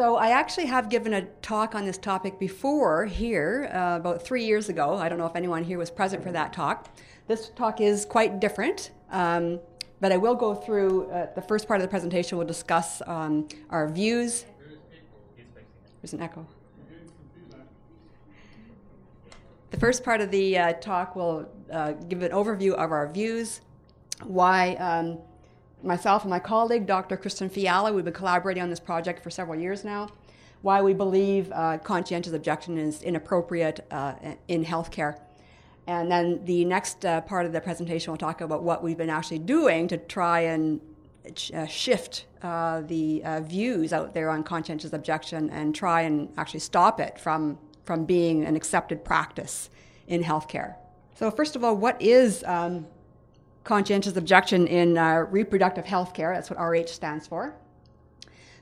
So, 0.00 0.16
I 0.16 0.30
actually 0.30 0.64
have 0.64 0.88
given 0.88 1.12
a 1.12 1.26
talk 1.42 1.74
on 1.74 1.84
this 1.84 1.98
topic 1.98 2.38
before 2.38 3.04
here, 3.04 3.70
uh, 3.70 3.98
about 4.00 4.22
three 4.22 4.46
years 4.46 4.70
ago. 4.70 4.96
I 4.96 5.10
don't 5.10 5.18
know 5.18 5.26
if 5.26 5.36
anyone 5.36 5.62
here 5.62 5.76
was 5.76 5.90
present 5.90 6.22
for 6.22 6.32
that 6.32 6.54
talk. 6.54 6.88
This 7.26 7.50
talk 7.50 7.82
is 7.82 8.06
quite 8.06 8.40
different, 8.40 8.92
um, 9.10 9.60
but 10.00 10.10
I 10.10 10.16
will 10.16 10.34
go 10.34 10.54
through 10.54 11.10
uh, 11.10 11.34
the 11.34 11.42
first 11.42 11.68
part 11.68 11.80
of 11.80 11.82
the 11.82 11.90
presentation. 11.90 12.38
We'll 12.38 12.46
discuss 12.46 13.02
um, 13.06 13.46
our 13.68 13.88
views. 13.90 14.46
There's 16.00 16.14
an 16.14 16.22
echo. 16.22 16.46
The 19.70 19.76
first 19.76 20.02
part 20.02 20.22
of 20.22 20.30
the 20.30 20.56
uh, 20.56 20.72
talk 20.80 21.14
will 21.14 21.46
uh, 21.70 21.92
give 21.92 22.22
an 22.22 22.32
overview 22.32 22.72
of 22.72 22.90
our 22.90 23.06
views, 23.06 23.60
why 24.24 24.76
um, 24.76 25.18
myself 25.82 26.22
and 26.22 26.30
my 26.30 26.38
colleague, 26.38 26.86
Dr. 26.86 27.16
Christian 27.16 27.48
Fiala, 27.48 27.92
we've 27.92 28.04
been 28.04 28.14
collaborating 28.14 28.62
on 28.62 28.70
this 28.70 28.80
project 28.80 29.22
for 29.22 29.30
several 29.30 29.58
years 29.58 29.84
now, 29.84 30.08
why 30.62 30.82
we 30.82 30.92
believe 30.92 31.50
uh, 31.52 31.78
conscientious 31.78 32.32
objection 32.32 32.78
is 32.78 33.02
inappropriate 33.02 33.86
uh, 33.90 34.14
in 34.48 34.64
healthcare. 34.64 35.18
And 35.86 36.10
then 36.10 36.44
the 36.44 36.64
next 36.64 37.04
uh, 37.04 37.22
part 37.22 37.46
of 37.46 37.52
the 37.52 37.60
presentation 37.60 38.12
will 38.12 38.18
talk 38.18 38.40
about 38.40 38.62
what 38.62 38.82
we've 38.82 38.98
been 38.98 39.10
actually 39.10 39.40
doing 39.40 39.88
to 39.88 39.96
try 39.96 40.40
and 40.40 40.80
uh, 41.54 41.66
shift 41.66 42.26
uh, 42.42 42.82
the 42.82 43.22
uh, 43.24 43.40
views 43.40 43.92
out 43.92 44.14
there 44.14 44.30
on 44.30 44.42
conscientious 44.42 44.92
objection 44.92 45.50
and 45.50 45.74
try 45.74 46.02
and 46.02 46.28
actually 46.36 46.60
stop 46.60 47.00
it 47.00 47.18
from, 47.18 47.58
from 47.84 48.04
being 48.04 48.44
an 48.44 48.56
accepted 48.56 49.04
practice 49.04 49.70
in 50.06 50.22
healthcare. 50.22 50.76
So, 51.14 51.30
first 51.30 51.56
of 51.56 51.64
all, 51.64 51.76
what 51.76 52.00
is 52.00 52.42
um, 52.44 52.86
conscientious 53.64 54.16
objection 54.16 54.66
in 54.66 54.96
uh, 54.96 55.26
reproductive 55.30 55.84
health 55.84 56.14
care. 56.14 56.32
That's 56.34 56.50
what 56.50 56.58
RH 56.58 56.88
stands 56.88 57.26
for. 57.26 57.54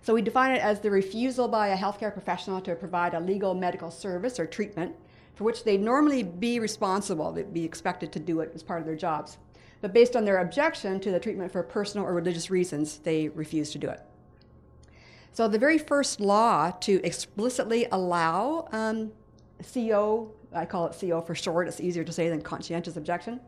So 0.03 0.15
we 0.15 0.23
define 0.23 0.53
it 0.53 0.63
as 0.63 0.81
the 0.81 0.91
refusal 0.91 1.49
by 1.49 1.69
a 1.69 1.77
healthcare 1.77 2.13
professional 2.13 2.61
to 2.63 2.75
provide 2.75 3.15
a 3.15 3.21
legal 3.21 3.55
medical 3.55 3.91
service 3.91 4.39
or 4.39 4.47
treatment 4.47 4.95
for 5.39 5.45
which 5.45 5.63
they'd 5.63 5.81
normally 5.81 6.25
be 6.25 6.59
responsible, 6.59 7.31
they'd 7.31 7.55
be 7.55 7.65
expected 7.65 8.11
to 8.11 8.19
do 8.19 8.41
it 8.41 8.51
as 8.57 8.63
part 8.65 8.81
of 8.81 8.87
their 8.87 8.97
jobs. 8.97 9.39
But 9.81 9.93
based 9.93 10.17
on 10.17 10.25
their 10.25 10.39
objection 10.39 10.99
to 10.99 11.13
the 11.13 11.21
treatment 11.21 11.53
for 11.53 11.63
personal 11.63 12.05
or 12.07 12.13
religious 12.13 12.51
reasons, 12.51 12.99
they 12.99 13.29
refuse 13.29 13.71
to 13.71 13.79
do 13.79 13.89
it. 13.89 14.01
So 15.31 15.47
the 15.47 15.59
very 15.59 15.79
first 15.79 16.21
law 16.21 16.73
to 16.81 17.01
explicitly 17.05 17.87
allow 17.93 18.67
um, 18.73 19.13
CO, 19.73 20.33
I 20.53 20.65
call 20.65 20.89
it 20.89 20.97
CO 21.01 21.21
for 21.21 21.37
short, 21.37 21.69
it's 21.69 21.81
easier 21.81 22.03
to 22.03 22.13
say 22.13 22.29
than 22.29 22.43
conscientious 22.43 22.97
objection, 22.97 23.39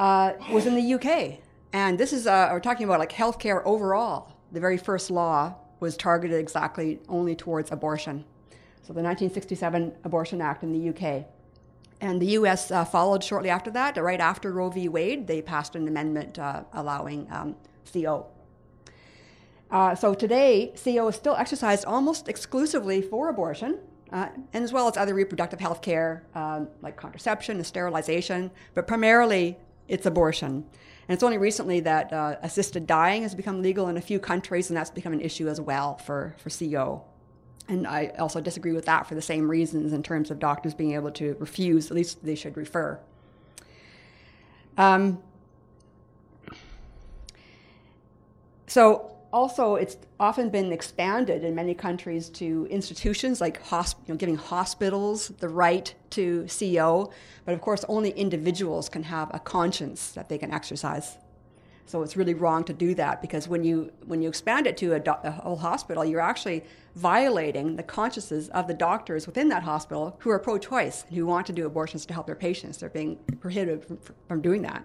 uh, 0.00 0.32
was 0.50 0.66
in 0.66 0.74
the 0.74 0.94
UK. 0.94 1.38
And 1.72 1.98
this 1.98 2.12
is, 2.12 2.26
uh, 2.26 2.48
we're 2.50 2.58
talking 2.58 2.84
about 2.84 2.98
like 2.98 3.12
healthcare 3.12 3.62
overall. 3.64 4.32
The 4.50 4.58
very 4.58 4.78
first 4.78 5.10
law 5.10 5.54
was 5.78 5.96
targeted 5.96 6.40
exactly 6.40 6.98
only 7.08 7.36
towards 7.36 7.70
abortion. 7.70 8.24
So 8.82 8.94
the 8.94 9.02
1967 9.02 9.92
Abortion 10.02 10.40
Act 10.40 10.64
in 10.64 10.72
the 10.72 10.88
UK. 10.88 11.26
And 12.00 12.20
the 12.20 12.28
US 12.38 12.70
uh, 12.70 12.84
followed 12.84 13.22
shortly 13.22 13.50
after 13.50 13.70
that. 13.72 13.96
Right 13.98 14.20
after 14.20 14.50
Roe 14.52 14.70
v. 14.70 14.88
Wade, 14.88 15.26
they 15.26 15.42
passed 15.42 15.76
an 15.76 15.86
amendment 15.86 16.38
uh, 16.38 16.64
allowing 16.72 17.28
um, 17.30 17.54
CO. 17.92 18.26
Uh, 19.70 19.94
so 19.94 20.14
today, 20.14 20.72
CO 20.82 21.08
is 21.08 21.14
still 21.14 21.36
exercised 21.36 21.84
almost 21.84 22.26
exclusively 22.26 23.02
for 23.02 23.28
abortion, 23.28 23.78
uh, 24.12 24.28
and 24.54 24.64
as 24.64 24.72
well 24.72 24.88
as 24.88 24.96
other 24.96 25.14
reproductive 25.14 25.60
health 25.60 25.82
care 25.82 26.24
um, 26.34 26.66
like 26.80 26.96
contraception 26.96 27.58
and 27.58 27.66
sterilization, 27.66 28.50
but 28.74 28.88
primarily 28.88 29.56
it's 29.90 30.06
abortion. 30.06 30.64
And 31.08 31.14
it's 31.14 31.22
only 31.22 31.38
recently 31.38 31.80
that 31.80 32.12
uh, 32.12 32.36
assisted 32.42 32.86
dying 32.86 33.22
has 33.22 33.34
become 33.34 33.60
legal 33.60 33.88
in 33.88 33.96
a 33.96 34.00
few 34.00 34.20
countries, 34.20 34.70
and 34.70 34.76
that's 34.76 34.90
become 34.90 35.12
an 35.12 35.20
issue 35.20 35.48
as 35.48 35.60
well 35.60 35.98
for, 35.98 36.36
for 36.38 36.50
CO. 36.50 37.04
And 37.68 37.86
I 37.86 38.12
also 38.18 38.40
disagree 38.40 38.72
with 38.72 38.86
that 38.86 39.06
for 39.06 39.14
the 39.14 39.22
same 39.22 39.50
reasons 39.50 39.92
in 39.92 40.02
terms 40.02 40.30
of 40.30 40.38
doctors 40.38 40.72
being 40.72 40.92
able 40.92 41.10
to 41.12 41.36
refuse, 41.38 41.90
at 41.90 41.96
least 41.96 42.24
they 42.24 42.34
should 42.34 42.56
refer. 42.56 43.00
Um, 44.78 45.20
so 48.66 49.10
also 49.32 49.76
it's 49.76 49.96
often 50.18 50.50
been 50.50 50.72
expanded 50.72 51.44
in 51.44 51.54
many 51.54 51.74
countries 51.74 52.28
to 52.30 52.66
institutions 52.70 53.40
like 53.40 53.62
hosp- 53.64 53.96
you 54.06 54.14
know, 54.14 54.18
giving 54.18 54.36
hospitals 54.36 55.28
the 55.28 55.48
right 55.48 55.94
to 56.10 56.46
CO, 56.48 57.10
but 57.44 57.54
of 57.54 57.60
course 57.60 57.84
only 57.88 58.10
individuals 58.10 58.88
can 58.88 59.04
have 59.04 59.30
a 59.32 59.38
conscience 59.38 60.12
that 60.12 60.28
they 60.28 60.38
can 60.38 60.52
exercise. 60.52 61.16
So 61.86 62.02
it's 62.02 62.16
really 62.16 62.34
wrong 62.34 62.62
to 62.64 62.72
do 62.72 62.94
that 62.94 63.20
because 63.20 63.48
when 63.48 63.64
you 63.64 63.90
when 64.06 64.22
you 64.22 64.28
expand 64.28 64.68
it 64.68 64.76
to 64.76 64.94
a, 64.94 65.00
do- 65.00 65.22
a 65.24 65.32
whole 65.32 65.56
hospital, 65.56 66.04
you're 66.04 66.20
actually 66.20 66.62
violating 66.94 67.74
the 67.74 67.82
consciences 67.82 68.48
of 68.50 68.68
the 68.68 68.74
doctors 68.74 69.26
within 69.26 69.48
that 69.48 69.64
hospital 69.64 70.16
who 70.20 70.30
are 70.30 70.38
pro-choice 70.38 71.04
and 71.08 71.16
who 71.16 71.26
want 71.26 71.46
to 71.46 71.52
do 71.52 71.66
abortions 71.66 72.06
to 72.06 72.14
help 72.14 72.26
their 72.26 72.36
patients. 72.36 72.78
They're 72.78 72.90
being 72.90 73.16
prohibited 73.40 73.84
from, 73.84 73.98
from 74.28 74.40
doing 74.40 74.62
that. 74.62 74.84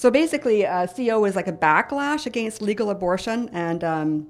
So 0.00 0.10
basically, 0.10 0.64
uh, 0.64 0.86
CO 0.86 1.26
is 1.26 1.36
like 1.36 1.46
a 1.46 1.52
backlash 1.52 2.24
against 2.24 2.62
legal 2.62 2.88
abortion, 2.88 3.50
and 3.52 3.84
um, 3.84 4.26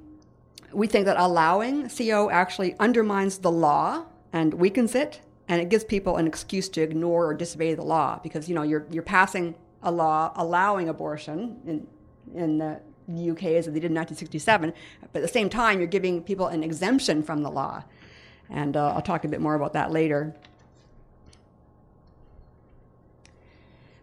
we 0.73 0.89
think 0.89 1.05
that 1.05 1.17
allowing 1.17 1.89
CO 1.89 2.29
actually 2.29 2.75
undermines 2.81 3.39
the 3.39 3.53
law 3.53 4.05
and 4.33 4.53
weakens 4.53 4.97
it, 4.97 5.21
and 5.47 5.63
it 5.63 5.69
gives 5.69 5.85
people 5.85 6.17
an 6.17 6.27
excuse 6.27 6.69
to 6.71 6.83
ignore 6.83 7.27
or 7.27 7.35
disobey 7.35 7.75
the 7.75 7.85
law 7.85 8.19
because 8.21 8.49
you 8.49 8.55
know 8.57 8.63
you're 8.63 8.85
you're 8.91 9.05
passing 9.05 9.55
a 9.85 9.93
law 9.93 10.33
allowing 10.35 10.89
abortion 10.89 11.61
in 11.65 11.87
in 12.35 12.59
the 12.59 13.31
UK 13.31 13.45
as 13.55 13.67
they 13.67 13.79
did 13.79 13.93
in 13.93 13.95
1967, 13.95 14.73
but 15.13 15.21
at 15.21 15.23
the 15.23 15.33
same 15.33 15.49
time 15.49 15.79
you're 15.79 15.87
giving 15.87 16.21
people 16.21 16.49
an 16.49 16.65
exemption 16.65 17.23
from 17.23 17.45
the 17.45 17.51
law, 17.51 17.85
and 18.49 18.77
uh, 18.77 18.95
I'll 18.95 19.03
talk 19.03 19.23
a 19.25 19.29
bit 19.29 19.41
more 19.41 19.55
about 19.55 19.75
that 19.75 19.93
later. 19.93 20.35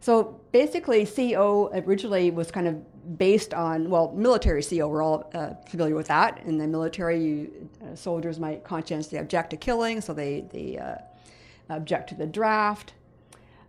So 0.08 0.40
basically, 0.54 1.06
CO 1.06 1.70
originally 1.86 2.32
was 2.32 2.50
kind 2.50 2.66
of 2.66 3.18
based 3.18 3.54
on, 3.54 3.90
well, 3.90 4.14
military 4.16 4.64
CO, 4.64 4.88
we're 4.88 5.04
all 5.04 5.30
uh, 5.34 5.56
familiar 5.68 5.96
with 5.96 6.08
that. 6.08 6.42
In 6.46 6.58
the 6.58 6.66
military, 6.66 7.22
you, 7.22 7.70
uh, 7.84 7.94
soldiers 7.94 8.40
might 8.40 8.64
conscientiously 8.64 9.18
object 9.18 9.50
to 9.50 9.58
killing, 9.58 10.00
so 10.00 10.14
they, 10.14 10.46
they 10.50 10.78
uh, 10.78 11.76
object 11.76 12.08
to 12.08 12.16
the 12.16 12.26
draft. 12.26 12.94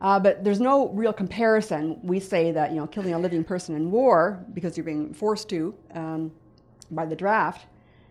Uh, 0.01 0.21
but 0.21 0.45
there's 0.45 0.61
no 0.61 0.91
real 0.91 1.13
comparison. 1.13 1.99
We 2.05 2.21
say 2.21 2.53
that, 2.53 2.71
you 2.71 2.77
know, 2.77 2.87
killing 2.87 3.15
a 3.15 3.19
living 3.19 3.43
person 3.43 3.75
in 3.75 3.91
war, 3.91 4.47
because 4.55 4.77
you're 4.77 4.85
being 4.85 5.13
forced 5.13 5.49
to 5.49 5.75
um, 5.95 6.31
by 6.93 7.05
the 7.05 7.17
draft, 7.17 7.67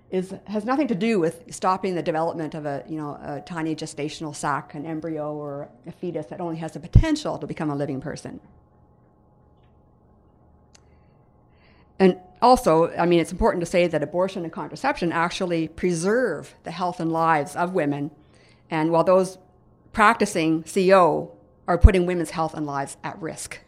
is, 0.09 0.33
has 0.45 0.63
nothing 0.63 0.87
to 0.87 0.95
do 0.95 1.19
with 1.19 1.43
stopping 1.53 1.95
the 1.95 2.01
development 2.01 2.55
of 2.55 2.65
a, 2.65 2.83
you 2.87 2.97
know, 2.97 3.19
a 3.21 3.41
tiny 3.41 3.75
gestational 3.75 4.35
sac, 4.35 4.73
an 4.73 4.85
embryo, 4.85 5.33
or 5.33 5.69
a 5.85 5.91
fetus 5.91 6.27
that 6.27 6.39
only 6.39 6.57
has 6.57 6.73
the 6.73 6.79
potential 6.79 7.37
to 7.37 7.45
become 7.45 7.69
a 7.69 7.75
living 7.75 7.99
person. 7.99 8.39
And 11.99 12.19
also, 12.41 12.91
I 12.95 13.05
mean, 13.05 13.19
it's 13.19 13.31
important 13.31 13.61
to 13.61 13.65
say 13.65 13.87
that 13.87 14.03
abortion 14.03 14.43
and 14.43 14.53
contraception 14.53 15.11
actually 15.11 15.67
preserve 15.67 16.55
the 16.63 16.71
health 16.71 16.99
and 16.99 17.11
lives 17.11 17.55
of 17.55 17.73
women. 17.73 18.11
And 18.69 18.91
while 18.91 19.03
those 19.03 19.37
practicing 19.91 20.63
CO 20.63 21.31
are 21.67 21.77
putting 21.77 22.05
women's 22.05 22.29
health 22.29 22.53
and 22.53 22.65
lives 22.65 22.97
at 23.03 23.19
risk. 23.21 23.59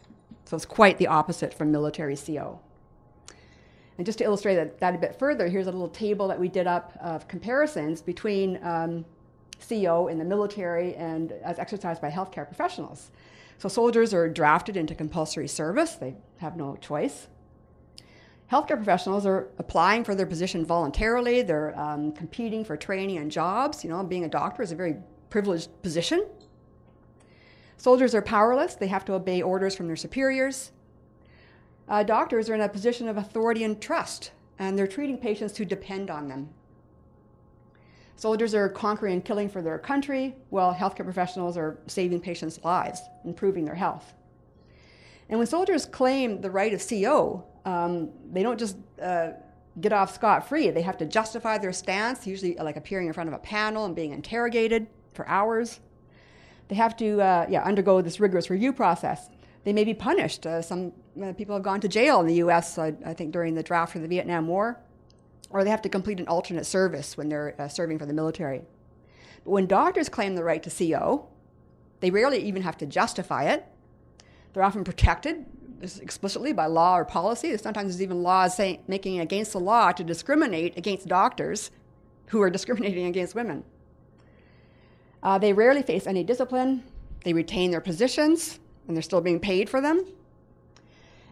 So 0.44 0.56
it's 0.56 0.64
quite 0.64 0.98
the 0.98 1.06
opposite 1.06 1.52
from 1.52 1.70
military 1.70 2.16
CO. 2.16 2.60
And 4.00 4.06
just 4.06 4.16
to 4.20 4.24
illustrate 4.24 4.54
that, 4.54 4.80
that 4.80 4.94
a 4.94 4.98
bit 4.98 5.18
further, 5.18 5.46
here's 5.46 5.66
a 5.66 5.70
little 5.70 5.86
table 5.86 6.26
that 6.28 6.40
we 6.40 6.48
did 6.48 6.66
up 6.66 6.96
of 7.02 7.28
comparisons 7.28 8.00
between 8.00 8.58
um, 8.64 9.04
CO 9.68 10.08
in 10.08 10.16
the 10.16 10.24
military 10.24 10.94
and 10.94 11.32
as 11.44 11.58
exercised 11.58 12.00
by 12.00 12.10
healthcare 12.10 12.46
professionals. 12.46 13.10
So 13.58 13.68
soldiers 13.68 14.14
are 14.14 14.26
drafted 14.26 14.78
into 14.78 14.94
compulsory 14.94 15.48
service, 15.48 15.96
they 15.96 16.14
have 16.38 16.56
no 16.56 16.76
choice. 16.76 17.28
Healthcare 18.50 18.76
professionals 18.76 19.26
are 19.26 19.50
applying 19.58 20.02
for 20.02 20.14
their 20.14 20.24
position 20.24 20.64
voluntarily, 20.64 21.42
they're 21.42 21.78
um, 21.78 22.10
competing 22.12 22.64
for 22.64 22.78
training 22.78 23.18
and 23.18 23.30
jobs. 23.30 23.84
You 23.84 23.90
know, 23.90 24.02
being 24.02 24.24
a 24.24 24.30
doctor 24.30 24.62
is 24.62 24.72
a 24.72 24.76
very 24.76 24.96
privileged 25.28 25.68
position. 25.82 26.26
Soldiers 27.76 28.14
are 28.14 28.22
powerless, 28.22 28.76
they 28.76 28.86
have 28.86 29.04
to 29.04 29.12
obey 29.12 29.42
orders 29.42 29.74
from 29.74 29.88
their 29.88 29.96
superiors 29.96 30.72
uh, 31.90 32.04
doctors 32.04 32.48
are 32.48 32.54
in 32.54 32.60
a 32.60 32.68
position 32.68 33.08
of 33.08 33.16
authority 33.16 33.64
and 33.64 33.80
trust, 33.82 34.30
and 34.58 34.78
they're 34.78 34.86
treating 34.86 35.18
patients 35.18 35.58
who 35.58 35.64
depend 35.64 36.08
on 36.08 36.28
them. 36.28 36.48
Soldiers 38.14 38.54
are 38.54 38.68
conquering 38.68 39.14
and 39.14 39.24
killing 39.24 39.48
for 39.48 39.60
their 39.60 39.78
country, 39.78 40.36
while 40.50 40.72
healthcare 40.72 41.04
professionals 41.04 41.56
are 41.56 41.78
saving 41.88 42.20
patients' 42.20 42.60
lives, 42.62 43.02
improving 43.24 43.64
their 43.64 43.74
health. 43.74 44.14
And 45.28 45.38
when 45.38 45.46
soldiers 45.46 45.84
claim 45.84 46.40
the 46.40 46.50
right 46.50 46.72
of 46.72 46.86
CO, 46.86 47.44
um, 47.64 48.10
they 48.30 48.42
don't 48.42 48.58
just 48.58 48.76
uh, 49.02 49.30
get 49.80 49.92
off 49.92 50.14
scot 50.14 50.48
free. 50.48 50.70
They 50.70 50.82
have 50.82 50.98
to 50.98 51.06
justify 51.06 51.58
their 51.58 51.72
stance, 51.72 52.26
usually 52.26 52.56
like 52.56 52.76
appearing 52.76 53.08
in 53.08 53.12
front 53.12 53.28
of 53.28 53.34
a 53.34 53.38
panel 53.38 53.84
and 53.84 53.96
being 53.96 54.12
interrogated 54.12 54.86
for 55.12 55.26
hours. 55.28 55.80
They 56.68 56.76
have 56.76 56.96
to 56.98 57.20
uh, 57.20 57.46
yeah, 57.48 57.62
undergo 57.64 58.00
this 58.00 58.20
rigorous 58.20 58.50
review 58.50 58.72
process. 58.72 59.28
They 59.64 59.72
may 59.72 59.84
be 59.84 59.94
punished. 59.94 60.46
Uh, 60.46 60.62
some 60.62 60.92
people 61.36 61.54
have 61.54 61.62
gone 61.62 61.80
to 61.80 61.88
jail 61.88 62.20
in 62.20 62.26
the 62.26 62.34
U.S., 62.34 62.78
I 62.78 62.92
think, 63.14 63.32
during 63.32 63.54
the 63.54 63.62
draft 63.62 63.94
of 63.96 64.02
the 64.02 64.08
Vietnam 64.08 64.46
War 64.46 64.78
or 65.50 65.64
they 65.64 65.70
have 65.70 65.82
to 65.82 65.88
complete 65.88 66.20
an 66.20 66.28
alternate 66.28 66.64
service 66.64 67.16
when 67.16 67.28
they're 67.28 67.54
uh, 67.58 67.68
serving 67.68 67.98
for 67.98 68.06
the 68.06 68.12
military. 68.12 68.62
But 69.44 69.50
when 69.50 69.66
doctors 69.66 70.08
claim 70.08 70.36
the 70.36 70.44
right 70.44 70.62
to 70.62 70.70
CO, 70.70 71.28
they 71.98 72.10
rarely 72.10 72.38
even 72.38 72.62
have 72.62 72.78
to 72.78 72.86
justify 72.86 73.44
it. 73.44 73.66
They're 74.52 74.62
often 74.62 74.84
protected 74.84 75.44
explicitly 75.82 76.52
by 76.52 76.66
law 76.66 76.96
or 76.96 77.04
policy. 77.04 77.56
Sometimes 77.56 77.94
there's 77.94 78.02
even 78.02 78.22
laws 78.22 78.54
saying, 78.54 78.82
making 78.86 79.16
it 79.16 79.22
against 79.22 79.52
the 79.52 79.60
law 79.60 79.92
to 79.92 80.04
discriminate 80.04 80.76
against 80.76 81.08
doctors 81.08 81.70
who 82.26 82.40
are 82.40 82.50
discriminating 82.50 83.06
against 83.06 83.34
women. 83.34 83.64
Uh, 85.22 85.38
they 85.38 85.52
rarely 85.52 85.82
face 85.82 86.06
any 86.06 86.22
discipline. 86.22 86.82
They 87.24 87.32
retain 87.32 87.70
their 87.70 87.80
positions, 87.80 88.60
and 88.86 88.96
they're 88.96 89.02
still 89.02 89.20
being 89.20 89.40
paid 89.40 89.68
for 89.68 89.80
them 89.80 90.04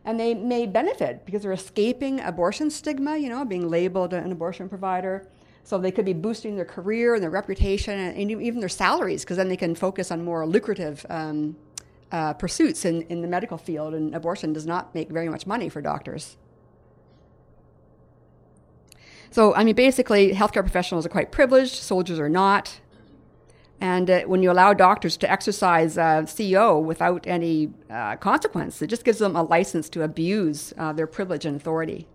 and 0.08 0.18
they 0.18 0.32
may 0.32 0.64
benefit 0.64 1.26
because 1.26 1.42
they're 1.42 1.52
escaping 1.52 2.18
abortion 2.20 2.70
stigma, 2.70 3.18
you 3.18 3.28
know, 3.28 3.44
being 3.44 3.68
labeled 3.68 4.14
an 4.14 4.32
abortion 4.32 4.66
provider. 4.66 5.28
So 5.64 5.76
they 5.76 5.90
could 5.90 6.06
be 6.06 6.14
boosting 6.14 6.56
their 6.56 6.64
career 6.64 7.12
and 7.12 7.22
their 7.22 7.28
reputation 7.28 7.92
and 7.92 8.30
even 8.30 8.58
their 8.58 8.70
salaries 8.70 9.22
because 9.22 9.36
then 9.36 9.50
they 9.50 9.56
can 9.58 9.74
focus 9.74 10.10
on 10.10 10.24
more 10.24 10.46
lucrative 10.46 11.04
um, 11.10 11.56
uh, 12.10 12.32
pursuits 12.32 12.86
in, 12.86 13.02
in 13.02 13.20
the 13.20 13.28
medical 13.28 13.58
field. 13.58 13.92
And 13.92 14.14
abortion 14.14 14.54
does 14.54 14.64
not 14.64 14.94
make 14.94 15.10
very 15.10 15.28
much 15.28 15.46
money 15.46 15.68
for 15.68 15.82
doctors. 15.82 16.38
So, 19.30 19.54
I 19.54 19.62
mean, 19.62 19.74
basically, 19.74 20.32
healthcare 20.32 20.62
professionals 20.62 21.04
are 21.04 21.10
quite 21.10 21.30
privileged, 21.30 21.74
soldiers 21.74 22.18
are 22.18 22.30
not. 22.30 22.80
And 23.80 24.10
uh, 24.10 24.20
when 24.22 24.42
you 24.42 24.50
allow 24.50 24.74
doctors 24.74 25.16
to 25.18 25.30
exercise 25.30 25.96
uh, 25.96 26.26
CO 26.26 26.78
without 26.78 27.26
any 27.26 27.70
uh, 27.88 28.16
consequence, 28.16 28.82
it 28.82 28.88
just 28.88 29.04
gives 29.04 29.18
them 29.18 29.36
a 29.36 29.42
license 29.42 29.88
to 29.90 30.02
abuse 30.02 30.72
uh, 30.76 30.92
their 30.92 31.06
privilege 31.06 31.44
and 31.44 31.56
authority. 31.56 32.08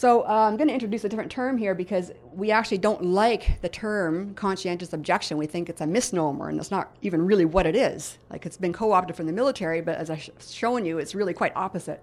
So 0.00 0.22
uh, 0.22 0.48
I'm 0.48 0.56
going 0.56 0.68
to 0.68 0.72
introduce 0.72 1.04
a 1.04 1.10
different 1.10 1.30
term 1.30 1.58
here 1.58 1.74
because 1.74 2.10
we 2.32 2.50
actually 2.50 2.78
don't 2.78 3.04
like 3.04 3.60
the 3.60 3.68
term 3.68 4.32
conscientious 4.34 4.94
objection. 4.94 5.36
We 5.36 5.46
think 5.46 5.68
it's 5.68 5.82
a 5.82 5.86
misnomer 5.86 6.48
and 6.48 6.58
it's 6.58 6.70
not 6.70 6.96
even 7.02 7.26
really 7.26 7.44
what 7.44 7.66
it 7.66 7.76
is. 7.76 8.16
Like 8.30 8.46
it's 8.46 8.56
been 8.56 8.72
co 8.72 8.92
opted 8.92 9.14
from 9.14 9.26
the 9.26 9.32
military, 9.34 9.82
but 9.82 9.98
as 9.98 10.08
I've 10.08 10.30
shown 10.40 10.86
you, 10.86 10.96
it's 10.96 11.14
really 11.14 11.34
quite 11.34 11.52
opposite. 11.54 12.02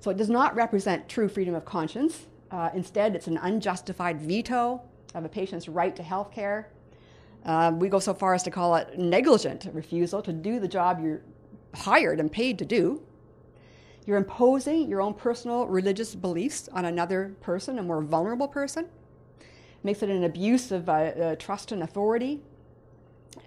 So 0.00 0.10
it 0.10 0.16
does 0.16 0.30
not 0.30 0.54
represent 0.54 1.10
true 1.10 1.28
freedom 1.28 1.54
of 1.54 1.66
conscience. 1.66 2.26
Uh, 2.52 2.68
instead, 2.74 3.16
it's 3.16 3.28
an 3.28 3.38
unjustified 3.38 4.20
veto 4.20 4.82
of 5.14 5.24
a 5.24 5.28
patient's 5.28 5.68
right 5.68 5.96
to 5.96 6.02
health 6.02 6.30
care. 6.30 6.68
Uh, 7.46 7.72
we 7.74 7.88
go 7.88 7.98
so 7.98 8.12
far 8.12 8.34
as 8.34 8.42
to 8.42 8.50
call 8.50 8.76
it 8.76 8.98
negligent 8.98 9.66
refusal 9.72 10.22
to 10.22 10.32
do 10.32 10.60
the 10.60 10.68
job 10.68 11.00
you're 11.02 11.22
hired 11.74 12.20
and 12.20 12.30
paid 12.30 12.58
to 12.58 12.64
do. 12.64 13.02
You're 14.04 14.18
imposing 14.18 14.88
your 14.88 15.00
own 15.00 15.14
personal 15.14 15.66
religious 15.66 16.14
beliefs 16.14 16.68
on 16.72 16.84
another 16.84 17.34
person, 17.40 17.78
a 17.78 17.82
more 17.82 18.02
vulnerable 18.02 18.48
person. 18.48 18.86
Makes 19.82 20.02
it 20.02 20.10
an 20.10 20.24
abuse 20.24 20.70
of 20.70 20.88
uh, 20.88 20.92
uh 20.92 21.36
trust 21.36 21.72
and 21.72 21.82
authority. 21.82 22.42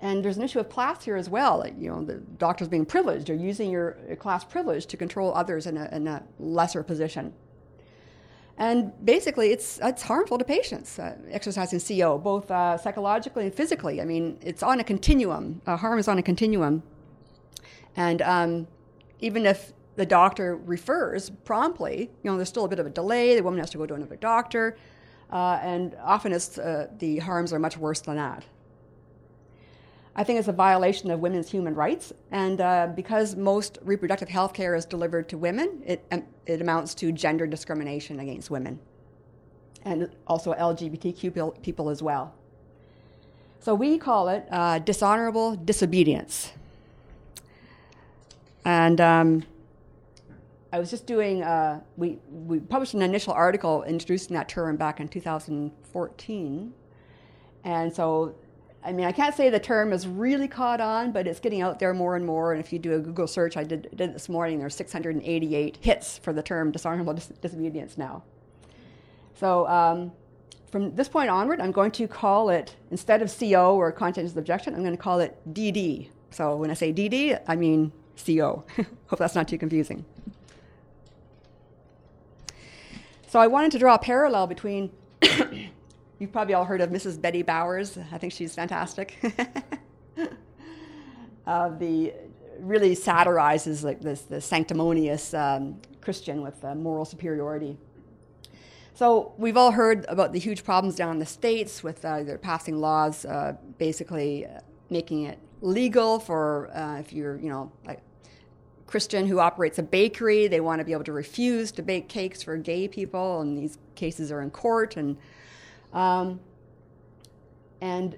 And 0.01 0.25
there's 0.25 0.37
an 0.37 0.43
issue 0.43 0.59
of 0.59 0.67
class 0.67 1.05
here 1.05 1.15
as 1.15 1.29
well. 1.29 1.63
You 1.77 1.91
know, 1.91 2.03
the 2.03 2.15
doctors 2.15 2.67
being 2.67 2.85
privileged 2.85 3.29
or 3.29 3.35
using 3.35 3.69
your 3.69 3.91
class 4.19 4.43
privilege 4.43 4.87
to 4.87 4.97
control 4.97 5.33
others 5.35 5.67
in 5.67 5.77
a, 5.77 5.87
in 5.91 6.07
a 6.07 6.23
lesser 6.39 6.81
position. 6.81 7.33
And 8.57 8.93
basically, 9.03 9.51
it's, 9.51 9.79
it's 9.83 10.01
harmful 10.01 10.37
to 10.37 10.45
patients, 10.45 10.97
uh, 10.97 11.17
exercising 11.29 11.79
CO, 11.79 12.17
both 12.17 12.49
uh, 12.49 12.77
psychologically 12.77 13.45
and 13.45 13.53
physically. 13.53 14.01
I 14.01 14.05
mean, 14.05 14.37
it's 14.41 14.63
on 14.63 14.79
a 14.79 14.83
continuum. 14.83 15.61
Uh, 15.65 15.75
harm 15.75 15.99
is 15.99 16.07
on 16.07 16.17
a 16.17 16.23
continuum. 16.23 16.81
And 17.97 18.21
um, 18.21 18.67
even 19.19 19.45
if 19.45 19.73
the 19.97 20.05
doctor 20.05 20.55
refers 20.55 21.29
promptly, 21.29 22.11
you 22.23 22.31
know, 22.31 22.37
there's 22.37 22.49
still 22.49 22.65
a 22.65 22.69
bit 22.69 22.79
of 22.79 22.85
a 22.85 22.89
delay. 22.89 23.35
The 23.35 23.43
woman 23.43 23.59
has 23.59 23.69
to 23.71 23.77
go 23.77 23.85
to 23.85 23.93
another 23.93 24.15
doctor. 24.15 24.77
Uh, 25.31 25.59
and 25.61 25.95
often 26.01 26.31
it's, 26.31 26.57
uh, 26.57 26.87
the 26.99 27.19
harms 27.19 27.51
are 27.51 27.59
much 27.59 27.77
worse 27.77 27.99
than 28.01 28.15
that. 28.15 28.45
I 30.15 30.23
think 30.23 30.39
it's 30.39 30.47
a 30.47 30.53
violation 30.53 31.11
of 31.11 31.19
women's 31.19 31.49
human 31.49 31.75
rights. 31.75 32.13
And 32.31 32.61
uh, 32.61 32.87
because 32.95 33.35
most 33.35 33.79
reproductive 33.83 34.29
health 34.29 34.53
care 34.53 34.75
is 34.75 34.85
delivered 34.85 35.27
to 35.29 35.37
women, 35.37 35.81
it, 35.85 36.05
um, 36.11 36.23
it 36.45 36.61
amounts 36.61 36.95
to 36.95 37.11
gender 37.11 37.45
discrimination 37.45 38.19
against 38.19 38.49
women 38.49 38.79
and 39.83 40.09
also 40.25 40.53
LGBTQ 40.53 41.61
people 41.61 41.89
as 41.89 42.01
well. 42.01 42.33
So 43.59 43.73
we 43.75 43.97
call 43.97 44.29
it 44.29 44.47
uh, 44.51 44.79
dishonorable 44.79 45.55
disobedience. 45.55 46.51
And 48.63 48.99
um, 48.99 49.43
I 50.73 50.79
was 50.79 50.89
just 50.89 51.05
doing, 51.05 51.43
uh, 51.43 51.81
we, 51.97 52.17
we 52.29 52.59
published 52.59 52.95
an 52.95 53.01
initial 53.01 53.33
article 53.33 53.83
introducing 53.83 54.35
that 54.35 54.49
term 54.49 54.75
back 54.75 54.99
in 54.99 55.07
2014. 55.07 56.73
And 57.63 57.93
so 57.93 58.35
I 58.85 58.91
mean, 58.91 59.05
I 59.07 59.11
can't 59.11 59.35
say 59.35 59.49
the 59.49 59.59
term 59.59 59.91
is 59.91 60.07
really 60.07 60.47
caught 60.47 60.79
on, 60.79 61.11
but 61.11 61.25
it's 61.25 61.39
getting 61.39 61.61
out 61.61 61.79
there 61.79 61.93
more 61.93 62.15
and 62.15 62.23
more. 62.23 62.53
And 62.53 62.63
if 62.63 62.71
you 62.71 62.77
do 62.77 62.93
a 62.93 62.99
Google 62.99 63.25
search, 63.25 63.57
I 63.57 63.63
did, 63.63 63.89
did 63.95 64.13
this 64.13 64.29
morning, 64.29 64.59
there's 64.59 64.75
688 64.75 65.77
hits 65.81 66.19
for 66.19 66.31
the 66.31 66.43
term 66.43 66.71
dishonorable 66.71 67.13
dis- 67.13 67.31
disobedience 67.41 67.97
now. 67.97 68.23
So 69.33 69.67
um, 69.67 70.11
from 70.71 70.95
this 70.95 71.09
point 71.09 71.31
onward, 71.31 71.59
I'm 71.59 71.71
going 71.71 71.91
to 71.91 72.07
call 72.07 72.49
it, 72.49 72.75
instead 72.91 73.23
of 73.23 73.35
CO 73.37 73.75
or 73.75 73.91
conscientious 73.91 74.35
objection, 74.35 74.75
I'm 74.75 74.81
going 74.81 74.95
to 74.95 75.01
call 75.01 75.19
it 75.19 75.35
DD. 75.51 76.09
So 76.29 76.55
when 76.55 76.69
I 76.69 76.75
say 76.75 76.93
DD, 76.93 77.41
I 77.47 77.55
mean 77.55 77.91
CO. 78.23 78.63
Hope 79.07 79.19
that's 79.19 79.35
not 79.35 79.47
too 79.47 79.57
confusing. 79.57 80.05
So 83.27 83.39
I 83.39 83.47
wanted 83.47 83.71
to 83.71 83.79
draw 83.79 83.95
a 83.95 83.99
parallel 83.99 84.45
between 84.45 84.91
You've 86.17 86.31
probably 86.31 86.53
all 86.53 86.63
heard 86.63 86.79
of 86.79 86.91
Mrs. 86.91 87.19
Betty 87.19 87.41
Bowers. 87.41 87.97
I 88.11 88.17
think 88.17 88.31
she's 88.31 88.55
fantastic. 88.55 89.17
uh, 91.45 91.69
the 91.69 92.13
really 92.59 92.95
satirizes 92.95 93.83
like 93.83 93.99
this 93.99 94.21
the 94.21 94.39
sanctimonious 94.39 95.33
um, 95.33 95.81
Christian 95.99 96.41
with 96.41 96.63
uh, 96.63 96.73
moral 96.73 97.03
superiority. 97.03 97.77
So 98.93 99.33
we've 99.37 99.57
all 99.57 99.71
heard 99.71 100.05
about 100.07 100.31
the 100.31 100.39
huge 100.39 100.63
problems 100.63 100.95
down 100.95 101.11
in 101.11 101.19
the 101.19 101.25
states 101.25 101.83
with 101.83 102.05
uh, 102.05 102.23
they're 102.23 102.37
passing 102.37 102.79
laws, 102.79 103.25
uh, 103.25 103.57
basically 103.77 104.45
uh, 104.45 104.61
making 104.89 105.23
it 105.23 105.37
legal 105.59 106.19
for 106.19 106.71
uh, 106.73 106.97
if 106.99 107.11
you're 107.11 107.37
you 107.37 107.49
know 107.49 107.73
like 107.85 107.99
Christian 108.87 109.27
who 109.27 109.39
operates 109.39 109.79
a 109.79 109.83
bakery, 109.83 110.47
they 110.47 110.61
want 110.61 110.79
to 110.79 110.85
be 110.85 110.93
able 110.93 111.03
to 111.03 111.11
refuse 111.11 111.73
to 111.73 111.81
bake 111.81 112.07
cakes 112.07 112.41
for 112.41 112.55
gay 112.55 112.87
people, 112.87 113.41
and 113.41 113.57
these 113.57 113.77
cases 113.95 114.31
are 114.31 114.41
in 114.41 114.49
court 114.49 114.95
and 114.95 115.17
um, 115.95 116.39
and, 117.81 118.15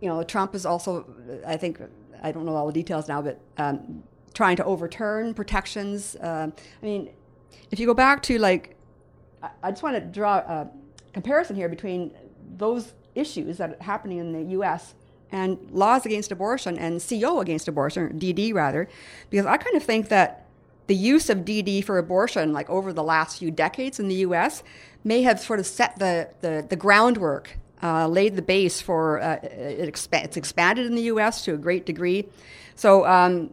you 0.00 0.08
know, 0.08 0.22
Trump 0.24 0.54
is 0.54 0.66
also, 0.66 1.06
I 1.46 1.56
think, 1.56 1.80
I 2.22 2.32
don't 2.32 2.44
know 2.44 2.56
all 2.56 2.66
the 2.66 2.72
details 2.72 3.06
now, 3.06 3.22
but 3.22 3.38
um, 3.58 4.02
trying 4.34 4.56
to 4.56 4.64
overturn 4.64 5.34
protections. 5.34 6.16
Uh, 6.16 6.50
I 6.50 6.84
mean, 6.84 7.10
if 7.70 7.78
you 7.78 7.86
go 7.86 7.94
back 7.94 8.22
to 8.24 8.38
like, 8.38 8.74
I 9.62 9.70
just 9.70 9.82
want 9.82 9.94
to 9.94 10.00
draw 10.00 10.38
a 10.38 10.68
comparison 11.12 11.54
here 11.54 11.68
between 11.68 12.12
those 12.56 12.94
issues 13.14 13.58
that 13.58 13.70
are 13.70 13.82
happening 13.82 14.18
in 14.18 14.32
the 14.32 14.52
U.S. 14.52 14.94
and 15.30 15.58
laws 15.70 16.06
against 16.06 16.32
abortion 16.32 16.78
and 16.78 17.04
CO 17.06 17.40
against 17.40 17.68
abortion, 17.68 18.02
or 18.02 18.10
DD 18.10 18.54
rather, 18.54 18.88
because 19.30 19.46
I 19.46 19.58
kind 19.58 19.76
of 19.76 19.84
think 19.84 20.08
that 20.08 20.46
the 20.88 20.96
use 20.96 21.28
of 21.28 21.38
DD 21.38 21.84
for 21.84 21.98
abortion, 21.98 22.52
like 22.52 22.68
over 22.68 22.92
the 22.92 23.02
last 23.02 23.38
few 23.38 23.50
decades 23.50 24.00
in 24.00 24.08
the 24.08 24.16
U.S., 24.16 24.62
may 25.04 25.22
have 25.22 25.40
sort 25.40 25.60
of 25.60 25.66
set 25.66 25.98
the, 25.98 26.28
the, 26.40 26.66
the 26.68 26.76
groundwork, 26.76 27.58
uh, 27.82 28.08
laid 28.08 28.36
the 28.36 28.42
base 28.42 28.80
for 28.80 29.20
uh, 29.20 29.38
it 29.42 30.08
it's 30.12 30.36
expanded 30.36 30.86
in 30.86 30.94
the 30.94 31.02
U.S. 31.02 31.44
to 31.44 31.54
a 31.54 31.56
great 31.56 31.86
degree. 31.86 32.28
So, 32.74 33.06
um, 33.06 33.50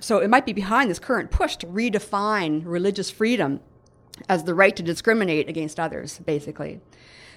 so 0.00 0.18
it 0.18 0.28
might 0.28 0.44
be 0.44 0.52
behind 0.52 0.90
this 0.90 0.98
current 0.98 1.30
push 1.30 1.56
to 1.56 1.66
redefine 1.66 2.62
religious 2.64 3.10
freedom 3.10 3.60
as 4.28 4.44
the 4.44 4.54
right 4.54 4.74
to 4.74 4.82
discriminate 4.82 5.48
against 5.48 5.78
others, 5.78 6.18
basically. 6.20 6.80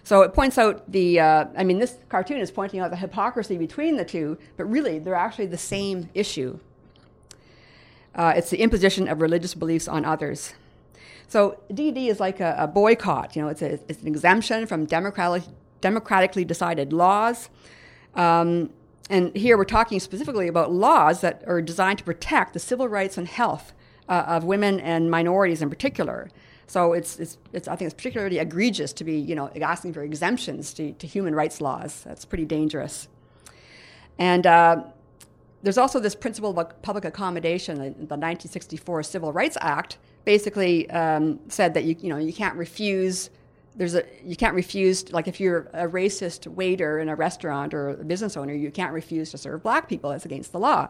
So 0.03 0.23
it 0.23 0.33
points 0.33 0.57
out 0.57 0.91
the, 0.91 1.19
uh, 1.19 1.45
I 1.55 1.63
mean, 1.63 1.77
this 1.77 1.97
cartoon 2.09 2.39
is 2.39 2.49
pointing 2.49 2.79
out 2.79 2.89
the 2.89 2.97
hypocrisy 2.97 3.57
between 3.57 3.97
the 3.97 4.05
two, 4.05 4.37
but 4.57 4.65
really 4.65 4.97
they're 4.97 5.13
actually 5.13 5.45
the 5.45 5.57
same 5.57 6.09
issue. 6.15 6.59
Uh, 8.15 8.33
it's 8.35 8.49
the 8.49 8.57
imposition 8.57 9.07
of 9.07 9.21
religious 9.21 9.53
beliefs 9.53 9.87
on 9.87 10.03
others. 10.03 10.53
So 11.31 11.57
DD 11.71 12.09
is 12.09 12.19
like 12.19 12.41
a, 12.41 12.55
a 12.57 12.67
boycott. 12.67 13.37
You 13.37 13.43
know, 13.43 13.47
it's, 13.47 13.61
a, 13.61 13.79
it's 13.87 14.01
an 14.01 14.07
exemption 14.09 14.67
from 14.67 14.85
democratic, 14.85 15.43
democratically 15.79 16.43
decided 16.43 16.91
laws. 16.91 17.49
Um, 18.15 18.71
and 19.09 19.33
here 19.33 19.57
we're 19.57 19.63
talking 19.63 20.01
specifically 20.01 20.49
about 20.49 20.73
laws 20.73 21.21
that 21.21 21.41
are 21.47 21.61
designed 21.61 21.99
to 21.99 22.03
protect 22.03 22.51
the 22.51 22.59
civil 22.59 22.89
rights 22.89 23.17
and 23.17 23.29
health 23.29 23.71
uh, 24.09 24.25
of 24.27 24.43
women 24.43 24.81
and 24.81 25.09
minorities 25.09 25.61
in 25.61 25.69
particular. 25.69 26.29
So 26.67 26.91
it's, 26.91 27.17
it's, 27.17 27.37
it's, 27.53 27.69
I 27.69 27.77
think 27.77 27.85
it's 27.85 27.95
particularly 27.95 28.37
egregious 28.37 28.91
to 28.91 29.05
be, 29.05 29.17
you 29.17 29.33
know, 29.33 29.49
asking 29.61 29.93
for 29.93 30.03
exemptions 30.03 30.73
to, 30.73 30.91
to 30.91 31.07
human 31.07 31.33
rights 31.33 31.61
laws. 31.61 32.03
That's 32.03 32.25
pretty 32.25 32.45
dangerous. 32.45 33.07
And 34.19 34.45
uh, 34.45 34.83
there's 35.63 35.77
also 35.77 36.01
this 36.01 36.13
principle 36.13 36.59
of 36.59 36.81
public 36.81 37.05
accommodation. 37.05 37.77
In 37.77 37.93
the 37.93 38.17
1964 38.17 39.03
Civil 39.03 39.31
Rights 39.31 39.57
Act 39.61 39.97
basically 40.25 40.89
um, 40.91 41.39
said 41.47 41.73
that 41.73 41.83
you, 41.83 41.95
you 41.99 42.09
know, 42.09 42.17
you 42.17 42.33
can't 42.33 42.55
refuse 42.55 43.29
there's 43.75 43.95
a 43.95 44.03
you 44.23 44.35
can't 44.35 44.53
refuse 44.53 45.11
like 45.13 45.27
if 45.27 45.39
you're 45.39 45.69
a 45.73 45.87
racist 45.87 46.45
waiter 46.47 46.99
in 46.99 47.07
a 47.07 47.15
restaurant 47.15 47.73
or 47.73 47.89
a 47.89 48.03
business 48.03 48.35
owner 48.35 48.53
you 48.53 48.69
can't 48.69 48.93
refuse 48.93 49.31
to 49.31 49.37
serve 49.37 49.63
black 49.63 49.87
people. 49.87 50.11
It's 50.11 50.25
against 50.25 50.51
the 50.51 50.59
law. 50.59 50.89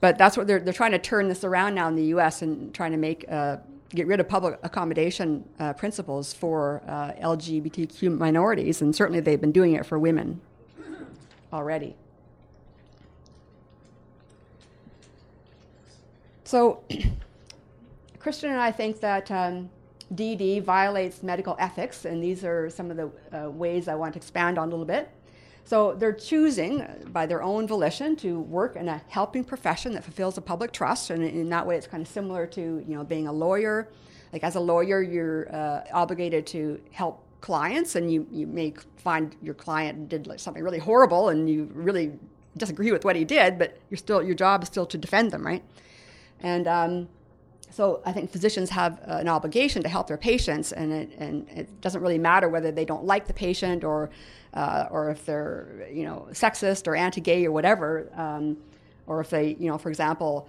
But 0.00 0.18
that's 0.18 0.36
what 0.36 0.48
they're, 0.48 0.58
they're 0.58 0.72
trying 0.72 0.90
to 0.92 0.98
turn 0.98 1.28
this 1.28 1.44
around 1.44 1.76
now 1.76 1.86
in 1.86 1.94
the 1.94 2.04
us 2.06 2.42
and 2.42 2.74
trying 2.74 2.90
to 2.90 2.96
make 2.96 3.24
uh, 3.30 3.58
get 3.90 4.06
rid 4.06 4.18
of 4.18 4.28
public 4.28 4.58
accommodation 4.62 5.48
uh, 5.60 5.74
principles 5.74 6.32
for 6.32 6.82
uh, 6.88 7.12
lgbtq 7.12 8.18
minorities. 8.18 8.82
And 8.82 8.96
certainly 8.96 9.20
they've 9.20 9.40
been 9.40 9.52
doing 9.52 9.74
it 9.74 9.86
for 9.86 9.98
women 9.98 10.40
already. 11.52 11.94
So 16.42 16.82
christian 18.22 18.50
and 18.50 18.60
i 18.60 18.70
think 18.70 19.00
that 19.00 19.30
um, 19.30 19.68
DD 20.14 20.62
violates 20.62 21.22
medical 21.22 21.56
ethics, 21.58 22.04
and 22.04 22.22
these 22.22 22.44
are 22.44 22.68
some 22.68 22.90
of 22.90 22.96
the 22.96 23.10
uh, 23.32 23.50
ways 23.50 23.88
I 23.88 23.94
want 23.94 24.14
to 24.14 24.18
expand 24.18 24.58
on 24.58 24.68
a 24.68 24.70
little 24.70 24.84
bit. 24.84 25.08
So 25.64 25.94
they're 25.94 26.12
choosing 26.12 26.82
uh, 26.82 26.96
by 27.06 27.26
their 27.26 27.42
own 27.42 27.66
volition 27.66 28.16
to 28.16 28.40
work 28.40 28.76
in 28.76 28.88
a 28.88 29.00
helping 29.08 29.44
profession 29.44 29.92
that 29.92 30.04
fulfills 30.04 30.36
a 30.36 30.40
public 30.40 30.72
trust, 30.72 31.10
and 31.10 31.22
in 31.22 31.48
that 31.50 31.66
way, 31.66 31.76
it's 31.76 31.86
kind 31.86 32.02
of 32.02 32.08
similar 32.08 32.46
to 32.48 32.60
you 32.60 32.94
know 32.96 33.04
being 33.04 33.26
a 33.26 33.32
lawyer. 33.32 33.88
Like 34.32 34.44
as 34.44 34.54
a 34.56 34.60
lawyer, 34.60 35.02
you're 35.02 35.54
uh, 35.54 35.84
obligated 35.92 36.46
to 36.48 36.80
help 36.90 37.24
clients, 37.40 37.94
and 37.94 38.12
you 38.12 38.26
you 38.30 38.46
may 38.46 38.74
find 38.96 39.34
your 39.40 39.54
client 39.54 40.08
did 40.08 40.26
like 40.26 40.40
something 40.40 40.62
really 40.62 40.78
horrible, 40.80 41.30
and 41.30 41.48
you 41.48 41.70
really 41.72 42.12
disagree 42.56 42.92
with 42.92 43.04
what 43.04 43.16
he 43.16 43.24
did, 43.24 43.58
but 43.58 43.78
you're 43.88 43.98
still 43.98 44.22
your 44.22 44.34
job 44.34 44.62
is 44.62 44.68
still 44.68 44.86
to 44.86 44.98
defend 44.98 45.30
them, 45.30 45.46
right? 45.46 45.62
And 46.40 46.66
um, 46.66 47.08
so 47.72 48.02
I 48.04 48.12
think 48.12 48.30
physicians 48.30 48.68
have 48.70 49.00
uh, 49.00 49.14
an 49.14 49.28
obligation 49.28 49.82
to 49.82 49.88
help 49.88 50.06
their 50.06 50.18
patients, 50.18 50.72
and 50.72 50.92
it, 50.92 51.12
and 51.18 51.48
it 51.48 51.80
doesn't 51.80 52.02
really 52.02 52.18
matter 52.18 52.48
whether 52.48 52.70
they 52.70 52.84
don't 52.84 53.04
like 53.04 53.26
the 53.26 53.32
patient 53.32 53.82
or, 53.82 54.10
uh, 54.52 54.86
or 54.90 55.10
if 55.10 55.24
they're 55.24 55.88
you 55.90 56.04
know 56.04 56.28
sexist 56.32 56.86
or 56.86 56.94
anti-gay 56.94 57.46
or 57.46 57.52
whatever, 57.52 58.10
um, 58.14 58.58
or 59.06 59.20
if 59.20 59.30
they 59.30 59.56
you 59.58 59.68
know 59.68 59.78
for 59.78 59.88
example 59.88 60.48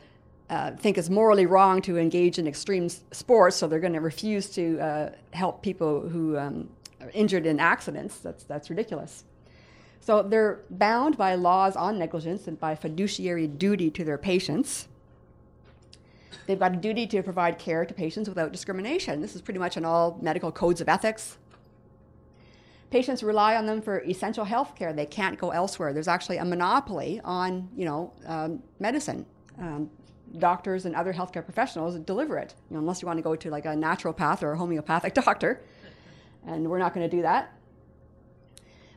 uh, 0.50 0.72
think 0.72 0.98
it's 0.98 1.10
morally 1.10 1.46
wrong 1.46 1.82
to 1.82 1.98
engage 1.98 2.38
in 2.38 2.46
extreme 2.46 2.90
sports, 2.90 3.56
so 3.56 3.68
they're 3.68 3.80
going 3.80 3.94
to 3.94 4.02
refuse 4.02 4.50
to 4.50 4.80
uh, 4.80 5.10
help 5.32 5.62
people 5.62 6.02
who 6.02 6.38
um, 6.38 6.70
are 7.02 7.10
injured 7.14 7.46
in 7.46 7.60
accidents. 7.60 8.20
That's 8.20 8.44
that's 8.44 8.70
ridiculous. 8.70 9.24
So 10.02 10.22
they're 10.22 10.60
bound 10.70 11.18
by 11.18 11.36
laws 11.36 11.78
on 11.78 11.98
negligence 11.98 12.48
and 12.48 12.60
by 12.60 12.76
fiduciary 12.76 13.48
duty 13.48 13.90
to 13.92 14.04
their 14.04 14.18
patients. 14.18 14.90
They've 16.46 16.60
got 16.60 16.74
a 16.74 16.78
duty 16.78 17.08
to 17.08 17.24
provide 17.24 17.60
care 17.60 17.86
to 17.86 17.94
patients 17.94 18.30
without 18.30 18.52
discrimination. 18.52 19.22
This 19.22 19.36
is 19.36 19.42
pretty 19.42 19.60
much 19.60 19.78
in 19.78 19.86
all 19.86 20.18
medical 20.22 20.52
codes 20.52 20.82
of 20.82 20.90
ethics. 20.90 21.38
Patients 22.92 23.24
rely 23.24 23.56
on 23.56 23.66
them 23.66 23.82
for 23.82 24.02
essential 24.04 24.46
health 24.46 24.76
care. 24.76 24.94
They 24.94 25.08
can't 25.08 25.40
go 25.40 25.50
elsewhere. 25.50 25.94
There's 25.94 26.08
actually 26.08 26.38
a 26.38 26.46
monopoly 26.46 27.20
on, 27.24 27.70
you 27.76 27.86
know, 27.86 28.14
um, 28.28 28.62
medicine. 28.80 29.26
Um, 29.60 29.90
doctors 30.38 30.86
and 30.86 30.96
other 30.96 31.14
healthcare 31.14 31.44
professionals 31.44 31.96
deliver 32.00 32.38
it, 32.38 32.56
you 32.70 32.76
know, 32.76 32.80
unless 32.80 33.02
you 33.02 33.08
want 33.08 33.18
to 33.18 33.24
go 33.24 33.36
to 33.36 33.50
like 33.50 33.66
a 33.66 33.70
naturopath 33.70 34.42
or 34.44 34.54
a 34.54 34.58
homeopathic 34.58 35.14
doctor. 35.26 35.62
And 36.46 36.70
we're 36.70 36.80
not 36.80 36.94
going 36.94 37.10
to 37.10 37.16
do 37.16 37.22
that. 37.22 37.54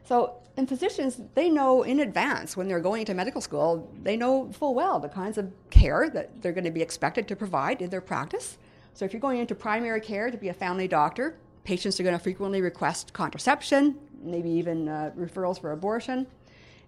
So 0.07 0.37
and 0.57 0.69
physicians, 0.69 1.21
they 1.35 1.51
know 1.51 1.83
in 1.83 2.01
advance 2.01 2.57
when 2.57 2.67
they're 2.67 2.81
going 2.81 3.05
to 3.07 3.15
medical 3.15 3.41
school, 3.41 3.91
they 4.03 4.17
know 4.17 4.51
full 4.53 4.75
well 4.75 4.99
the 4.99 5.09
kinds 5.09 5.37
of 5.37 5.53
care 5.69 6.09
that 6.09 6.41
they're 6.41 6.53
going 6.53 6.65
to 6.65 6.71
be 6.71 6.81
expected 6.81 7.29
to 7.29 7.37
provide 7.37 7.83
in 7.83 7.91
their 7.91 8.01
practice. 8.01 8.57
So 8.95 9.05
if 9.05 9.13
you're 9.13 9.21
going 9.21 9.39
into 9.39 9.55
primary 9.55 10.01
care 10.01 10.31
to 10.31 10.39
be 10.39 10.49
a 10.49 10.55
family 10.55 10.89
doctor, 10.89 11.37
patients 11.65 12.01
are 12.01 12.05
going 12.05 12.17
to 12.17 12.23
frequently 12.23 12.63
request 12.63 13.13
contraception, 13.13 13.97
maybe 14.23 14.49
even 14.49 14.89
uh, 14.89 15.11
referrals 15.17 15.61
for 15.61 15.73
abortion. 15.73 16.27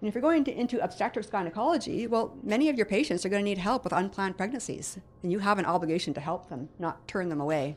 And 0.01 0.07
if 0.07 0.15
you're 0.15 0.21
going 0.21 0.45
to, 0.45 0.57
into 0.57 0.81
obstetrics 0.83 1.27
and 1.27 1.33
gynecology, 1.33 2.07
well, 2.07 2.35
many 2.41 2.69
of 2.69 2.77
your 2.77 2.85
patients 2.85 3.25
are 3.25 3.29
going 3.29 3.41
to 3.41 3.49
need 3.49 3.57
help 3.57 3.83
with 3.83 3.93
unplanned 3.93 4.37
pregnancies, 4.37 4.97
and 5.21 5.31
you 5.31 5.39
have 5.39 5.59
an 5.59 5.65
obligation 5.65 6.13
to 6.15 6.21
help 6.21 6.49
them, 6.49 6.69
not 6.79 7.05
turn 7.07 7.29
them 7.29 7.41
away. 7.41 7.75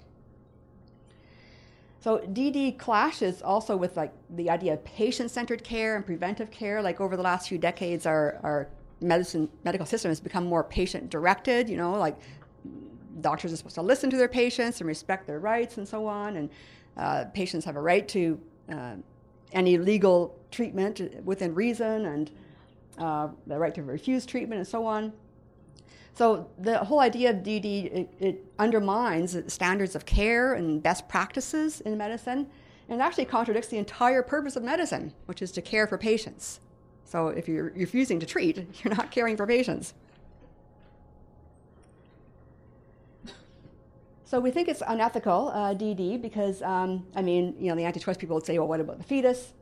So 2.03 2.19
DD 2.19 2.79
clashes 2.79 3.43
also 3.43 3.77
with 3.77 3.97
like 3.97 4.13
the 4.31 4.51
idea 4.51 4.73
of 4.73 4.85
patient-centered 4.85 5.63
care 5.63 5.95
and 5.95 6.05
preventive 6.05 6.51
care. 6.51 6.83
Like 6.83 7.01
over 7.01 7.17
the 7.17 7.23
last 7.23 7.49
few 7.49 7.59
decades, 7.59 8.07
our, 8.07 8.41
our 8.43 8.69
medicine 9.01 9.49
medical 9.63 9.87
system 9.87 10.11
has 10.11 10.21
become 10.21 10.45
more 10.45 10.65
patient-directed. 10.65 11.69
You 11.69 11.77
know, 11.77 11.93
like 11.93 12.19
doctors 13.21 13.53
are 13.53 13.57
supposed 13.57 13.77
to 13.77 13.83
listen 13.83 14.11
to 14.11 14.17
their 14.17 14.27
patients 14.27 14.81
and 14.81 14.89
respect 14.89 15.29
their 15.29 15.39
rights 15.39 15.79
and 15.79 15.87
so 15.87 16.09
on, 16.09 16.37
and 16.37 16.51
uh, 16.97 17.27
patients 17.33 17.65
have 17.65 17.77
a 17.77 17.81
right 17.81 18.09
to 18.09 18.41
uh, 18.73 18.95
any 19.53 19.79
legal 19.79 20.37
treatment 20.51 21.01
within 21.25 21.55
reason 21.55 22.07
and 22.07 22.33
uh, 22.99 23.29
the 23.47 23.57
right 23.57 23.77
to 23.77 23.83
refuse 23.85 24.27
treatment 24.27 24.59
and 24.59 24.67
so 24.67 24.85
on. 24.85 25.13
So 26.15 26.49
the 26.59 26.79
whole 26.79 27.01
idea 27.01 27.31
of 27.31 27.37
DD 27.37 27.87
it, 27.87 28.15
it 28.21 28.45
undermines 28.59 29.37
standards 29.53 29.95
of 29.95 30.05
care 30.05 30.55
and 30.55 30.83
best 30.83 31.09
practices 31.09 31.81
in 31.81 31.97
medicine, 31.97 32.49
and 32.89 33.01
it 33.01 33.03
actually 33.03 33.25
contradicts 33.25 33.69
the 33.69 33.79
entire 33.79 34.23
purpose 34.23 34.57
of 34.57 34.63
medicine, 34.63 35.15
which 35.27 35.41
is 35.41 35.51
to 35.53 35.63
care 35.63 35.87
for 35.87 35.97
patients. 35.97 36.61
So 37.05 37.29
if 37.29 37.49
you're 37.49 37.73
refusing 37.75 38.21
to 38.21 38.27
treat, 38.27 38.57
you're 38.85 38.95
not 38.95 39.11
caring 39.11 39.37
for 39.37 39.47
patients. 39.47 39.95
So 44.25 44.41
we 44.41 44.51
think 44.51 44.69
it's 44.69 44.83
unethical, 44.87 45.51
uh, 45.53 45.75
DD, 45.75 46.21
because 46.21 46.63
um, 46.63 47.07
I 47.15 47.21
mean, 47.21 47.55
you 47.59 47.69
know, 47.69 47.77
the 47.77 47.85
anti-choice 47.85 48.17
people 48.17 48.35
would 48.35 48.47
say, 48.47 48.59
well, 48.59 48.69
what 48.69 48.81
about 48.81 48.97
the 48.97 49.05
fetus? 49.05 49.53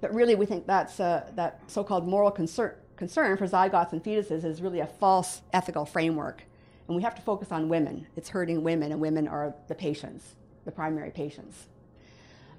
But 0.00 0.12
really, 0.12 0.34
we 0.34 0.44
think 0.44 0.66
that's 0.66 0.98
uh, 0.98 1.30
that 1.36 1.60
so-called 1.68 2.06
moral 2.08 2.32
concern 2.32 2.74
concern 3.02 3.36
for 3.36 3.48
zygotes 3.48 3.90
and 3.90 4.00
fetuses 4.00 4.44
is 4.44 4.62
really 4.62 4.78
a 4.78 4.86
false 4.86 5.42
ethical 5.52 5.84
framework. 5.84 6.44
And 6.86 6.94
we 6.94 7.02
have 7.02 7.16
to 7.16 7.22
focus 7.22 7.50
on 7.50 7.68
women. 7.68 8.06
It's 8.14 8.28
hurting 8.28 8.62
women, 8.62 8.92
and 8.92 9.00
women 9.00 9.26
are 9.26 9.52
the 9.66 9.74
patients, 9.74 10.36
the 10.64 10.70
primary 10.70 11.10
patients. 11.10 11.66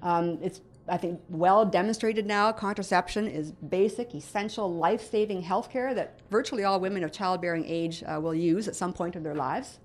Um, 0.02 0.38
it's, 0.42 0.60
I 0.86 0.98
think, 0.98 1.22
well 1.30 1.64
demonstrated 1.64 2.26
now 2.26 2.52
contraception 2.52 3.26
is 3.26 3.52
basic, 3.52 4.14
essential, 4.14 4.70
life 4.70 5.10
saving 5.10 5.40
health 5.40 5.70
care 5.70 5.94
that 5.94 6.20
virtually 6.30 6.62
all 6.62 6.78
women 6.78 7.04
of 7.04 7.10
childbearing 7.10 7.64
age 7.64 8.04
uh, 8.06 8.20
will 8.20 8.34
use 8.34 8.68
at 8.68 8.76
some 8.76 8.92
point 8.92 9.16
of 9.16 9.22
their 9.22 9.34
lives. 9.34 9.78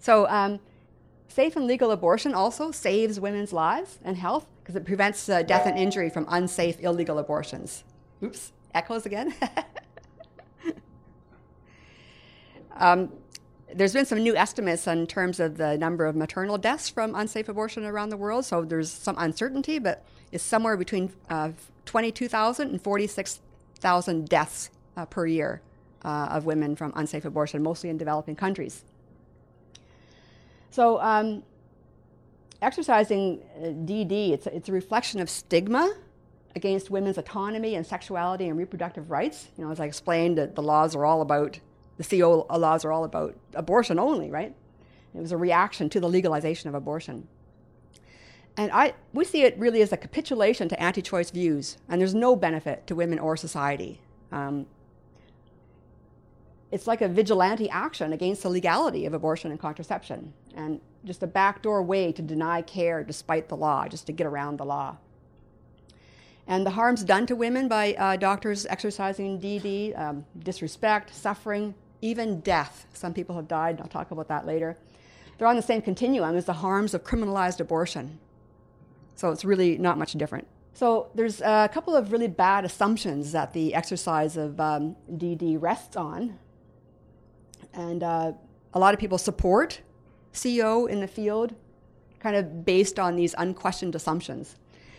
So, 0.00 0.26
um, 0.28 0.58
safe 1.28 1.54
and 1.54 1.68
legal 1.68 1.92
abortion 1.92 2.34
also 2.34 2.72
saves 2.72 3.20
women's 3.20 3.52
lives 3.52 4.00
and 4.02 4.16
health 4.16 4.46
because 4.60 4.74
it 4.74 4.84
prevents 4.84 5.28
uh, 5.28 5.42
death 5.44 5.66
and 5.66 5.78
injury 5.78 6.10
from 6.10 6.26
unsafe, 6.28 6.80
illegal 6.80 7.16
abortions. 7.16 7.84
Oops 8.24 8.50
echoes 8.74 9.06
again. 9.06 9.34
um, 12.76 13.10
there's 13.74 13.92
been 13.92 14.06
some 14.06 14.18
new 14.18 14.36
estimates 14.36 14.86
in 14.86 15.06
terms 15.06 15.40
of 15.40 15.56
the 15.56 15.78
number 15.78 16.06
of 16.06 16.16
maternal 16.16 16.58
deaths 16.58 16.88
from 16.88 17.14
unsafe 17.14 17.48
abortion 17.48 17.84
around 17.84 18.10
the 18.10 18.16
world, 18.16 18.44
so 18.44 18.64
there's 18.64 18.90
some 18.90 19.16
uncertainty, 19.18 19.78
but 19.78 20.04
it's 20.32 20.44
somewhere 20.44 20.76
between 20.76 21.12
uh, 21.28 21.50
22,000 21.86 22.70
and 22.70 22.82
46,000 22.82 24.28
deaths 24.28 24.70
uh, 24.96 25.04
per 25.06 25.26
year 25.26 25.60
uh, 26.04 26.28
of 26.30 26.44
women 26.44 26.76
from 26.76 26.92
unsafe 26.96 27.24
abortion, 27.24 27.62
mostly 27.62 27.90
in 27.90 27.98
developing 27.98 28.36
countries. 28.36 28.84
So, 30.70 31.00
um, 31.00 31.42
exercising 32.62 33.40
DD, 33.60 34.30
uh, 34.30 34.34
it's, 34.34 34.46
it's 34.46 34.68
a 34.68 34.72
reflection 34.72 35.20
of 35.20 35.28
stigma 35.30 35.94
against 36.56 36.90
women's 36.90 37.18
autonomy 37.18 37.74
and 37.74 37.86
sexuality 37.86 38.48
and 38.48 38.58
reproductive 38.58 39.10
rights. 39.10 39.48
You 39.56 39.64
know, 39.64 39.70
as 39.70 39.80
I 39.80 39.86
explained, 39.86 40.38
the, 40.38 40.46
the 40.48 40.62
laws 40.62 40.94
are 40.94 41.04
all 41.04 41.22
about, 41.22 41.60
the 41.98 42.04
CO 42.04 42.46
laws 42.56 42.84
are 42.84 42.92
all 42.92 43.04
about 43.04 43.36
abortion 43.54 43.98
only, 43.98 44.30
right? 44.30 44.54
It 45.14 45.20
was 45.20 45.32
a 45.32 45.36
reaction 45.36 45.88
to 45.90 46.00
the 46.00 46.08
legalization 46.08 46.68
of 46.68 46.74
abortion. 46.74 47.28
And 48.56 48.70
I, 48.72 48.94
we 49.12 49.24
see 49.24 49.42
it 49.42 49.56
really 49.58 49.80
as 49.82 49.92
a 49.92 49.96
capitulation 49.96 50.68
to 50.68 50.82
anti 50.82 51.02
choice 51.02 51.30
views, 51.30 51.78
and 51.88 52.00
there's 52.00 52.14
no 52.14 52.36
benefit 52.36 52.86
to 52.88 52.94
women 52.94 53.18
or 53.18 53.36
society. 53.36 54.00
Um, 54.32 54.66
it's 56.70 56.86
like 56.86 57.00
a 57.00 57.08
vigilante 57.08 57.68
action 57.68 58.12
against 58.12 58.42
the 58.42 58.50
legality 58.50 59.06
of 59.06 59.14
abortion 59.14 59.50
and 59.50 59.58
contraception, 59.58 60.32
and 60.54 60.80
just 61.04 61.22
a 61.22 61.26
backdoor 61.26 61.82
way 61.82 62.12
to 62.12 62.22
deny 62.22 62.62
care 62.62 63.02
despite 63.02 63.48
the 63.48 63.56
law, 63.56 63.88
just 63.88 64.06
to 64.06 64.12
get 64.12 64.26
around 64.26 64.58
the 64.58 64.64
law. 64.64 64.96
And 66.50 66.66
the 66.66 66.70
harms 66.70 67.04
done 67.04 67.26
to 67.26 67.36
women 67.36 67.68
by 67.68 67.94
uh, 67.94 68.16
doctors 68.16 68.66
exercising 68.66 69.40
DD, 69.40 69.96
um, 69.96 70.26
disrespect, 70.40 71.14
suffering, 71.14 71.76
even 72.02 72.40
death. 72.40 72.88
Some 72.92 73.14
people 73.14 73.36
have 73.36 73.46
died, 73.46 73.76
and 73.76 73.82
I'll 73.82 73.86
talk 73.86 74.10
about 74.10 74.26
that 74.26 74.46
later. 74.46 74.76
They're 75.38 75.46
on 75.46 75.54
the 75.54 75.62
same 75.62 75.80
continuum 75.80 76.34
as 76.34 76.46
the 76.46 76.54
harms 76.54 76.92
of 76.92 77.04
criminalized 77.04 77.60
abortion. 77.60 78.18
So 79.14 79.30
it's 79.30 79.44
really 79.44 79.78
not 79.78 79.96
much 79.96 80.14
different. 80.14 80.48
So 80.74 81.12
there's 81.14 81.40
a 81.40 81.70
couple 81.72 81.94
of 81.94 82.10
really 82.10 82.26
bad 82.26 82.64
assumptions 82.64 83.30
that 83.30 83.52
the 83.52 83.72
exercise 83.72 84.36
of 84.36 84.60
um, 84.60 84.96
DD 85.08 85.56
rests 85.62 85.94
on. 85.94 86.36
And 87.74 88.02
uh, 88.02 88.32
a 88.74 88.78
lot 88.80 88.92
of 88.92 88.98
people 88.98 89.18
support 89.18 89.82
CO 90.34 90.86
in 90.86 90.98
the 90.98 91.06
field, 91.06 91.54
kind 92.18 92.34
of 92.34 92.64
based 92.64 92.98
on 92.98 93.14
these 93.14 93.36
unquestioned 93.38 93.94
assumptions. 93.94 94.56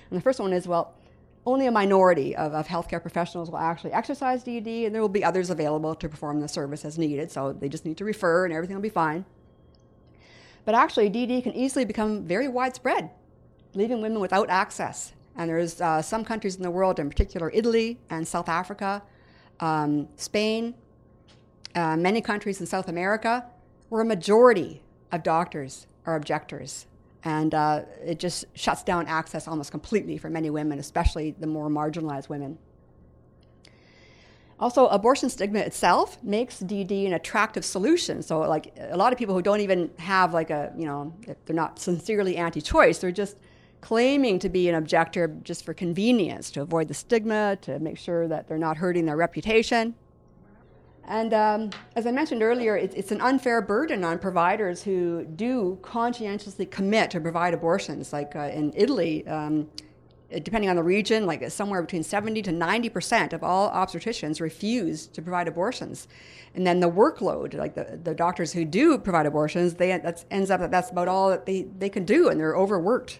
And 0.09 0.17
the 0.17 0.21
first 0.21 0.39
one 0.39 0.53
is 0.53 0.65
well, 0.65 0.95
only 1.45 1.65
a 1.65 1.71
minority 1.71 2.35
of, 2.35 2.53
of 2.53 2.67
healthcare 2.67 3.01
professionals 3.01 3.49
will 3.49 3.57
actually 3.57 3.93
exercise 3.93 4.43
DD, 4.43 4.85
and 4.85 4.93
there 4.93 5.01
will 5.01 5.09
be 5.09 5.23
others 5.23 5.49
available 5.49 5.95
to 5.95 6.07
perform 6.07 6.39
the 6.39 6.47
service 6.47 6.85
as 6.85 6.97
needed, 6.97 7.31
so 7.31 7.53
they 7.53 7.67
just 7.67 7.85
need 7.85 7.97
to 7.97 8.05
refer 8.05 8.45
and 8.45 8.53
everything 8.53 8.75
will 8.75 8.81
be 8.81 8.89
fine. 8.89 9.25
But 10.65 10.75
actually, 10.75 11.09
DD 11.09 11.41
can 11.41 11.53
easily 11.53 11.85
become 11.85 12.23
very 12.23 12.47
widespread, 12.47 13.09
leaving 13.73 14.01
women 14.01 14.19
without 14.19 14.49
access. 14.49 15.13
And 15.35 15.49
there's 15.49 15.81
uh, 15.81 16.01
some 16.01 16.23
countries 16.23 16.57
in 16.57 16.61
the 16.61 16.69
world, 16.69 16.99
in 16.99 17.09
particular 17.09 17.49
Italy 17.53 17.99
and 18.09 18.27
South 18.27 18.47
Africa, 18.47 19.01
um, 19.59 20.07
Spain, 20.17 20.75
uh, 21.73 21.97
many 21.97 22.21
countries 22.21 22.59
in 22.59 22.67
South 22.67 22.87
America, 22.87 23.45
where 23.89 24.01
a 24.01 24.05
majority 24.05 24.83
of 25.11 25.23
doctors 25.23 25.87
are 26.05 26.15
objectors 26.15 26.85
and 27.23 27.53
uh, 27.53 27.81
it 28.03 28.19
just 28.19 28.45
shuts 28.53 28.83
down 28.83 29.07
access 29.07 29.47
almost 29.47 29.71
completely 29.71 30.17
for 30.17 30.29
many 30.29 30.49
women, 30.49 30.79
especially 30.79 31.31
the 31.39 31.47
more 31.47 31.69
marginalized 31.69 32.29
women. 32.29 32.57
Also, 34.59 34.87
abortion 34.87 35.27
stigma 35.29 35.59
itself 35.59 36.21
makes 36.23 36.59
DD 36.59 37.07
an 37.07 37.13
attractive 37.13 37.65
solution. 37.65 38.21
So, 38.21 38.41
like 38.41 38.73
a 38.77 38.95
lot 38.95 39.11
of 39.11 39.17
people 39.17 39.33
who 39.33 39.41
don't 39.41 39.61
even 39.61 39.89
have 39.97 40.35
like 40.35 40.51
a, 40.51 40.71
you 40.77 40.85
know, 40.85 41.13
they're 41.45 41.55
not 41.55 41.79
sincerely 41.79 42.37
anti-choice, 42.37 42.99
they're 42.99 43.11
just 43.11 43.37
claiming 43.81 44.37
to 44.37 44.49
be 44.49 44.69
an 44.69 44.75
objector 44.75 45.35
just 45.41 45.65
for 45.65 45.73
convenience, 45.73 46.51
to 46.51 46.61
avoid 46.61 46.87
the 46.87 46.93
stigma, 46.93 47.57
to 47.61 47.79
make 47.79 47.97
sure 47.97 48.27
that 48.27 48.47
they're 48.47 48.59
not 48.59 48.77
hurting 48.77 49.05
their 49.05 49.17
reputation. 49.17 49.95
And 51.05 51.33
um, 51.33 51.69
as 51.95 52.05
I 52.05 52.11
mentioned 52.11 52.43
earlier, 52.43 52.77
it's, 52.77 52.95
it's, 52.95 53.11
an 53.11 53.21
unfair 53.21 53.61
burden 53.61 54.03
on 54.03 54.19
providers 54.19 54.83
who 54.83 55.25
do 55.25 55.79
conscientiously 55.81 56.65
commit 56.65 57.11
to 57.11 57.19
provide 57.19 57.53
abortions. 57.53 58.13
Like 58.13 58.35
uh, 58.35 58.51
in 58.53 58.71
Italy, 58.75 59.27
um, 59.27 59.67
depending 60.43 60.69
on 60.69 60.75
the 60.75 60.83
region, 60.83 61.25
like 61.25 61.49
somewhere 61.51 61.81
between 61.81 62.03
70 62.03 62.41
to 62.43 62.51
90 62.51 62.89
percent 62.89 63.33
of 63.33 63.43
all 63.43 63.71
obstetricians 63.71 64.39
refuse 64.39 65.07
to 65.07 65.21
provide 65.21 65.47
abortions. 65.47 66.07
And 66.53 66.65
then 66.67 66.79
the 66.79 66.89
workload, 66.89 67.55
like 67.55 67.75
the, 67.75 67.99
the 68.01 68.13
doctors 68.13 68.53
who 68.53 68.63
do 68.63 68.97
provide 68.97 69.25
abortions, 69.25 69.75
they 69.75 69.97
that 69.97 70.23
ends 70.29 70.51
up 70.51 70.59
that 70.59 70.71
that's 70.71 70.91
about 70.91 71.07
all 71.07 71.29
that 71.29 71.45
they, 71.45 71.63
they 71.63 71.89
can 71.89 72.05
do, 72.05 72.29
and 72.29 72.39
they're 72.39 72.55
overworked. 72.55 73.19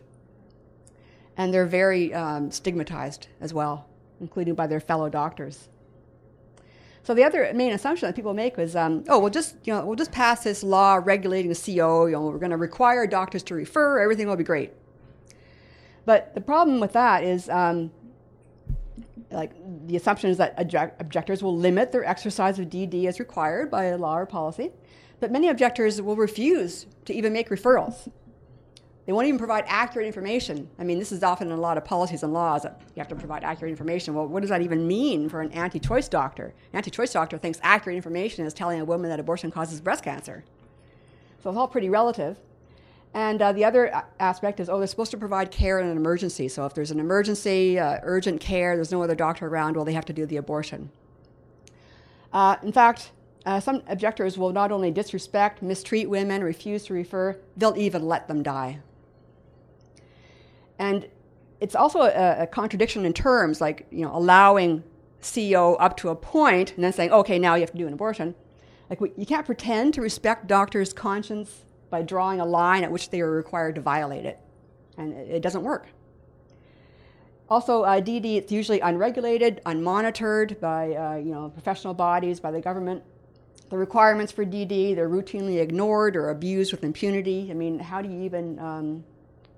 And 1.36 1.54
they're 1.54 1.66
very 1.66 2.14
um, 2.14 2.52
stigmatized 2.52 3.28
as 3.40 3.54
well, 3.54 3.88
including 4.20 4.54
by 4.54 4.68
their 4.68 4.82
fellow 4.82 5.10
doctors. 5.10 5.70
So 7.04 7.16
the 7.16 7.24
other 7.24 7.52
main 7.54 7.74
assumption 7.74 8.08
that 8.08 8.16
people 8.16 8.34
make 8.34 8.58
was, 8.58 8.76
um, 8.76 9.04
oh, 9.10 9.20
we'll 9.20 9.32
just 9.32 9.56
you 9.64 9.74
know 9.74 9.86
we'll 9.86 9.96
just 9.96 10.12
pass 10.12 10.44
this 10.44 10.64
law 10.64 11.00
regulating 11.04 11.50
the 11.52 11.56
CO. 11.56 12.06
You 12.06 12.14
know, 12.14 12.22
we're 12.22 12.38
going 12.38 12.52
to 12.52 12.58
require 12.58 13.08
doctors 13.08 13.44
to 13.44 13.56
refer. 13.56 14.00
Everything 14.00 14.28
will 14.28 14.36
be 14.36 14.44
great. 14.44 14.72
But 16.06 16.34
the 16.36 16.42
problem 16.42 16.80
with 16.80 16.94
that 16.94 17.24
is, 17.24 17.50
um, 17.50 17.92
like 19.32 19.52
the 19.88 19.96
assumption 19.96 20.30
is 20.30 20.38
that 20.38 20.54
objectors 21.00 21.42
will 21.44 21.56
limit 21.56 21.92
their 21.92 22.06
exercise 22.06 22.60
of 22.60 22.68
DD 22.68 23.06
as 23.06 23.20
required 23.20 23.72
by 23.72 23.94
law 23.96 24.18
or 24.18 24.26
policy. 24.26 24.72
But 25.20 25.32
many 25.32 25.50
objectors 25.50 26.02
will 26.02 26.16
refuse 26.16 26.88
to 27.06 27.14
even 27.14 27.32
make 27.32 27.50
referrals. 27.50 28.12
They 29.06 29.14
won't 29.14 29.28
even 29.28 29.40
provide 29.40 29.64
accurate 29.68 30.06
information. 30.06 30.70
I 30.78 30.84
mean, 30.84 31.00
this 31.00 31.12
is 31.12 31.24
often 31.24 31.48
in 31.48 31.58
a 31.58 31.62
lot 31.62 31.78
of 31.78 31.84
policies 31.84 32.22
and 32.22 32.34
laws 32.34 32.64
that 32.64 32.82
you 32.96 33.00
have 33.00 33.08
to 33.08 33.16
provide 33.16 33.44
accurate 33.44 33.72
information. 33.72 34.14
Well, 34.14 34.28
what 34.28 34.42
does 34.42 34.50
that 34.50 34.62
even 34.62 34.88
mean 34.88 35.28
for 35.28 35.42
an 35.42 35.52
anti 35.54 35.80
choice 35.80 36.08
doctor? 36.08 36.54
An 36.72 36.78
anti 36.78 36.92
choice 36.92 37.12
doctor 37.12 37.38
thinks 37.38 37.60
accurate 37.64 37.96
information 37.96 38.46
is 38.46 38.54
telling 38.54 38.80
a 38.80 38.86
woman 38.86 39.10
that 39.10 39.20
abortion 39.20 39.50
causes 39.50 39.82
breast 39.82 40.04
cancer. 40.04 40.44
So 41.42 41.50
it's 41.50 41.58
all 41.58 41.68
pretty 41.68 41.90
relative. 41.90 42.38
And 43.14 43.42
uh, 43.42 43.52
the 43.52 43.66
other 43.66 44.04
aspect 44.20 44.60
is, 44.60 44.70
oh, 44.70 44.78
they're 44.78 44.88
supposed 44.88 45.12
to 45.12 45.18
provide 45.18 45.52
care 45.52 45.80
in 45.80 45.88
an 45.88 45.98
emergency. 45.98 46.48
So 46.48 46.66
if 46.66 46.74
there's 46.74 46.92
an 46.92 47.00
emergency, 47.00 47.78
uh, 47.78 48.00
urgent 48.04 48.40
care, 48.40 48.76
there's 48.76 48.92
no 48.92 49.04
other 49.04 49.16
doctor 49.16 49.48
around, 49.48 49.76
well, 49.76 49.84
they 49.84 49.94
have 49.94 50.06
to 50.06 50.14
do 50.14 50.26
the 50.26 50.38
abortion. 50.38 50.92
Uh, 52.32 52.56
in 52.64 52.72
fact, 52.72 53.12
uh, 53.46 53.60
some 53.60 53.82
objectors 53.88 54.38
will 54.38 54.54
not 54.54 54.72
only 54.72 54.92
disrespect, 54.92 55.62
mistreat 55.62 56.10
women, 56.10 56.44
refuse 56.44 56.86
to 56.86 56.94
refer, 56.94 57.38
they'll 57.58 57.76
even 57.76 58.08
let 58.08 58.28
them 58.28 58.44
die. 58.44 58.80
And 60.82 61.08
it's 61.60 61.76
also 61.76 62.02
a, 62.02 62.42
a, 62.42 62.48
contradiction 62.48 63.06
in 63.06 63.14
terms, 63.14 63.62
like 63.62 63.86
you 63.92 64.04
know, 64.04 64.12
allowing 64.16 64.84
CO 65.22 65.76
up 65.76 65.96
to 65.98 66.10
a 66.10 66.16
point 66.16 66.74
and 66.74 66.84
then 66.84 66.92
saying, 66.92 67.12
okay, 67.12 67.38
now 67.38 67.54
you 67.54 67.62
have 67.62 67.72
to 67.72 67.78
do 67.78 67.86
an 67.86 67.94
abortion. 67.94 68.34
Like 68.90 69.00
we, 69.00 69.12
you 69.16 69.28
can't 69.28 69.46
pretend 69.46 69.94
to 69.94 70.02
respect 70.02 70.48
doctors' 70.48 70.92
conscience 70.92 71.66
by 71.92 72.02
drawing 72.02 72.40
a 72.40 72.46
line 72.46 72.84
at 72.84 72.92
which 72.92 73.12
they 73.12 73.22
are 73.22 73.30
required 73.30 73.76
to 73.76 73.82
violate 73.82 74.26
it, 74.26 74.40
and 74.98 75.14
it, 75.14 75.30
it 75.30 75.42
doesn't 75.44 75.62
work. 75.62 75.88
Also, 77.48 77.84
uh, 77.84 78.02
DD 78.02 78.38
it's 78.38 78.52
usually 78.52 78.80
unregulated, 78.80 79.62
unmonitored 79.68 80.60
by 80.60 80.96
uh, 80.96 81.16
you 81.18 81.32
know 81.32 81.50
professional 81.50 81.94
bodies, 81.94 82.40
by 82.40 82.50
the 82.50 82.60
government. 82.60 83.04
The 83.70 83.78
requirements 83.78 84.32
for 84.32 84.46
DD 84.46 84.96
they're 84.96 85.10
routinely 85.10 85.62
ignored 85.62 86.16
or 86.16 86.32
abused 86.32 86.72
with 86.72 86.84
impunity. 86.84 87.50
I 87.52 87.54
mean, 87.54 87.78
how 87.78 88.02
do 88.02 88.10
you 88.10 88.24
even 88.24 88.58
um, 88.58 89.04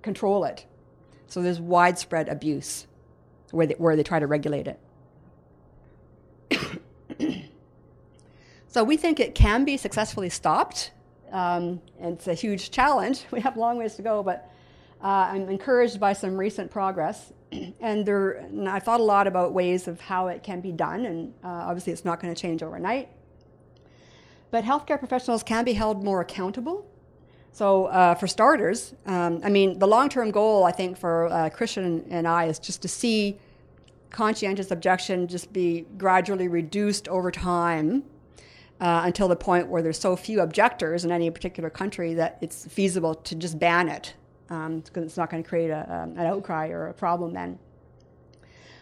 control 0.01 0.43
it? 0.43 0.65
So 1.33 1.41
there's 1.41 1.59
widespread 1.59 2.29
abuse 2.29 2.85
where 3.49 3.65
they, 3.65 3.73
where 3.73 3.95
they 3.95 4.03
try 4.03 4.19
to 4.19 4.27
regulate 4.27 4.67
it. 4.67 4.79
so 8.67 8.83
we 8.83 8.97
think 8.97 9.19
it 9.19 9.33
can 9.33 9.65
be 9.65 9.75
successfully 9.75 10.29
stopped. 10.29 10.91
Um, 11.31 11.81
it's 11.99 12.27
a 12.27 12.35
huge 12.35 12.69
challenge. 12.69 13.25
We 13.31 13.41
have 13.41 13.57
long 13.57 13.79
ways 13.79 13.95
to 13.95 14.03
go, 14.03 14.21
but 14.21 14.47
uh, 15.03 15.31
I'm 15.31 15.49
encouraged 15.49 15.99
by 15.99 16.13
some 16.13 16.37
recent 16.37 16.69
progress. 16.69 17.33
and 17.79 18.05
there, 18.05 18.33
and 18.33 18.69
I 18.69 18.77
thought 18.77 18.99
a 18.99 19.03
lot 19.03 19.25
about 19.25 19.53
ways 19.53 19.87
of 19.87 19.99
how 20.01 20.27
it 20.27 20.43
can 20.43 20.61
be 20.61 20.71
done, 20.71 21.07
and 21.07 21.33
uh, 21.43 21.47
obviously 21.47 21.93
it's 21.93 22.05
not 22.05 22.19
going 22.19 22.31
to 22.31 22.39
change 22.39 22.61
overnight. 22.61 23.09
But 24.51 24.65
healthcare 24.65 24.99
professionals 24.99 25.41
can 25.41 25.65
be 25.65 25.73
held 25.73 26.03
more 26.03 26.21
accountable 26.21 26.92
so, 27.53 27.85
uh, 27.85 28.15
for 28.15 28.25
starters, 28.25 28.95
um, 29.05 29.39
I 29.43 29.49
mean, 29.49 29.77
the 29.77 29.87
long 29.87 30.09
term 30.09 30.31
goal, 30.31 30.63
I 30.63 30.71
think, 30.71 30.97
for 30.97 31.27
uh, 31.27 31.51
Christian 31.51 32.03
and 32.09 32.27
I 32.27 32.45
is 32.45 32.57
just 32.57 32.81
to 32.81 32.87
see 32.87 33.37
conscientious 34.09 34.71
objection 34.71 35.27
just 35.27 35.53
be 35.53 35.85
gradually 35.99 36.47
reduced 36.47 37.07
over 37.09 37.29
time 37.29 38.03
uh, 38.81 39.03
until 39.05 39.27
the 39.27 39.35
point 39.35 39.67
where 39.67 39.83
there's 39.83 39.99
so 39.99 40.15
few 40.15 40.41
objectors 40.41 41.05
in 41.05 41.11
any 41.11 41.29
particular 41.29 41.69
country 41.69 42.15
that 42.15 42.39
it's 42.41 42.65
feasible 42.65 43.13
to 43.13 43.35
just 43.35 43.59
ban 43.59 43.87
it 43.87 44.15
because 44.47 44.67
um, 44.67 45.03
it's 45.03 45.17
not 45.17 45.29
going 45.29 45.43
to 45.43 45.47
create 45.47 45.69
a, 45.69 45.81
um, 45.93 46.17
an 46.17 46.25
outcry 46.25 46.69
or 46.69 46.87
a 46.87 46.93
problem 46.93 47.33
then. 47.33 47.59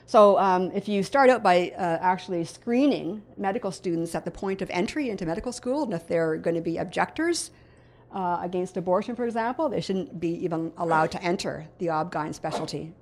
So, 0.05 0.39
um, 0.39 0.71
if 0.73 0.87
you 0.87 1.03
start 1.03 1.29
out 1.29 1.43
by 1.43 1.73
uh, 1.77 1.97
actually 2.01 2.45
screening 2.45 3.21
medical 3.35 3.71
students 3.71 4.15
at 4.15 4.23
the 4.23 4.31
point 4.31 4.61
of 4.61 4.69
entry 4.69 5.09
into 5.09 5.25
medical 5.25 5.51
school, 5.51 5.83
and 5.83 5.93
if 5.93 6.07
they're 6.07 6.37
going 6.37 6.55
to 6.55 6.61
be 6.61 6.77
objectors, 6.77 7.51
uh, 8.13 8.39
against 8.41 8.77
abortion, 8.77 9.15
for 9.15 9.25
example, 9.25 9.69
they 9.69 9.81
shouldn't 9.81 10.19
be 10.19 10.29
even 10.43 10.71
allowed 10.77 11.11
to 11.11 11.23
enter 11.23 11.67
the 11.79 11.89
OB/GYN 11.89 12.33
specialty. 12.33 12.93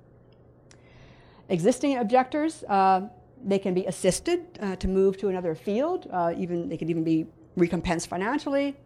Existing 1.48 1.98
objectors, 1.98 2.62
uh, 2.68 3.08
they 3.44 3.58
can 3.58 3.74
be 3.74 3.86
assisted 3.86 4.46
uh, 4.60 4.76
to 4.76 4.86
move 4.86 5.16
to 5.18 5.28
another 5.28 5.54
field. 5.54 6.06
Uh, 6.10 6.32
even 6.36 6.68
they 6.68 6.76
could 6.76 6.90
even 6.90 7.02
be 7.02 7.26
recompensed 7.56 8.08
financially. 8.08 8.76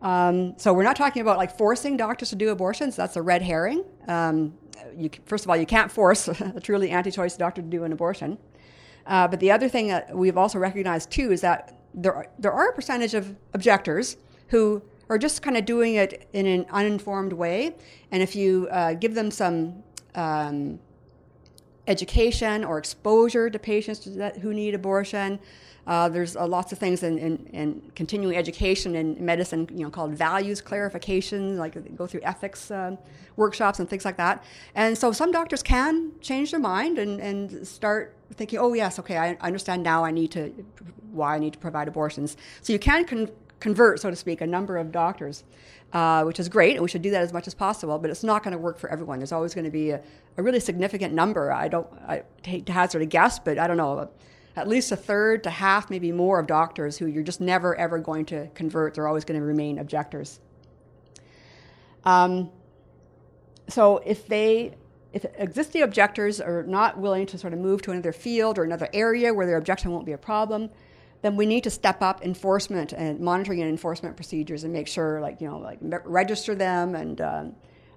Um, 0.00 0.54
so 0.58 0.72
we're 0.72 0.84
not 0.84 0.96
talking 0.96 1.22
about 1.22 1.38
like 1.38 1.56
forcing 1.56 1.96
doctors 1.96 2.30
to 2.30 2.36
do 2.36 2.50
abortions. 2.50 2.96
That's 2.96 3.16
a 3.16 3.22
red 3.22 3.42
herring. 3.42 3.84
Um, 4.08 4.54
you, 4.96 5.10
first 5.26 5.44
of 5.44 5.50
all, 5.50 5.56
you 5.56 5.66
can't 5.66 5.90
force 5.90 6.28
a 6.28 6.60
truly 6.60 6.90
anti-choice 6.90 7.36
doctor 7.36 7.62
to 7.62 7.68
do 7.68 7.84
an 7.84 7.92
abortion. 7.92 8.38
Uh, 9.06 9.28
but 9.28 9.40
the 9.40 9.50
other 9.50 9.68
thing 9.68 9.88
that 9.88 10.14
we've 10.14 10.38
also 10.38 10.58
recognized 10.58 11.10
too 11.10 11.32
is 11.32 11.40
that 11.40 11.78
there 11.94 12.14
are, 12.14 12.26
there 12.38 12.52
are 12.52 12.70
a 12.70 12.72
percentage 12.72 13.14
of 13.14 13.34
objectors 13.52 14.16
who 14.48 14.82
or 15.08 15.18
just 15.18 15.42
kind 15.42 15.56
of 15.56 15.64
doing 15.64 15.94
it 15.94 16.28
in 16.32 16.46
an 16.46 16.66
uninformed 16.70 17.32
way. 17.32 17.74
And 18.10 18.22
if 18.22 18.34
you 18.34 18.68
uh, 18.70 18.94
give 18.94 19.14
them 19.14 19.30
some 19.30 19.82
um, 20.14 20.78
education 21.86 22.64
or 22.64 22.78
exposure 22.78 23.50
to 23.50 23.58
patients 23.58 24.04
that, 24.16 24.38
who 24.38 24.54
need 24.54 24.74
abortion. 24.74 25.38
Uh, 25.86 26.08
there's 26.08 26.34
uh, 26.34 26.46
lots 26.46 26.72
of 26.72 26.78
things 26.78 27.02
in, 27.02 27.18
in, 27.18 27.46
in, 27.48 27.82
continuing 27.94 28.36
education 28.36 28.94
in 28.94 29.22
medicine, 29.22 29.68
you 29.70 29.84
know, 29.84 29.90
called 29.90 30.12
values 30.12 30.62
clarification, 30.62 31.58
like 31.58 31.94
go 31.94 32.06
through 32.06 32.22
ethics 32.22 32.70
uh, 32.70 32.96
workshops 33.36 33.80
and 33.80 33.90
things 33.90 34.04
like 34.04 34.16
that. 34.16 34.42
And 34.74 34.96
so 34.96 35.12
some 35.12 35.30
doctors 35.30 35.62
can 35.62 36.12
change 36.22 36.52
their 36.52 36.60
mind 36.60 36.98
and, 36.98 37.20
and 37.20 37.66
start 37.66 38.16
thinking, 38.32 38.58
oh 38.58 38.72
yes, 38.72 38.98
okay, 38.98 39.18
I 39.18 39.36
understand 39.42 39.82
now. 39.82 40.04
I 40.04 40.10
need 40.10 40.30
to 40.32 40.50
why 41.12 41.36
I 41.36 41.38
need 41.38 41.52
to 41.52 41.58
provide 41.58 41.86
abortions. 41.86 42.36
So 42.62 42.72
you 42.72 42.78
can 42.78 43.04
con- 43.04 43.30
convert, 43.64 43.98
so 43.98 44.10
to 44.10 44.16
speak, 44.16 44.42
a 44.42 44.46
number 44.46 44.76
of 44.76 44.92
doctors, 44.92 45.42
uh, 45.94 46.22
which 46.22 46.38
is 46.38 46.50
great, 46.50 46.72
and 46.72 46.82
we 46.82 46.88
should 46.88 47.00
do 47.00 47.10
that 47.10 47.22
as 47.22 47.32
much 47.32 47.46
as 47.46 47.54
possible. 47.54 47.98
But 47.98 48.10
it's 48.10 48.22
not 48.22 48.42
going 48.44 48.52
to 48.52 48.58
work 48.58 48.78
for 48.78 48.90
everyone. 48.90 49.18
There's 49.18 49.32
always 49.32 49.54
going 49.54 49.64
to 49.64 49.70
be 49.70 49.88
a, 49.90 50.02
a 50.36 50.42
really 50.42 50.60
significant 50.60 51.14
number. 51.14 51.50
I 51.50 51.68
don't 51.68 51.88
I 52.06 52.24
hate 52.44 52.66
to 52.66 52.72
hazard 52.72 53.00
a 53.00 53.06
guess, 53.06 53.38
but 53.38 53.58
I 53.58 53.66
don't 53.66 53.78
know 53.78 54.10
at 54.54 54.68
least 54.68 54.92
a 54.92 54.96
third 54.96 55.42
to 55.44 55.50
half, 55.50 55.88
maybe 55.90 56.12
more, 56.12 56.38
of 56.38 56.46
doctors 56.46 56.98
who 56.98 57.06
you're 57.06 57.24
just 57.24 57.40
never 57.40 57.74
ever 57.74 57.98
going 57.98 58.26
to 58.26 58.48
convert. 58.54 58.94
They're 58.94 59.08
always 59.08 59.24
going 59.24 59.40
to 59.40 59.46
remain 59.46 59.78
objectors. 59.78 60.40
Um, 62.04 62.50
so 63.68 63.96
if 64.04 64.26
they 64.28 64.74
if 65.14 65.24
existing 65.38 65.80
objectors 65.82 66.38
are 66.38 66.64
not 66.64 66.98
willing 66.98 67.24
to 67.26 67.38
sort 67.38 67.54
of 67.54 67.60
move 67.60 67.80
to 67.82 67.92
another 67.92 68.12
field 68.12 68.58
or 68.58 68.64
another 68.64 68.88
area 68.92 69.32
where 69.32 69.46
their 69.46 69.56
objection 69.56 69.90
won't 69.90 70.04
be 70.04 70.12
a 70.12 70.18
problem, 70.18 70.68
then 71.24 71.36
we 71.36 71.46
need 71.46 71.64
to 71.64 71.70
step 71.70 72.02
up 72.02 72.22
enforcement 72.22 72.92
and 72.92 73.18
monitoring 73.18 73.62
and 73.62 73.70
enforcement 73.70 74.14
procedures 74.14 74.62
and 74.62 74.74
make 74.74 74.86
sure, 74.86 75.22
like 75.22 75.40
you 75.40 75.48
know, 75.48 75.56
like 75.56 75.78
register 75.80 76.54
them 76.54 76.94
and 76.94 77.18
uh, 77.18 77.44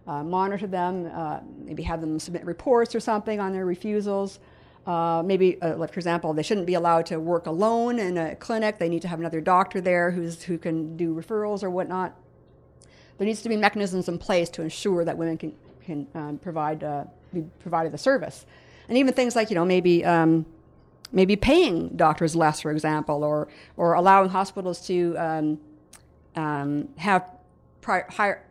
uh, 0.07 0.23
monitor 0.23 0.65
them. 0.65 1.11
Uh, 1.13 1.41
maybe 1.57 1.83
have 1.83 1.99
them 1.99 2.17
submit 2.19 2.45
reports 2.45 2.95
or 2.95 3.01
something 3.01 3.41
on 3.41 3.51
their 3.51 3.65
refusals. 3.65 4.39
Uh, 4.85 5.21
maybe, 5.25 5.61
uh, 5.61 5.75
like 5.75 5.91
for 5.91 5.99
example, 5.99 6.33
they 6.33 6.41
shouldn't 6.41 6.65
be 6.65 6.75
allowed 6.75 7.05
to 7.07 7.19
work 7.19 7.47
alone 7.47 7.99
in 7.99 8.17
a 8.17 8.33
clinic. 8.37 8.79
They 8.79 8.87
need 8.87 9.01
to 9.01 9.09
have 9.09 9.19
another 9.19 9.41
doctor 9.41 9.81
there 9.81 10.09
who's, 10.11 10.43
who 10.43 10.57
can 10.57 10.95
do 10.95 11.13
referrals 11.13 11.63
or 11.63 11.69
whatnot. 11.69 12.15
There 13.17 13.27
needs 13.27 13.41
to 13.41 13.49
be 13.49 13.57
mechanisms 13.57 14.07
in 14.07 14.19
place 14.19 14.49
to 14.51 14.61
ensure 14.61 15.03
that 15.03 15.17
women 15.17 15.37
can, 15.37 15.53
can 15.83 16.07
um, 16.15 16.37
provide 16.37 16.81
uh, 16.81 17.03
be 17.33 17.43
provided 17.59 17.91
the 17.91 17.97
service, 17.97 18.45
and 18.87 18.97
even 18.97 19.13
things 19.13 19.35
like 19.35 19.49
you 19.49 19.55
know 19.55 19.65
maybe 19.65 20.05
um, 20.05 20.45
maybe 21.11 21.35
paying 21.35 21.89
doctors 21.95 22.35
less, 22.35 22.61
for 22.61 22.71
example, 22.71 23.23
or 23.23 23.47
or 23.75 23.93
allowing 23.93 24.29
hospitals 24.29 24.85
to 24.87 25.15
um, 25.17 25.59
um 26.35 26.89
have 26.97 27.29
pri- 27.81 28.05
higher, 28.09 28.43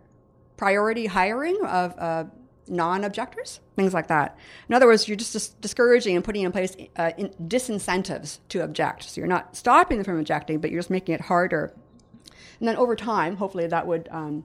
priority 0.57 1.07
hiring 1.07 1.59
of 1.65 1.95
uh, 1.99 2.25
non-objectors, 2.69 3.61
things 3.77 3.95
like 3.95 4.09
that. 4.09 4.37
In 4.69 4.75
other 4.75 4.87
words, 4.87 5.07
you're 5.07 5.17
just 5.17 5.33
dis- 5.33 5.49
discouraging 5.61 6.17
and 6.17 6.25
putting 6.25 6.43
in 6.43 6.53
place 6.53 6.77
uh, 6.97 7.13
in 7.17 7.29
disincentives 7.47 8.39
to 8.49 8.61
object. 8.61 9.05
So 9.05 9.21
you're 9.21 9.29
not 9.29 9.57
stopping 9.57 9.99
them 9.99 10.05
from 10.05 10.19
objecting, 10.19 10.59
but 10.61 10.71
you're 10.71 10.81
just 10.81 10.91
making 10.91 11.15
it 11.15 11.21
harder. 11.21 11.73
And 12.59 12.67
then 12.67 12.77
over 12.77 12.97
time, 12.97 13.37
hopefully, 13.37 13.67
that 13.67 13.87
would 13.87 14.09
um, 14.11 14.45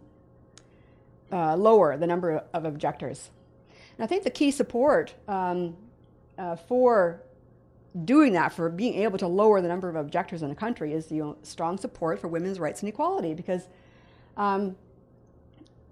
uh, 1.32 1.56
lower 1.56 1.98
the 1.98 2.08
number 2.08 2.44
of 2.54 2.66
objectors. 2.66 3.32
And 3.98 4.04
I 4.04 4.08
think 4.08 4.24
the 4.24 4.30
key 4.30 4.52
support 4.52 5.14
um, 5.28 5.78
uh, 6.38 6.58
for 6.58 7.22
doing 8.06 8.34
that, 8.34 8.54
for 8.54 8.70
being 8.70 8.96
able 8.96 9.18
to 9.18 9.28
lower 9.28 9.62
the 9.62 9.68
number 9.68 9.90
of 9.90 9.96
objectors 9.96 10.42
in 10.42 10.50
the 10.50 10.56
country, 10.56 10.94
is 10.94 11.12
you 11.12 11.24
know, 11.24 11.38
strong 11.44 11.78
support 11.78 12.20
for 12.20 12.28
women's 12.28 12.60
rights 12.60 12.82
and 12.82 12.90
equality 12.90 13.34
because. 13.34 13.68
Um, 14.38 14.76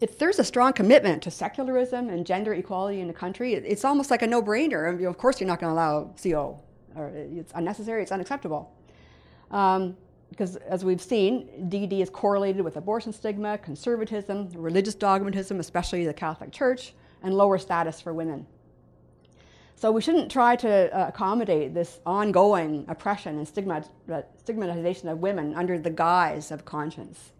if 0.01 0.17
there's 0.17 0.39
a 0.39 0.45
strong 0.45 0.71
commitment 0.71 1.21
to 1.23 1.29
secularism 1.29 2.09
and 2.09 2.25
gender 2.25 2.53
equality 2.53 3.01
in 3.01 3.07
the 3.07 3.13
country, 3.13 3.53
it's 3.53 3.83
almost 3.83 4.09
like 4.09 4.21
a 4.21 4.27
no-brainer. 4.27 5.05
of 5.05 5.17
course, 5.17 5.41
you're 5.41 5.47
not 5.47 5.59
going 5.59 5.69
to 5.69 5.73
allow 5.73 6.13
CO, 6.21 6.57
or 6.95 7.09
it's 7.09 7.51
unnecessary, 7.53 8.01
it's 8.01 8.11
unacceptable. 8.13 8.73
Um, 9.51 9.97
because 10.29 10.55
as 10.57 10.85
we've 10.85 11.01
seen, 11.01 11.47
DD 11.69 12.01
is 12.01 12.09
correlated 12.09 12.61
with 12.61 12.77
abortion 12.77 13.11
stigma, 13.11 13.57
conservatism, 13.57 14.49
religious 14.53 14.95
dogmatism, 14.95 15.59
especially 15.59 16.05
the 16.05 16.13
Catholic 16.13 16.51
Church, 16.51 16.93
and 17.23 17.33
lower 17.33 17.57
status 17.57 17.99
for 17.99 18.13
women. 18.13 18.45
So 19.79 19.93
we 19.93 20.01
shouldn't 20.01 20.29
try 20.29 20.57
to 20.57 20.93
uh, 20.93 21.07
accommodate 21.07 21.73
this 21.73 22.01
ongoing 22.05 22.83
oppression 22.89 23.37
and 23.37 23.47
stigmatization 23.47 25.07
of 25.07 25.19
women 25.19 25.55
under 25.55 25.79
the 25.79 25.89
guise 25.89 26.51
of 26.51 26.65
conscience. 26.65 27.31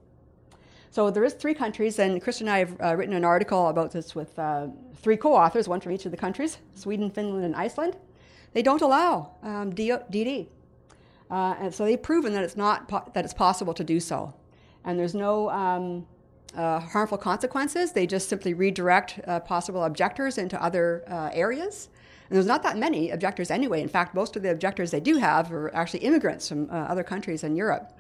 So 0.90 1.12
there 1.12 1.26
is 1.26 1.34
three 1.34 1.54
countries, 1.54 2.00
and 2.00 2.22
Chris 2.22 2.40
and 2.40 2.50
I 2.50 2.60
have 2.60 2.82
uh, 2.82 2.96
written 2.96 3.14
an 3.14 3.26
article 3.26 3.68
about 3.68 3.92
this 3.92 4.16
with 4.16 4.40
uh, 4.40 4.68
three 4.96 5.18
co-authors, 5.18 5.68
one 5.68 5.82
from 5.82 5.92
each 5.92 6.06
of 6.06 6.12
the 6.12 6.18
countries, 6.18 6.60
Sweden, 6.76 7.12
Finland, 7.12 7.44
and 7.44 7.58
Iceland. 7.58 7.98
They 8.54 8.62
don't 8.62 8.82
allow 8.82 9.32
um, 9.44 9.74
DD, 9.74 10.48
uh, 11.30 11.56
and 11.60 11.74
so 11.74 11.84
they've 11.84 12.02
proven 12.02 12.32
that 12.32 12.46
it's 12.46 12.56
not 12.56 12.88
po- 12.88 13.12
that 13.14 13.26
it's 13.26 13.34
possible 13.34 13.74
to 13.74 13.84
do 13.84 14.00
so, 14.00 14.34
and 14.86 14.98
there's 14.98 15.14
no 15.14 15.50
um, 15.50 16.08
uh, 16.56 16.80
harmful 16.80 17.18
consequences. 17.18 17.92
They 17.92 18.08
just 18.08 18.30
simply 18.30 18.54
redirect 18.54 19.20
uh, 19.28 19.42
possible 19.42 19.84
objectors 19.84 20.38
into 20.38 20.62
other 20.64 21.04
uh, 21.06 21.32
areas. 21.34 21.90
And 22.30 22.36
there's 22.36 22.46
not 22.46 22.64
that 22.64 22.78
many 22.78 23.10
objectors 23.10 23.50
anyway. 23.50 23.82
In 23.82 23.90
fact, 23.90 24.14
most 24.14 24.36
of 24.36 24.44
the 24.44 24.52
objectors 24.52 24.92
they 24.92 25.00
do 25.00 25.18
have 25.18 25.52
are 25.52 25.74
actually 25.76 26.02
immigrants 26.02 26.48
from 26.48 26.70
other 26.72 27.04
countries 27.04 27.44
in 27.44 27.56
Europe. 27.56 27.92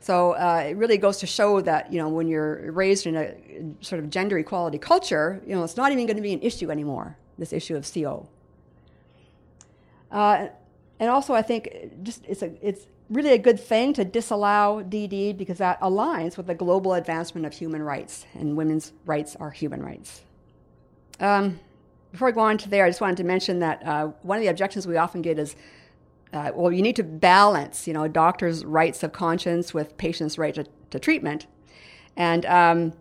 So 0.00 0.32
uh, 0.32 0.66
it 0.68 0.76
really 0.76 0.98
goes 0.98 1.18
to 1.18 1.26
show 1.26 1.60
that 1.62 1.92
you 1.92 1.98
know 1.98 2.08
when 2.08 2.28
you're 2.28 2.70
raised 2.72 3.06
in 3.06 3.16
a 3.16 3.34
sort 3.84 3.98
of 3.98 4.10
gender 4.10 4.38
equality 4.38 4.78
culture, 4.78 5.42
you 5.46 5.54
know 5.54 5.64
it's 5.64 5.76
not 5.76 5.92
even 5.92 6.06
going 6.06 6.16
to 6.16 6.22
be 6.22 6.32
an 6.32 6.42
issue 6.42 6.70
anymore. 6.70 7.16
This 7.38 7.52
issue 7.52 7.76
of 7.76 7.90
CO. 7.92 8.28
Uh, 10.10 10.48
and 10.98 11.10
also, 11.10 11.34
I 11.34 11.42
think 11.42 11.68
just 12.02 12.24
it's 12.26 12.42
a 12.42 12.52
it's 12.66 12.86
really 13.10 13.32
a 13.32 13.38
good 13.38 13.60
thing 13.60 13.92
to 13.94 14.04
disallow 14.04 14.82
DD 14.82 15.36
because 15.36 15.58
that 15.58 15.80
aligns 15.80 16.36
with 16.36 16.46
the 16.46 16.54
global 16.54 16.94
advancement 16.94 17.46
of 17.46 17.52
human 17.52 17.82
rights, 17.82 18.26
and 18.34 18.56
women's 18.56 18.92
rights 19.04 19.36
are 19.36 19.50
human 19.50 19.82
rights. 19.82 20.22
Um, 21.20 21.60
before 22.12 22.28
I 22.28 22.30
go 22.30 22.40
on 22.40 22.58
to 22.58 22.68
there, 22.68 22.84
I 22.84 22.88
just 22.88 23.00
wanted 23.00 23.16
to 23.18 23.24
mention 23.24 23.58
that 23.60 23.86
uh, 23.86 24.08
one 24.22 24.38
of 24.38 24.42
the 24.42 24.48
objections 24.48 24.86
we 24.86 24.96
often 24.96 25.22
get 25.22 25.38
is 25.38 25.56
uh, 26.32 26.52
well, 26.54 26.72
you 26.72 26.82
need 26.82 26.96
to 26.96 27.04
balance, 27.04 27.86
you 27.86 27.94
know, 27.94 28.02
a 28.02 28.08
doctor's 28.08 28.64
rights 28.64 29.02
of 29.02 29.12
conscience 29.12 29.72
with 29.72 29.96
patients' 29.96 30.38
right 30.38 30.54
to, 30.54 30.66
to 30.90 30.98
treatment. 30.98 31.46
And, 32.16 32.44
um, 32.46 32.92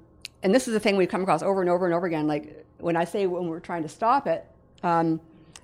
and 0.43 0.53
this 0.53 0.67
is 0.67 0.73
the 0.73 0.79
thing 0.79 0.95
we 0.95 1.05
come 1.07 1.21
across 1.21 1.41
over 1.41 1.61
and 1.61 1.69
over 1.69 1.85
and 1.85 1.93
over 1.93 2.05
again. 2.05 2.27
Like 2.27 2.65
when 2.77 2.95
I 2.95 3.03
say 3.03 3.25
when 3.27 3.47
we're 3.47 3.59
trying 3.59 3.83
to 3.83 3.89
stop 3.89 4.27
it, 4.27 4.45
um, 4.83 5.19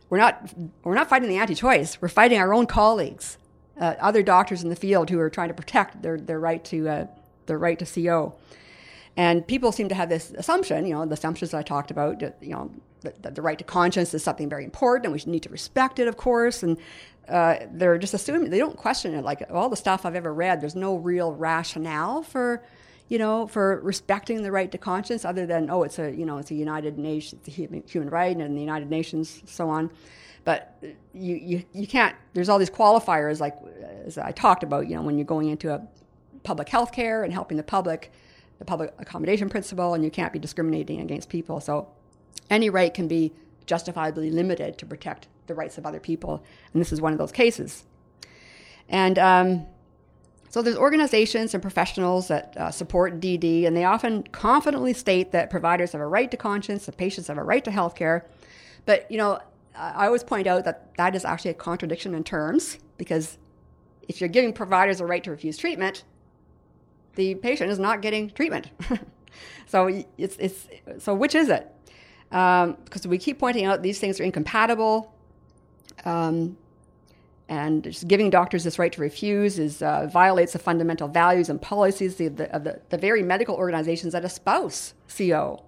we're, 0.09 0.17
not, 0.17 0.51
we're 0.83 0.95
not 0.95 1.07
fighting 1.07 1.29
the 1.29 1.37
anti 1.37 1.55
choice, 1.55 2.01
we're 2.01 2.09
fighting 2.09 2.39
our 2.39 2.53
own 2.53 2.65
colleagues, 2.65 3.37
uh, 3.79 3.95
other 3.99 4.23
doctors 4.23 4.63
in 4.63 4.69
the 4.69 4.75
field 4.75 5.09
who 5.09 5.19
are 5.19 5.29
trying 5.29 5.49
to 5.49 5.53
protect 5.53 6.01
their, 6.01 6.17
their, 6.17 6.39
right, 6.39 6.63
to, 6.65 6.89
uh, 6.89 7.07
their 7.45 7.57
right 7.57 7.79
to 7.79 7.85
CO. 7.85 8.35
And 9.15 9.45
people 9.45 9.71
seem 9.71 9.87
to 9.89 9.95
have 9.95 10.09
this 10.09 10.31
assumption, 10.31 10.85
you 10.85 10.93
know, 10.93 11.05
the 11.05 11.13
assumptions 11.13 11.53
I 11.53 11.61
talked 11.61 11.91
about, 11.91 12.21
you 12.41 12.49
know, 12.49 12.71
the 13.01 13.41
right 13.41 13.57
to 13.57 13.63
conscience 13.63 14.13
is 14.13 14.23
something 14.23 14.49
very 14.49 14.63
important 14.63 15.05
and 15.05 15.13
we 15.13 15.31
need 15.31 15.43
to 15.43 15.49
respect 15.49 15.99
it, 15.99 16.07
of 16.07 16.17
course. 16.17 16.63
And 16.63 16.77
uh, 17.27 17.57
they're 17.71 17.97
just 17.97 18.13
assuming 18.13 18.49
they 18.49 18.57
don't 18.57 18.77
question 18.77 19.13
it. 19.13 19.23
Like 19.23 19.43
all 19.51 19.69
the 19.69 19.75
stuff 19.77 20.05
I've 20.05 20.15
ever 20.15 20.33
read, 20.33 20.61
there's 20.61 20.75
no 20.75 20.95
real 20.95 21.33
rationale 21.33 22.23
for, 22.23 22.63
you 23.07 23.17
know, 23.17 23.47
for 23.47 23.79
respecting 23.81 24.43
the 24.43 24.51
right 24.51 24.71
to 24.71 24.77
conscience, 24.77 25.25
other 25.25 25.45
than 25.45 25.69
oh, 25.69 25.83
it's 25.83 25.99
a 25.99 26.11
you 26.11 26.25
know 26.25 26.37
it's 26.37 26.51
a 26.51 26.55
United 26.55 26.97
Nations 26.97 27.45
human, 27.45 27.83
human 27.87 28.09
right 28.09 28.35
and 28.35 28.55
the 28.55 28.61
United 28.61 28.89
Nations 28.89 29.41
so 29.45 29.69
on. 29.69 29.91
But 30.43 30.75
you, 31.13 31.35
you 31.35 31.63
you 31.73 31.87
can't. 31.87 32.15
There's 32.33 32.49
all 32.49 32.59
these 32.59 32.69
qualifiers 32.69 33.39
like 33.39 33.55
as 34.05 34.17
I 34.17 34.31
talked 34.31 34.63
about. 34.63 34.87
You 34.87 34.95
know, 34.95 35.03
when 35.03 35.17
you're 35.17 35.25
going 35.25 35.49
into 35.49 35.73
a 35.73 35.87
public 36.43 36.69
health 36.69 36.91
care 36.91 37.23
and 37.23 37.31
helping 37.31 37.57
the 37.57 37.63
public, 37.63 38.11
the 38.59 38.65
public 38.65 38.93
accommodation 38.97 39.49
principle, 39.49 39.93
and 39.93 40.03
you 40.03 40.09
can't 40.09 40.33
be 40.33 40.39
discriminating 40.39 40.99
against 40.99 41.29
people. 41.29 41.61
So 41.61 41.87
any 42.49 42.69
right 42.69 42.93
can 42.93 43.07
be 43.07 43.33
justifiably 43.65 44.31
limited 44.31 44.77
to 44.77 44.85
protect 44.85 45.27
the 45.47 45.55
rights 45.55 45.77
of 45.77 45.85
other 45.85 45.99
people. 45.99 46.43
And 46.73 46.81
this 46.81 46.91
is 46.91 47.01
one 47.01 47.13
of 47.13 47.19
those 47.19 47.31
cases. 47.31 47.85
And 48.89 49.17
um, 49.17 49.65
so 50.49 50.61
there's 50.61 50.75
organizations 50.75 51.53
and 51.53 51.61
professionals 51.61 52.27
that 52.27 52.55
uh, 52.57 52.71
support 52.71 53.21
DD, 53.21 53.65
and 53.65 53.75
they 53.75 53.85
often 53.85 54.23
confidently 54.23 54.93
state 54.93 55.31
that 55.31 55.49
providers 55.49 55.93
have 55.93 56.01
a 56.01 56.07
right 56.07 56.29
to 56.29 56.37
conscience, 56.37 56.85
that 56.85 56.97
patients 56.97 57.27
have 57.27 57.37
a 57.37 57.43
right 57.43 57.63
to 57.63 57.71
health 57.71 57.95
care. 57.95 58.25
But, 58.85 59.09
you 59.09 59.17
know, 59.17 59.39
I 59.75 60.07
always 60.07 60.23
point 60.23 60.47
out 60.47 60.65
that 60.65 60.93
that 60.97 61.15
is 61.15 61.23
actually 61.23 61.51
a 61.51 61.55
contradiction 61.55 62.13
in 62.13 62.25
terms, 62.25 62.77
because 62.97 63.37
if 64.09 64.19
you're 64.19 64.29
giving 64.29 64.51
providers 64.51 64.99
a 64.99 65.05
right 65.05 65.23
to 65.23 65.31
refuse 65.31 65.57
treatment, 65.57 66.03
the 67.15 67.35
patient 67.35 67.71
is 67.71 67.79
not 67.79 68.01
getting 68.01 68.29
treatment. 68.29 68.69
so 69.67 70.03
it's, 70.17 70.35
it's 70.37 70.67
so 70.99 71.15
which 71.15 71.35
is 71.35 71.47
it? 71.47 71.73
Because 72.31 73.05
um, 73.05 73.09
we 73.09 73.17
keep 73.17 73.39
pointing 73.39 73.65
out 73.65 73.83
these 73.83 73.99
things 73.99 74.19
are 74.19 74.23
incompatible. 74.23 75.13
Um, 76.05 76.57
and 77.51 77.83
just 77.83 78.07
giving 78.07 78.29
doctors 78.29 78.63
this 78.63 78.79
right 78.79 78.93
to 78.93 79.01
refuse 79.01 79.59
is 79.59 79.81
uh, 79.81 80.07
violates 80.07 80.53
the 80.53 80.59
fundamental 80.59 81.09
values 81.09 81.49
and 81.49 81.61
policies 81.61 82.19
of, 82.21 82.37
the, 82.37 82.55
of 82.55 82.63
the, 82.63 82.79
the, 82.87 82.97
very 82.97 83.21
medical 83.21 83.55
organizations 83.55 84.13
that 84.13 84.23
espouse 84.23 84.93
CO. 85.09 85.61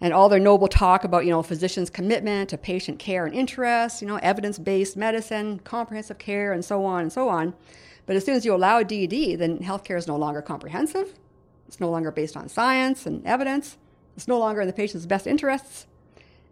and 0.00 0.14
all 0.14 0.30
their 0.30 0.40
noble 0.40 0.68
talk 0.68 1.04
about 1.04 1.26
you 1.26 1.30
know 1.30 1.42
physicians' 1.42 1.90
commitment 1.90 2.48
to 2.48 2.56
patient 2.56 2.98
care 2.98 3.26
and 3.26 3.34
interest, 3.34 4.00
you 4.00 4.08
know 4.08 4.16
evidence-based 4.22 4.96
medicine, 4.96 5.58
comprehensive 5.58 6.16
care, 6.16 6.50
and 6.54 6.64
so 6.64 6.86
on 6.86 7.02
and 7.02 7.12
so 7.12 7.28
on. 7.28 7.52
But 8.06 8.16
as 8.16 8.24
soon 8.24 8.34
as 8.34 8.46
you 8.46 8.54
allow 8.54 8.82
DD, 8.82 9.36
then 9.36 9.58
healthcare 9.58 9.98
is 9.98 10.06
no 10.06 10.16
longer 10.16 10.40
comprehensive. 10.40 11.14
It's 11.68 11.78
no 11.78 11.90
longer 11.90 12.10
based 12.10 12.38
on 12.38 12.48
science 12.48 13.04
and 13.04 13.24
evidence. 13.26 13.76
It's 14.20 14.28
no 14.28 14.38
longer 14.38 14.60
in 14.60 14.66
the 14.66 14.74
patient's 14.74 15.06
best 15.06 15.26
interests, 15.26 15.86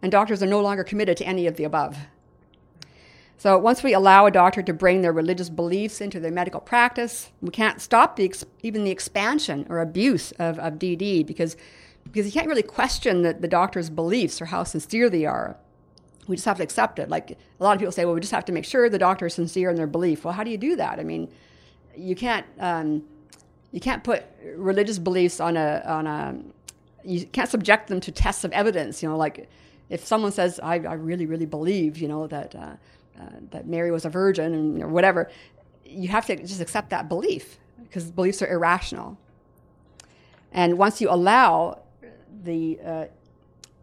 and 0.01 0.11
doctors 0.11 0.41
are 0.41 0.47
no 0.47 0.59
longer 0.59 0.83
committed 0.83 1.17
to 1.17 1.27
any 1.27 1.45
of 1.45 1.55
the 1.55 1.65
above. 1.65 1.99
So 3.37 3.59
once 3.59 3.83
we 3.83 3.93
allow 3.93 4.25
a 4.25 4.31
doctor 4.31 4.63
to 4.63 4.73
bring 4.73 5.03
their 5.03 5.13
religious 5.13 5.49
beliefs 5.51 6.01
into 6.01 6.19
their 6.19 6.31
medical 6.31 6.61
practice, 6.61 7.29
we 7.41 7.51
can't 7.51 7.79
stop 7.79 8.15
the 8.15 8.25
ex- 8.25 8.43
even 8.63 8.85
the 8.85 8.89
expansion 8.89 9.67
or 9.69 9.81
abuse 9.81 10.31
of, 10.39 10.57
of 10.57 10.79
DD 10.79 11.23
because 11.27 11.55
because 12.05 12.25
you 12.25 12.31
can't 12.31 12.47
really 12.47 12.63
question 12.63 13.21
the, 13.21 13.33
the 13.33 13.47
doctor's 13.47 13.91
beliefs 13.91 14.41
or 14.41 14.45
how 14.45 14.63
sincere 14.63 15.07
they 15.07 15.27
are. 15.27 15.55
We 16.27 16.37
just 16.37 16.45
have 16.45 16.57
to 16.57 16.63
accept 16.63 16.97
it. 16.97 17.07
Like 17.07 17.37
a 17.59 17.63
lot 17.63 17.73
of 17.73 17.79
people 17.79 17.91
say, 17.91 18.03
well, 18.03 18.15
we 18.15 18.19
just 18.19 18.33
have 18.33 18.45
to 18.45 18.51
make 18.51 18.65
sure 18.65 18.89
the 18.89 18.97
doctor 18.97 19.27
is 19.27 19.35
sincere 19.35 19.69
in 19.69 19.75
their 19.75 19.85
belief. 19.85 20.25
Well, 20.25 20.33
how 20.33 20.43
do 20.43 20.49
you 20.49 20.57
do 20.57 20.75
that? 20.77 20.97
I 20.99 21.03
mean, 21.03 21.31
you 21.95 22.15
can't 22.15 22.47
um, 22.57 23.03
you 23.71 23.79
can't 23.79 24.03
put 24.03 24.23
religious 24.55 24.97
beliefs 24.97 25.39
on 25.39 25.55
a 25.55 25.83
on 25.85 26.07
a 26.07 26.35
you 27.03 27.25
can't 27.25 27.49
subject 27.49 27.87
them 27.87 27.99
to 28.01 28.11
tests 28.11 28.43
of 28.43 28.51
evidence. 28.51 29.01
You 29.01 29.09
know, 29.09 29.17
like 29.17 29.49
if 29.89 30.05
someone 30.05 30.31
says, 30.31 30.59
I, 30.61 30.75
I 30.75 30.93
really 30.93 31.25
really 31.25 31.45
believe, 31.45 31.97
you 31.97 32.07
know, 32.07 32.27
that 32.27 32.55
uh, 32.55 32.75
uh, 33.19 33.23
that 33.51 33.67
Mary 33.67 33.91
was 33.91 34.05
a 34.05 34.09
virgin 34.09 34.53
and 34.53 34.83
or 34.83 34.87
whatever, 34.87 35.29
you 35.85 36.07
have 36.09 36.25
to 36.27 36.35
just 36.35 36.61
accept 36.61 36.89
that 36.91 37.09
belief 37.09 37.57
because 37.83 38.11
beliefs 38.11 38.41
are 38.41 38.47
irrational. 38.47 39.17
And 40.51 40.77
once 40.77 41.01
you 41.01 41.09
allow 41.09 41.79
the 42.43 42.79
uh, 42.85 43.05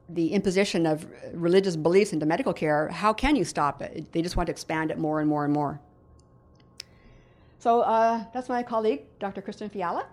the 0.08 0.32
imposition 0.32 0.86
of 0.86 1.06
religious 1.32 1.76
beliefs 1.76 2.12
into 2.12 2.26
medical 2.26 2.52
care, 2.52 2.88
how 2.88 3.12
can 3.12 3.36
you 3.36 3.44
stop 3.44 3.82
it? 3.82 4.12
They 4.12 4.22
just 4.22 4.36
want 4.36 4.46
to 4.46 4.52
expand 4.52 4.90
it 4.90 4.98
more 4.98 5.20
and 5.20 5.28
more 5.28 5.44
and 5.44 5.52
more. 5.52 5.80
So 7.58 7.80
uh, 7.80 8.24
that's 8.32 8.48
my 8.48 8.62
colleague, 8.62 9.02
Dr. 9.18 9.42
Christian 9.42 9.68
Fiala. 9.68 10.06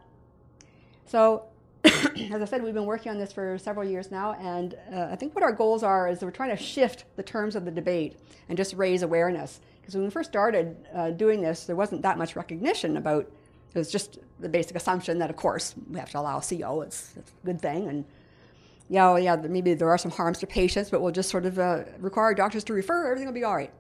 So, 1.06 1.44
as 1.84 2.42
I 2.42 2.46
said, 2.46 2.64
we've 2.64 2.74
been 2.74 2.86
working 2.86 3.12
on 3.12 3.18
this 3.18 3.34
for 3.34 3.58
several 3.58 3.88
years 3.88 4.12
now, 4.12 4.34
and 4.34 4.76
uh, 4.92 5.08
I 5.12 5.16
think 5.16 5.36
what 5.36 5.44
our 5.44 5.52
goals 5.52 5.84
are 5.84 6.08
is 6.08 6.22
we're 6.22 6.32
trying 6.32 6.56
to 6.56 6.62
shift 6.62 7.06
the 7.16 7.24
terms 7.24 7.56
of 7.56 7.66
the 7.66 7.72
debate 7.72 8.18
and 8.50 8.58
just 8.58 8.74
raise 8.76 9.04
awareness. 9.04 9.60
Because 9.82 9.96
when 9.96 10.06
we 10.06 10.10
first 10.10 10.30
started 10.30 10.78
uh, 10.94 11.12
doing 11.12 11.42
this, 11.42 11.66
there 11.66 11.76
wasn't 11.76 12.02
that 12.04 12.18
much 12.18 12.36
recognition 12.36 12.98
about. 12.98 13.30
It 13.74 13.78
was 13.78 13.92
just 13.92 14.20
the 14.40 14.48
basic 14.48 14.76
assumption 14.76 15.18
that, 15.20 15.30
of 15.30 15.36
course, 15.36 15.74
we 15.90 16.00
have 16.00 16.10
to 16.12 16.20
allow 16.20 16.40
CO. 16.40 16.82
It's, 16.82 17.14
it's 17.18 17.32
a 17.32 17.46
good 17.46 17.60
thing, 17.60 17.88
and 17.88 18.06
yeah, 18.90 19.18
yeah, 19.18 19.36
maybe 19.36 19.74
there 19.74 19.90
are 19.90 19.98
some 19.98 20.12
harms 20.12 20.40
to 20.40 20.48
patients, 20.48 20.90
but 20.90 21.02
we'll 21.02 21.12
just 21.12 21.30
sort 21.30 21.46
of 21.46 21.58
uh, 21.58 21.84
require 22.00 22.34
doctors 22.34 22.64
to 22.66 22.74
refer, 22.74 23.08
everything 23.08 23.26
will 23.26 23.34
be 23.34 23.44
all 23.44 23.56
right. 23.56 23.74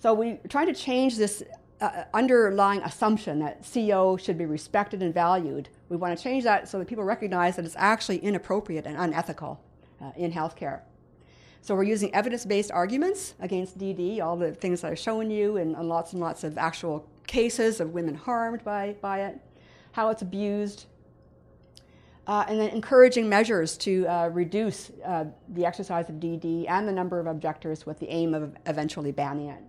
So 0.00 0.14
we're 0.14 0.38
trying 0.48 0.66
to 0.66 0.74
change 0.74 1.16
this 1.16 1.42
uh, 1.80 2.04
underlying 2.14 2.80
assumption 2.82 3.40
that 3.40 3.66
CO 3.72 4.16
should 4.16 4.38
be 4.38 4.46
respected 4.46 5.02
and 5.02 5.12
valued. 5.12 5.68
We 5.88 5.96
want 5.96 6.16
to 6.16 6.22
change 6.22 6.44
that 6.44 6.68
so 6.68 6.78
that 6.78 6.88
people 6.88 7.04
recognize 7.04 7.56
that 7.56 7.64
it's 7.64 7.76
actually 7.78 8.18
inappropriate 8.18 8.86
and 8.86 8.96
unethical 8.96 9.60
uh, 10.00 10.12
in 10.16 10.32
healthcare. 10.32 10.80
So 11.62 11.74
we're 11.74 11.84
using 11.84 12.14
evidence-based 12.14 12.70
arguments 12.70 13.34
against 13.40 13.78
DD, 13.78 14.22
all 14.22 14.36
the 14.36 14.52
things 14.52 14.82
that 14.82 14.92
I've 14.92 14.98
shown 14.98 15.30
you, 15.30 15.56
and, 15.56 15.74
and 15.74 15.88
lots 15.88 16.12
and 16.12 16.20
lots 16.20 16.44
of 16.44 16.56
actual 16.56 17.06
cases 17.26 17.80
of 17.80 17.92
women 17.92 18.14
harmed 18.14 18.64
by, 18.64 18.96
by 19.00 19.22
it, 19.22 19.40
how 19.92 20.08
it's 20.10 20.22
abused, 20.22 20.86
uh, 22.26 22.44
and 22.48 22.60
then 22.60 22.68
encouraging 22.70 23.28
measures 23.28 23.76
to 23.78 24.06
uh, 24.06 24.28
reduce 24.28 24.90
uh, 25.04 25.24
the 25.48 25.64
exercise 25.64 26.08
of 26.08 26.16
DD 26.16 26.68
and 26.68 26.86
the 26.86 26.92
number 26.92 27.18
of 27.18 27.26
objectors 27.26 27.86
with 27.86 27.98
the 27.98 28.08
aim 28.08 28.34
of 28.34 28.54
eventually 28.66 29.12
banning 29.12 29.48
it. 29.48 29.62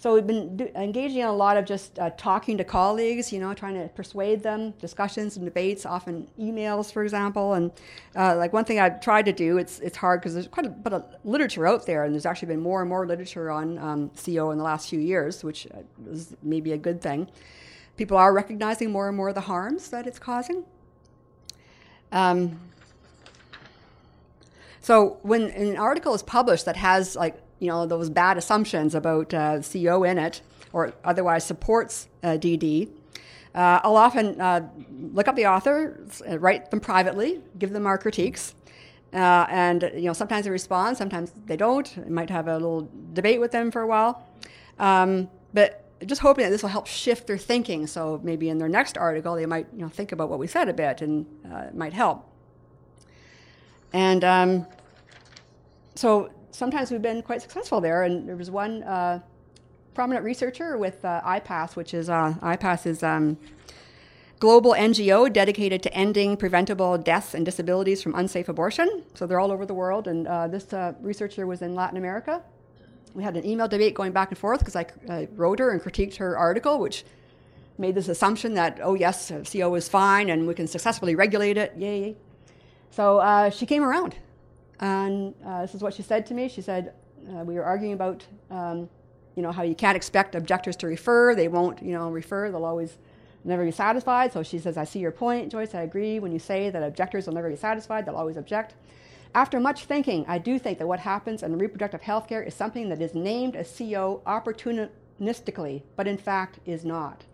So 0.00 0.14
we've 0.14 0.26
been 0.26 0.56
do- 0.56 0.70
engaging 0.76 1.18
in 1.18 1.26
a 1.26 1.32
lot 1.32 1.58
of 1.58 1.66
just 1.66 1.98
uh, 1.98 2.08
talking 2.16 2.56
to 2.56 2.64
colleagues, 2.64 3.34
you 3.34 3.38
know, 3.38 3.52
trying 3.52 3.74
to 3.74 3.86
persuade 3.88 4.42
them, 4.42 4.70
discussions 4.80 5.36
and 5.36 5.44
debates, 5.44 5.84
often 5.84 6.26
emails, 6.38 6.90
for 6.90 7.02
example. 7.02 7.52
And 7.52 7.70
uh, 8.16 8.34
like 8.36 8.54
one 8.54 8.64
thing 8.64 8.80
I've 8.80 9.02
tried 9.02 9.26
to 9.26 9.32
do, 9.32 9.58
it's 9.58 9.78
it's 9.80 9.98
hard 9.98 10.22
because 10.22 10.32
there's 10.32 10.48
quite 10.48 10.64
a 10.64 10.70
bit 10.70 10.94
of 10.94 11.04
literature 11.22 11.66
out 11.66 11.84
there, 11.84 12.04
and 12.04 12.14
there's 12.14 12.24
actually 12.24 12.48
been 12.48 12.62
more 12.62 12.80
and 12.80 12.88
more 12.88 13.06
literature 13.06 13.50
on 13.50 13.76
um, 13.76 14.10
CO 14.24 14.52
in 14.52 14.56
the 14.56 14.64
last 14.64 14.88
few 14.88 15.00
years, 15.00 15.44
which 15.44 15.66
uh, 15.66 15.82
is 16.10 16.34
maybe 16.42 16.72
a 16.72 16.78
good 16.78 17.02
thing. 17.02 17.28
People 17.98 18.16
are 18.16 18.32
recognizing 18.32 18.90
more 18.90 19.06
and 19.06 19.18
more 19.18 19.34
the 19.34 19.42
harms 19.42 19.90
that 19.90 20.06
it's 20.06 20.18
causing. 20.18 20.64
Um, 22.10 22.58
so 24.80 25.18
when 25.20 25.50
an 25.50 25.76
article 25.76 26.14
is 26.14 26.22
published 26.22 26.64
that 26.64 26.76
has 26.76 27.16
like 27.16 27.42
you 27.60 27.68
know 27.68 27.86
those 27.86 28.10
bad 28.10 28.36
assumptions 28.36 28.94
about 28.94 29.32
uh, 29.32 29.60
CO 29.60 30.02
in 30.02 30.18
it, 30.18 30.42
or 30.72 30.92
otherwise 31.04 31.44
supports 31.44 32.08
uh, 32.22 32.30
DD, 32.30 32.88
uh, 33.54 33.80
I'll 33.82 33.96
often 33.96 34.40
uh, 34.40 34.68
look 35.12 35.26
up 35.26 35.34
the 35.34 35.46
author, 35.46 36.00
uh, 36.28 36.38
write 36.38 36.70
them 36.70 36.80
privately, 36.80 37.40
give 37.58 37.72
them 37.72 37.86
our 37.86 37.98
critiques, 37.98 38.54
uh, 39.12 39.46
and 39.48 39.90
you 39.94 40.04
know 40.04 40.12
sometimes 40.12 40.44
they 40.44 40.50
respond, 40.50 40.96
sometimes 40.96 41.32
they 41.46 41.56
don't. 41.56 41.92
I 41.98 42.08
might 42.08 42.30
have 42.30 42.46
a 42.46 42.54
little 42.54 42.88
debate 43.12 43.40
with 43.40 43.50
them 43.50 43.70
for 43.70 43.82
a 43.82 43.86
while, 43.86 44.26
um, 44.78 45.28
but 45.52 45.84
just 46.06 46.20
hoping 46.20 46.44
that 46.44 46.50
this 46.50 46.62
will 46.62 46.70
help 46.70 46.86
shift 46.86 47.26
their 47.26 47.38
thinking. 47.38 47.86
So 47.88 48.20
maybe 48.22 48.48
in 48.48 48.58
their 48.58 48.68
next 48.68 48.96
article, 48.96 49.34
they 49.34 49.46
might 49.46 49.66
you 49.72 49.82
know 49.82 49.88
think 49.88 50.12
about 50.12 50.28
what 50.28 50.38
we 50.38 50.46
said 50.46 50.68
a 50.68 50.74
bit, 50.74 51.02
and 51.02 51.26
it 51.44 51.74
might 51.74 51.92
help. 51.92 52.26
And 53.92 54.22
um, 54.22 54.66
so 55.96 56.30
sometimes 56.50 56.90
we've 56.90 57.02
been 57.02 57.22
quite 57.22 57.42
successful 57.42 57.80
there. 57.80 58.02
And 58.02 58.28
there 58.28 58.36
was 58.36 58.50
one 58.50 58.82
uh, 58.82 59.20
prominent 59.94 60.24
researcher 60.24 60.76
with 60.76 61.04
uh, 61.04 61.20
IPAS, 61.24 61.76
which 61.76 61.94
is 61.94 62.08
uh, 62.08 62.34
IPAS 62.42 62.86
is 62.86 63.02
um, 63.02 63.38
global 64.38 64.72
NGO 64.72 65.32
dedicated 65.32 65.82
to 65.82 65.94
ending 65.94 66.36
preventable 66.36 66.96
deaths 66.98 67.34
and 67.34 67.44
disabilities 67.44 68.02
from 68.02 68.14
unsafe 68.14 68.48
abortion. 68.48 69.02
So 69.14 69.26
they're 69.26 69.40
all 69.40 69.52
over 69.52 69.66
the 69.66 69.74
world, 69.74 70.08
and 70.08 70.26
uh, 70.26 70.48
this 70.48 70.72
uh, 70.72 70.94
researcher 71.00 71.46
was 71.46 71.62
in 71.62 71.74
Latin 71.74 71.96
America 71.96 72.42
we 73.14 73.22
had 73.22 73.36
an 73.36 73.46
email 73.46 73.68
debate 73.68 73.94
going 73.94 74.12
back 74.12 74.28
and 74.30 74.38
forth 74.38 74.60
because 74.60 74.76
I, 74.76 74.86
I, 75.08 75.28
wrote 75.34 75.58
her 75.58 75.70
and 75.70 75.80
critiqued 75.80 76.16
her 76.16 76.36
article, 76.36 76.78
which 76.78 77.04
made 77.78 77.94
this 77.94 78.08
assumption 78.08 78.54
that, 78.54 78.78
oh, 78.82 78.94
yes, 78.94 79.32
CO 79.50 79.74
is 79.74 79.88
fine 79.88 80.30
and 80.30 80.46
we 80.46 80.54
can 80.54 80.66
successfully 80.66 81.14
regulate 81.14 81.56
it. 81.56 81.72
Yay. 81.76 82.16
So 82.90 83.18
uh, 83.18 83.50
she 83.50 83.66
came 83.66 83.82
around. 83.82 84.16
And 84.80 85.34
uh, 85.46 85.62
this 85.62 85.74
is 85.74 85.82
what 85.82 85.94
she 85.94 86.02
said 86.02 86.26
to 86.26 86.34
me. 86.34 86.48
She 86.48 86.62
said, 86.62 86.94
uh, 87.28 87.44
we 87.44 87.54
were 87.54 87.64
arguing 87.64 87.92
about, 87.92 88.24
um, 88.50 88.88
you 89.36 89.42
know, 89.42 89.52
how 89.52 89.62
you 89.62 89.74
can't 89.74 89.96
expect 89.96 90.34
objectors 90.34 90.76
to 90.76 90.86
refer. 90.86 91.34
They 91.34 91.48
won't, 91.48 91.82
you 91.82 91.92
know, 91.92 92.10
refer. 92.10 92.50
They'll 92.50 92.64
always 92.64 92.96
never 93.44 93.64
be 93.64 93.70
satisfied. 93.70 94.32
So 94.32 94.42
she 94.42 94.58
says, 94.58 94.76
I 94.76 94.84
see 94.84 94.98
your 94.98 95.12
point, 95.12 95.52
Joyce. 95.52 95.74
I 95.74 95.82
agree 95.82 96.18
when 96.18 96.32
you 96.32 96.38
say 96.38 96.70
that 96.70 96.82
objectors 96.82 97.26
will 97.26 97.34
never 97.34 97.50
be 97.50 97.56
satisfied. 97.56 98.06
They'll 98.06 98.16
always 98.16 98.36
object. 98.36 98.74
After 99.34 99.60
much 99.60 99.84
thinking, 99.84 100.24
I 100.26 100.38
do 100.38 100.58
think 100.58 100.78
that 100.78 100.88
what 100.88 101.00
happens 101.00 101.42
in 101.42 101.56
reproductive 101.56 102.02
health 102.02 102.26
care 102.26 102.42
is 102.42 102.54
something 102.54 102.88
that 102.88 103.00
is 103.00 103.14
named 103.14 103.54
as 103.54 103.70
CO 103.76 104.22
opportunistically, 104.26 105.82
but 105.94 106.08
in 106.08 106.18
fact 106.18 106.58
is 106.66 106.84
not. 106.84 107.24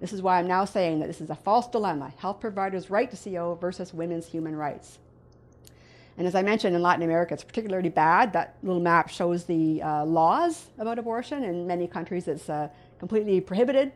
This 0.00 0.12
is 0.12 0.22
why 0.22 0.38
I'm 0.38 0.48
now 0.48 0.64
saying 0.64 1.00
that 1.00 1.06
this 1.06 1.20
is 1.20 1.30
a 1.30 1.34
false 1.34 1.68
dilemma 1.68 2.14
health 2.16 2.40
providers' 2.40 2.90
right 2.90 3.10
to 3.10 3.16
CO 3.16 3.56
versus 3.56 3.92
women's 3.92 4.26
human 4.26 4.56
rights. 4.56 4.98
And 6.16 6.26
as 6.26 6.34
I 6.34 6.42
mentioned, 6.42 6.76
in 6.76 6.82
Latin 6.82 7.02
America, 7.02 7.34
it's 7.34 7.42
particularly 7.42 7.88
bad. 7.88 8.32
That 8.32 8.56
little 8.62 8.80
map 8.80 9.08
shows 9.08 9.44
the 9.44 9.82
uh, 9.82 10.04
laws 10.04 10.66
about 10.78 10.98
abortion. 10.98 11.42
In 11.42 11.66
many 11.66 11.88
countries, 11.88 12.28
it's 12.28 12.48
uh, 12.48 12.68
completely 12.98 13.40
prohibited 13.40 13.92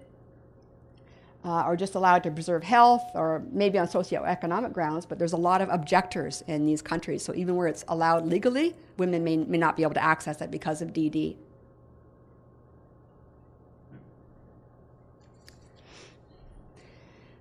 uh, 1.45 1.63
or 1.63 1.77
just 1.77 1.95
allowed 1.95 2.23
to 2.25 2.31
preserve 2.31 2.63
health 2.63 3.03
or 3.15 3.43
maybe 3.53 3.79
on 3.79 3.87
socioeconomic 3.87 4.73
grounds, 4.73 5.07
but 5.07 5.19
there's 5.19 5.33
a 5.33 5.37
lot 5.37 5.61
of 5.61 5.69
objectors 5.71 6.43
in 6.47 6.67
these 6.67 6.83
countries. 6.83 7.25
So 7.25 7.35
even 7.35 7.57
where 7.57 7.69
it's 7.69 7.85
allowed 7.89 8.27
legally, 8.27 8.75
women 8.97 9.23
may, 9.23 9.37
may 9.37 9.59
not 9.59 9.77
be 9.77 9.83
able 9.83 9.95
to 9.95 10.03
access 10.03 10.41
it 10.41 10.51
because 10.51 10.83
of 10.83 10.93
DD. 10.93 11.37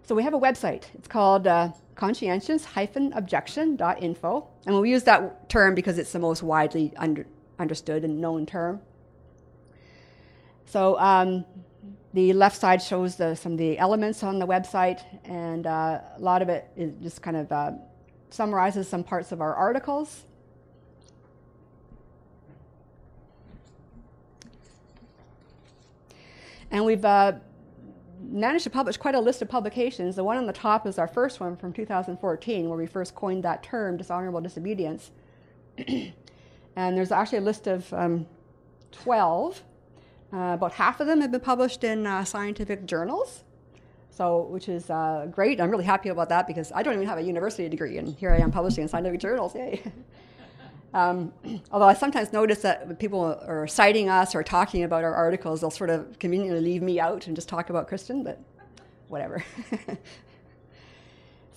So 0.03 0.15
we 0.15 0.23
have 0.23 0.33
a 0.33 0.39
website. 0.39 0.83
It's 0.93 1.07
called 1.07 1.47
uh, 1.47 1.71
conscientious-objection.info. 1.97 4.47
And 4.65 4.79
we 4.79 4.91
use 4.91 5.03
that 5.03 5.49
term 5.49 5.75
because 5.75 5.97
it's 5.97 6.13
the 6.13 6.19
most 6.19 6.43
widely 6.43 6.93
under, 6.95 7.25
understood 7.59 8.05
and 8.05 8.21
known 8.21 8.45
term. 8.45 8.79
So 10.67 10.97
um, 10.99 11.43
the 12.13 12.33
left 12.33 12.55
side 12.55 12.79
shows 12.81 13.15
the, 13.15 13.35
some 13.35 13.53
of 13.53 13.57
the 13.57 13.79
elements 13.79 14.21
on 14.23 14.39
the 14.39 14.47
website, 14.47 15.01
and 15.25 15.65
uh, 15.65 16.01
a 16.15 16.19
lot 16.19 16.41
of 16.41 16.49
it 16.49 16.69
is 16.77 16.93
just 17.01 17.21
kind 17.21 17.35
of 17.35 17.51
uh, 17.51 17.71
summarizes 18.29 18.87
some 18.87 19.03
parts 19.03 19.31
of 19.31 19.41
our 19.41 19.55
articles. 19.55 20.23
And 26.69 26.85
we've 26.85 27.05
uh, 27.05 27.33
managed 28.29 28.63
to 28.65 28.69
publish 28.69 28.97
quite 28.97 29.15
a 29.15 29.19
list 29.19 29.41
of 29.41 29.49
publications. 29.49 30.15
The 30.15 30.23
one 30.23 30.37
on 30.37 30.45
the 30.45 30.53
top 30.53 30.85
is 30.85 30.97
our 30.99 31.07
first 31.07 31.39
one 31.39 31.55
from 31.55 31.73
2014, 31.73 32.69
where 32.69 32.77
we 32.77 32.85
first 32.85 33.15
coined 33.15 33.43
that 33.43 33.63
term, 33.63 33.97
dishonorable 33.97 34.41
disobedience. 34.41 35.11
and 35.87 36.97
there's 36.97 37.11
actually 37.11 37.39
a 37.39 37.41
list 37.41 37.67
of 37.67 37.91
um, 37.93 38.25
12. 38.91 39.63
Uh, 40.33 40.37
about 40.37 40.73
half 40.73 40.99
of 40.99 41.07
them 41.07 41.21
have 41.21 41.31
been 41.31 41.41
published 41.41 41.83
in 41.83 42.05
uh, 42.05 42.23
scientific 42.25 42.85
journals, 42.85 43.43
so 44.09 44.43
which 44.43 44.67
is 44.67 44.89
uh, 44.89 45.27
great. 45.31 45.61
I'm 45.61 45.71
really 45.71 45.85
happy 45.85 46.09
about 46.09 46.29
that 46.29 46.47
because 46.47 46.71
I 46.75 46.83
don't 46.83 46.95
even 46.95 47.07
have 47.07 47.17
a 47.17 47.23
university 47.23 47.69
degree, 47.69 47.97
and 47.97 48.13
here 48.15 48.31
I 48.31 48.37
am 48.37 48.51
publishing 48.51 48.83
in 48.83 48.89
scientific 48.89 49.21
journals. 49.21 49.55
Yay! 49.55 49.81
Um, 50.93 51.33
although 51.71 51.87
I 51.87 51.93
sometimes 51.93 52.33
notice 52.33 52.61
that 52.61 52.87
when 52.87 52.95
people 52.95 53.39
are 53.45 53.67
citing 53.67 54.09
us 54.09 54.35
or 54.35 54.43
talking 54.43 54.83
about 54.83 55.03
our 55.03 55.13
articles, 55.13 55.61
they'll 55.61 55.71
sort 55.71 55.89
of 55.89 56.19
conveniently 56.19 56.61
leave 56.61 56.81
me 56.81 56.99
out 56.99 57.27
and 57.27 57.35
just 57.35 57.49
talk 57.49 57.69
about 57.69 57.87
Christian, 57.87 58.23
but 58.23 58.41
whatever. 59.07 59.43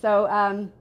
so, 0.01 0.27
um, 0.27 0.71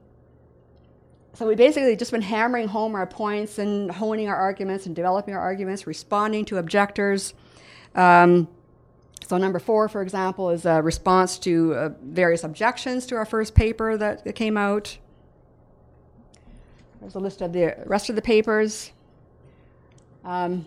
so 1.35 1.47
we 1.47 1.55
basically 1.55 1.97
just 1.97 2.11
been 2.11 2.23
hammering 2.23 2.69
home 2.69 2.95
our 2.95 3.07
points 3.07 3.59
and 3.59 3.91
honing 3.91 4.29
our 4.29 4.37
arguments 4.37 4.87
and 4.87 4.97
developing 4.97 5.35
our 5.35 5.41
arguments, 5.41 5.87
responding 5.87 6.45
to 6.47 6.59
objectors. 6.59 7.35
Um, 7.95 8.49
so 9.27 9.39
number 9.39 9.61
four, 9.61 9.89
for 9.89 10.03
example, 10.03 10.51
is 10.51 10.67
a 10.67 10.83
response 10.83 11.39
to 11.41 11.75
uh, 11.75 11.89
various 12.03 12.43
objections 12.43 13.07
to 13.07 13.17
our 13.17 13.25
first 13.25 13.55
paper 13.55 13.97
that 13.97 14.35
came 14.35 14.57
out. 14.57 14.99
There's 17.01 17.15
a 17.15 17.19
list 17.19 17.41
of 17.41 17.53
the 17.53 17.75
rest 17.87 18.11
of 18.11 18.17
the 18.17 18.23
papers. 18.23 18.93
Um, 20.25 20.67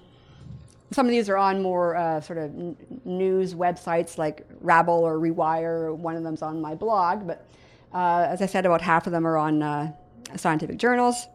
some 0.92 1.06
of 1.06 1.12
these 1.12 1.30
are 1.30 1.38
on 1.38 1.62
more 1.62 1.96
uh, 1.96 2.22
sort 2.22 2.40
of 2.40 2.46
n- 2.46 2.76
news 3.06 3.54
websites 3.54 4.18
like 4.18 4.46
Rabble 4.62 4.94
or 4.94 5.20
Rewire. 5.20 5.96
One 5.96 6.16
of 6.16 6.24
them's 6.24 6.42
on 6.42 6.60
my 6.60 6.74
blog, 6.74 7.28
but 7.28 7.48
uh, 7.94 8.26
as 8.28 8.42
I 8.42 8.48
said, 8.48 8.66
about 8.66 8.82
half 8.82 9.06
of 9.06 9.12
them 9.12 9.28
are 9.28 9.38
on 9.38 9.62
uh, 9.62 9.92
scientific 10.36 10.78
journals. 10.78 11.28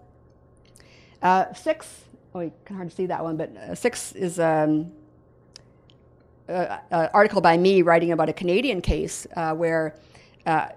Uh, 1.22 1.52
six, 1.54 2.04
oh, 2.34 2.40
you 2.40 2.52
can 2.64 2.76
hardly 2.76 2.92
see 2.92 3.06
that 3.06 3.22
one, 3.22 3.36
but 3.36 3.56
uh, 3.56 3.74
six 3.76 4.12
is 4.12 4.40
um, 4.40 4.90
an 6.48 7.08
article 7.14 7.40
by 7.40 7.56
me 7.56 7.82
writing 7.82 8.10
about 8.10 8.28
a 8.28 8.32
Canadian 8.32 8.80
case 8.80 9.26
uh, 9.36 9.54
where 9.54 9.94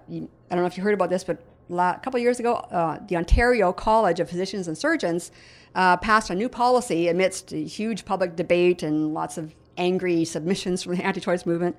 you, 0.08 0.28
I 0.50 0.54
don't 0.54 0.62
know 0.62 0.66
if 0.66 0.76
you 0.76 0.82
heard 0.82 0.94
about 0.94 1.10
this, 1.10 1.24
but 1.24 1.42
a 1.78 2.00
couple 2.02 2.18
years 2.20 2.40
ago, 2.40 2.54
uh, 2.54 2.98
the 3.06 3.16
Ontario 3.16 3.72
College 3.72 4.20
of 4.20 4.28
Physicians 4.28 4.68
and 4.68 4.76
Surgeons 4.76 5.30
uh, 5.74 5.96
passed 5.96 6.30
a 6.30 6.34
new 6.34 6.48
policy 6.48 7.08
amidst 7.08 7.50
huge 7.50 8.04
public 8.04 8.36
debate 8.36 8.82
and 8.82 9.14
lots 9.14 9.38
of 9.38 9.54
angry 9.76 10.24
submissions 10.34 10.82
from 10.82 10.96
the 10.96 11.04
anti 11.04 11.20
choice 11.20 11.46
movement, 11.46 11.76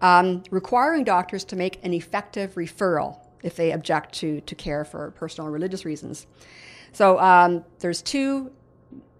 um, 0.00 0.42
requiring 0.50 1.04
doctors 1.04 1.44
to 1.44 1.56
make 1.56 1.78
an 1.84 1.92
effective 1.92 2.54
referral 2.54 3.18
if 3.42 3.56
they 3.56 3.72
object 3.72 4.14
to, 4.14 4.40
to 4.42 4.54
care 4.54 4.84
for 4.84 5.10
personal 5.12 5.48
or 5.48 5.50
religious 5.50 5.84
reasons. 5.84 6.26
So 6.92 7.18
um, 7.18 7.64
there's 7.80 8.02
two 8.02 8.52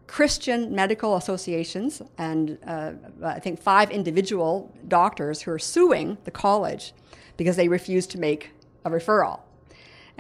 Christian 0.07 0.75
medical 0.75 1.17
associations 1.17 2.03
and 2.19 2.59
uh, 2.67 2.93
I 3.25 3.41
think 3.41 3.61
five 3.61 3.91
individual 3.91 4.71
doctors 4.87 5.41
who 5.41 5.51
are 5.51 5.59
suing 5.59 6.19
the 6.25 6.31
college 6.31 6.93
because 7.37 7.57
they 7.57 7.67
refuse 7.67 8.07
to 8.09 8.19
make 8.19 8.51
a 8.85 8.91
referral. 8.91 9.41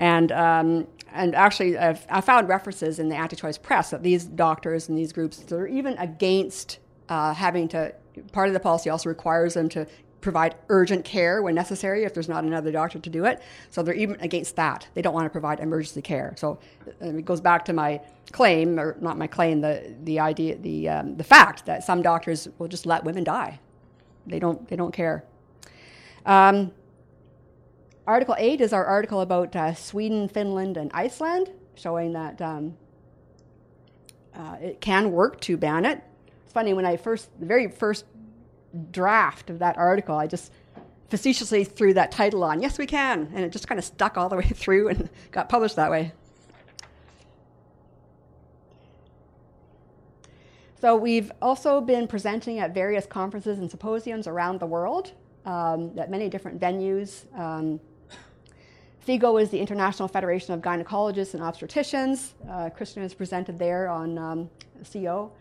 And, 0.02 0.32
um, 0.32 0.88
and 1.12 1.32
actually, 1.36 1.78
I've, 1.78 2.04
I 2.10 2.20
found 2.20 2.48
references 2.48 2.98
in 2.98 3.08
the 3.08 3.14
anti 3.14 3.36
choice 3.36 3.56
press 3.56 3.90
that 3.90 4.02
these 4.02 4.24
doctors 4.24 4.88
and 4.88 4.98
these 4.98 5.12
groups 5.12 5.52
are 5.52 5.68
even 5.68 5.96
against 5.98 6.80
uh, 7.08 7.32
having 7.32 7.68
to, 7.68 7.94
part 8.32 8.48
of 8.48 8.54
the 8.54 8.58
policy 8.58 8.90
also 8.90 9.08
requires 9.08 9.54
them 9.54 9.68
to 9.68 9.86
provide 10.20 10.56
urgent 10.70 11.04
care 11.04 11.40
when 11.40 11.54
necessary 11.54 12.02
if 12.02 12.14
there's 12.14 12.28
not 12.28 12.42
another 12.42 12.72
doctor 12.72 12.98
to 12.98 13.10
do 13.10 13.26
it. 13.26 13.42
So 13.70 13.84
they're 13.84 13.94
even 13.94 14.16
against 14.20 14.56
that. 14.56 14.88
They 14.94 15.02
don't 15.02 15.14
want 15.14 15.26
to 15.26 15.30
provide 15.30 15.60
emergency 15.60 16.02
care. 16.02 16.34
So 16.36 16.58
uh, 17.00 17.06
it 17.06 17.24
goes 17.24 17.40
back 17.40 17.64
to 17.66 17.72
my 17.72 18.00
claim, 18.32 18.80
or 18.80 18.96
not 19.00 19.16
my 19.16 19.28
claim, 19.28 19.60
the, 19.60 19.94
the 20.02 20.18
idea, 20.18 20.56
the, 20.56 20.88
um, 20.88 21.16
the 21.16 21.24
fact 21.24 21.64
that 21.66 21.84
some 21.84 22.02
doctors 22.02 22.48
will 22.58 22.68
just 22.68 22.86
let 22.86 23.04
women 23.04 23.22
die. 23.22 23.60
They 24.26 24.40
don't, 24.40 24.66
they 24.66 24.74
don't 24.74 24.92
care. 24.92 25.22
Um, 26.26 26.72
Article 28.06 28.34
8 28.36 28.60
is 28.60 28.72
our 28.72 28.84
article 28.84 29.20
about 29.20 29.54
uh, 29.54 29.74
Sweden, 29.74 30.28
Finland, 30.28 30.76
and 30.76 30.90
Iceland, 30.92 31.50
showing 31.76 32.12
that 32.14 32.42
um, 32.42 32.76
uh, 34.34 34.56
it 34.60 34.80
can 34.80 35.12
work 35.12 35.40
to 35.42 35.56
ban 35.56 35.84
it. 35.84 36.02
It's 36.44 36.52
funny, 36.52 36.74
when 36.74 36.84
I 36.84 36.96
first, 36.96 37.30
the 37.38 37.46
very 37.46 37.68
first 37.68 38.04
draft 38.90 39.50
of 39.50 39.60
that 39.60 39.78
article, 39.78 40.16
I 40.16 40.26
just 40.26 40.50
facetiously 41.10 41.62
threw 41.62 41.94
that 41.94 42.10
title 42.10 42.42
on, 42.42 42.60
Yes, 42.60 42.76
we 42.76 42.86
can, 42.86 43.30
and 43.34 43.44
it 43.44 43.52
just 43.52 43.68
kind 43.68 43.78
of 43.78 43.84
stuck 43.84 44.18
all 44.18 44.28
the 44.28 44.36
way 44.42 44.48
through 44.48 44.88
and 44.88 45.08
got 45.30 45.48
published 45.48 45.76
that 45.76 45.90
way. 45.90 46.12
So, 50.80 50.96
we've 50.96 51.30
also 51.40 51.80
been 51.80 52.08
presenting 52.08 52.58
at 52.58 52.74
various 52.74 53.06
conferences 53.06 53.60
and 53.60 53.70
symposiums 53.70 54.26
around 54.26 54.58
the 54.58 54.66
world 54.66 55.12
um, 55.46 55.92
at 55.96 56.10
many 56.10 56.28
different 56.28 56.60
venues. 56.60 57.32
Um, 57.38 57.78
FIGO 59.06 59.42
is 59.42 59.50
the 59.50 59.58
International 59.58 60.06
Federation 60.06 60.54
of 60.54 60.60
Gynecologists 60.60 61.34
and 61.34 61.42
Obstetricians. 61.42 62.30
Uh, 62.48 62.70
Christian 62.70 63.02
is 63.02 63.12
presented 63.12 63.58
there 63.58 63.88
on 63.88 64.16
um, 64.16 64.50
CO. 64.92 65.32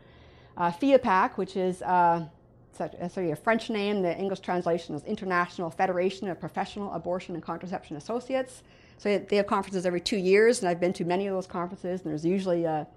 Uh, 0.58 0.72
FIAPAC, 0.72 1.38
which 1.38 1.56
is 1.56 1.84
uh, 1.84 2.26
such, 2.74 2.96
uh, 2.96 3.08
sorry, 3.08 3.30
a 3.30 3.36
French 3.36 3.70
name, 3.70 4.02
the 4.02 4.18
English 4.18 4.40
translation 4.40 4.96
is 4.96 5.04
International 5.04 5.70
Federation 5.70 6.28
of 6.28 6.40
Professional 6.40 6.92
Abortion 6.94 7.36
and 7.36 7.44
Contraception 7.44 7.98
Associates. 7.98 8.64
So 8.98 9.20
they 9.20 9.36
have 9.36 9.46
conferences 9.46 9.86
every 9.86 10.02
two 10.02 10.18
years, 10.18 10.60
and 10.60 10.68
I've 10.68 10.80
been 10.80 10.94
to 10.94 11.06
many 11.06 11.28
of 11.28 11.36
those 11.36 11.48
conferences, 11.48 12.02
and 12.02 12.10
there's 12.10 12.26
usually 12.26 12.64
a, 12.64 12.88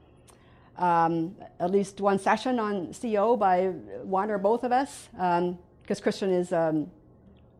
um, 0.79 1.37
at 1.61 1.71
least 1.71 2.01
one 2.01 2.19
session 2.19 2.59
on 2.59 2.95
CO 2.95 3.37
by 3.37 3.67
one 4.03 4.31
or 4.31 4.39
both 4.39 4.65
of 4.65 4.73
us, 4.73 5.09
because 5.13 5.99
um, 5.99 6.03
Christian 6.03 6.31
is 6.31 6.55
um, 6.55 6.91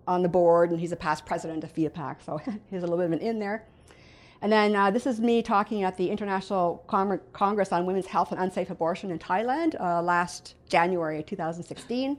on 0.07 0.23
the 0.23 0.29
board, 0.29 0.71
and 0.71 0.81
he's 0.81 0.93
a 0.93 0.97
past 0.97 1.25
president 1.27 1.65
of 1.65 1.75
FIAPAC, 1.75 2.23
so 2.25 2.39
he's 2.71 2.83
a 2.83 2.87
little 2.87 2.99
bit 2.99 3.07
of 3.07 3.13
an 3.13 3.19
in 3.21 3.39
there. 3.39 3.67
And 4.43 4.53
then 4.53 4.77
uh, 4.77 4.91
this 4.91 5.07
is 5.07 5.21
me 5.21 5.43
talking 5.43 5.85
at 5.85 5.97
the 5.97 6.11
International 6.11 6.85
Con- 6.87 7.21
Congress 7.33 7.73
on 7.73 7.87
Women's 7.87 8.07
Health 8.07 8.31
and 8.31 8.39
Unsafe 8.39 8.69
Abortion 8.69 9.11
in 9.11 9.19
Thailand 9.19 9.81
uh, 9.81 10.03
last 10.03 10.57
January 10.69 11.23
2016. 11.23 12.19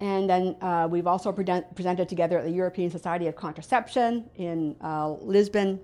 And 0.00 0.30
then 0.30 0.56
uh, 0.60 0.86
we've 0.88 1.08
also 1.08 1.32
pre- 1.32 1.62
presented 1.74 2.08
together 2.08 2.38
at 2.38 2.44
the 2.44 2.52
European 2.52 2.88
Society 2.88 3.26
of 3.26 3.34
Contraception 3.34 4.30
in 4.36 4.76
uh, 4.80 5.10
Lisbon, 5.10 5.80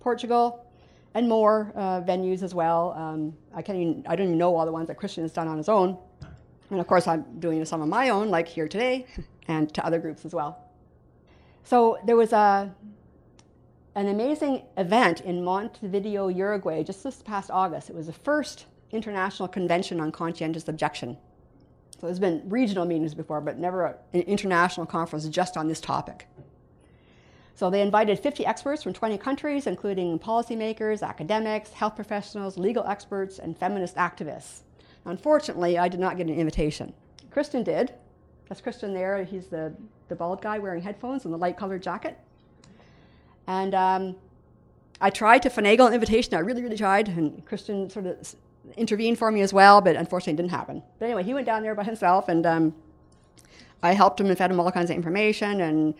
Portugal, 0.00 0.66
and 1.14 1.28
more 1.28 1.72
uh, 1.76 2.00
venues 2.00 2.42
as 2.42 2.54
well. 2.54 2.92
Um, 2.96 3.34
I, 3.54 3.62
can't 3.62 3.78
even, 3.78 4.04
I 4.08 4.16
don't 4.16 4.26
even 4.26 4.38
know 4.38 4.56
all 4.56 4.66
the 4.66 4.72
ones 4.72 4.88
that 4.88 4.96
Christian 4.96 5.22
has 5.22 5.32
done 5.32 5.46
on 5.46 5.58
his 5.58 5.68
own. 5.68 5.96
And 6.70 6.80
of 6.80 6.86
course, 6.86 7.06
I'm 7.06 7.24
doing 7.38 7.64
some 7.64 7.82
of 7.82 7.88
my 7.88 8.08
own, 8.08 8.28
like 8.28 8.48
here 8.48 8.68
today. 8.68 9.06
and 9.48 9.72
to 9.74 9.84
other 9.84 9.98
groups 9.98 10.24
as 10.24 10.34
well. 10.34 10.58
So 11.64 11.98
there 12.04 12.16
was 12.16 12.32
a, 12.32 12.72
an 13.94 14.08
amazing 14.08 14.62
event 14.76 15.20
in 15.22 15.42
Montevideo, 15.44 16.28
Uruguay, 16.28 16.82
just 16.82 17.02
this 17.02 17.22
past 17.22 17.50
August. 17.50 17.90
It 17.90 17.96
was 17.96 18.06
the 18.06 18.12
first 18.12 18.66
international 18.92 19.48
convention 19.48 20.00
on 20.00 20.12
conscientious 20.12 20.68
objection. 20.68 21.16
So 21.98 22.06
there's 22.06 22.18
been 22.18 22.42
regional 22.48 22.84
meetings 22.84 23.14
before, 23.14 23.40
but 23.40 23.58
never 23.58 23.98
an 24.12 24.20
international 24.22 24.86
conference 24.86 25.26
just 25.28 25.56
on 25.56 25.66
this 25.66 25.80
topic. 25.80 26.28
So 27.54 27.70
they 27.70 27.80
invited 27.80 28.18
50 28.18 28.44
experts 28.44 28.82
from 28.82 28.92
20 28.92 29.16
countries, 29.16 29.66
including 29.66 30.18
policymakers, 30.18 31.02
academics, 31.02 31.72
health 31.72 31.96
professionals, 31.96 32.58
legal 32.58 32.84
experts, 32.84 33.38
and 33.38 33.56
feminist 33.56 33.96
activists. 33.96 34.60
Unfortunately, 35.06 35.78
I 35.78 35.88
did 35.88 36.00
not 36.00 36.16
get 36.16 36.26
an 36.26 36.34
invitation. 36.34 36.92
Christian 37.30 37.62
did, 37.62 37.94
that's 38.48 38.60
Christian 38.60 38.94
there. 38.94 39.24
He's 39.24 39.46
the, 39.46 39.74
the 40.08 40.14
bald 40.14 40.40
guy 40.40 40.58
wearing 40.58 40.82
headphones 40.82 41.24
and 41.24 41.34
the 41.34 41.38
light 41.38 41.56
colored 41.56 41.82
jacket. 41.82 42.18
And 43.46 43.74
um, 43.74 44.16
I 45.00 45.10
tried 45.10 45.42
to 45.42 45.50
finagle 45.50 45.86
an 45.86 45.94
invitation. 45.94 46.34
I 46.34 46.40
really, 46.40 46.62
really 46.62 46.76
tried. 46.76 47.08
And 47.08 47.44
Christian 47.44 47.90
sort 47.90 48.06
of 48.06 48.34
intervened 48.76 49.18
for 49.18 49.30
me 49.30 49.40
as 49.40 49.52
well, 49.52 49.80
but 49.80 49.96
unfortunately 49.96 50.34
it 50.34 50.36
didn't 50.36 50.50
happen. 50.50 50.82
But 50.98 51.06
anyway, 51.06 51.22
he 51.22 51.34
went 51.34 51.46
down 51.46 51.62
there 51.62 51.74
by 51.74 51.84
himself, 51.84 52.28
and 52.28 52.46
um, 52.46 52.74
I 53.82 53.92
helped 53.92 54.20
him 54.20 54.26
and 54.26 54.36
fed 54.36 54.50
him 54.50 54.58
all 54.58 54.70
kinds 54.72 54.90
of 54.90 54.96
information 54.96 55.60
and 55.60 55.94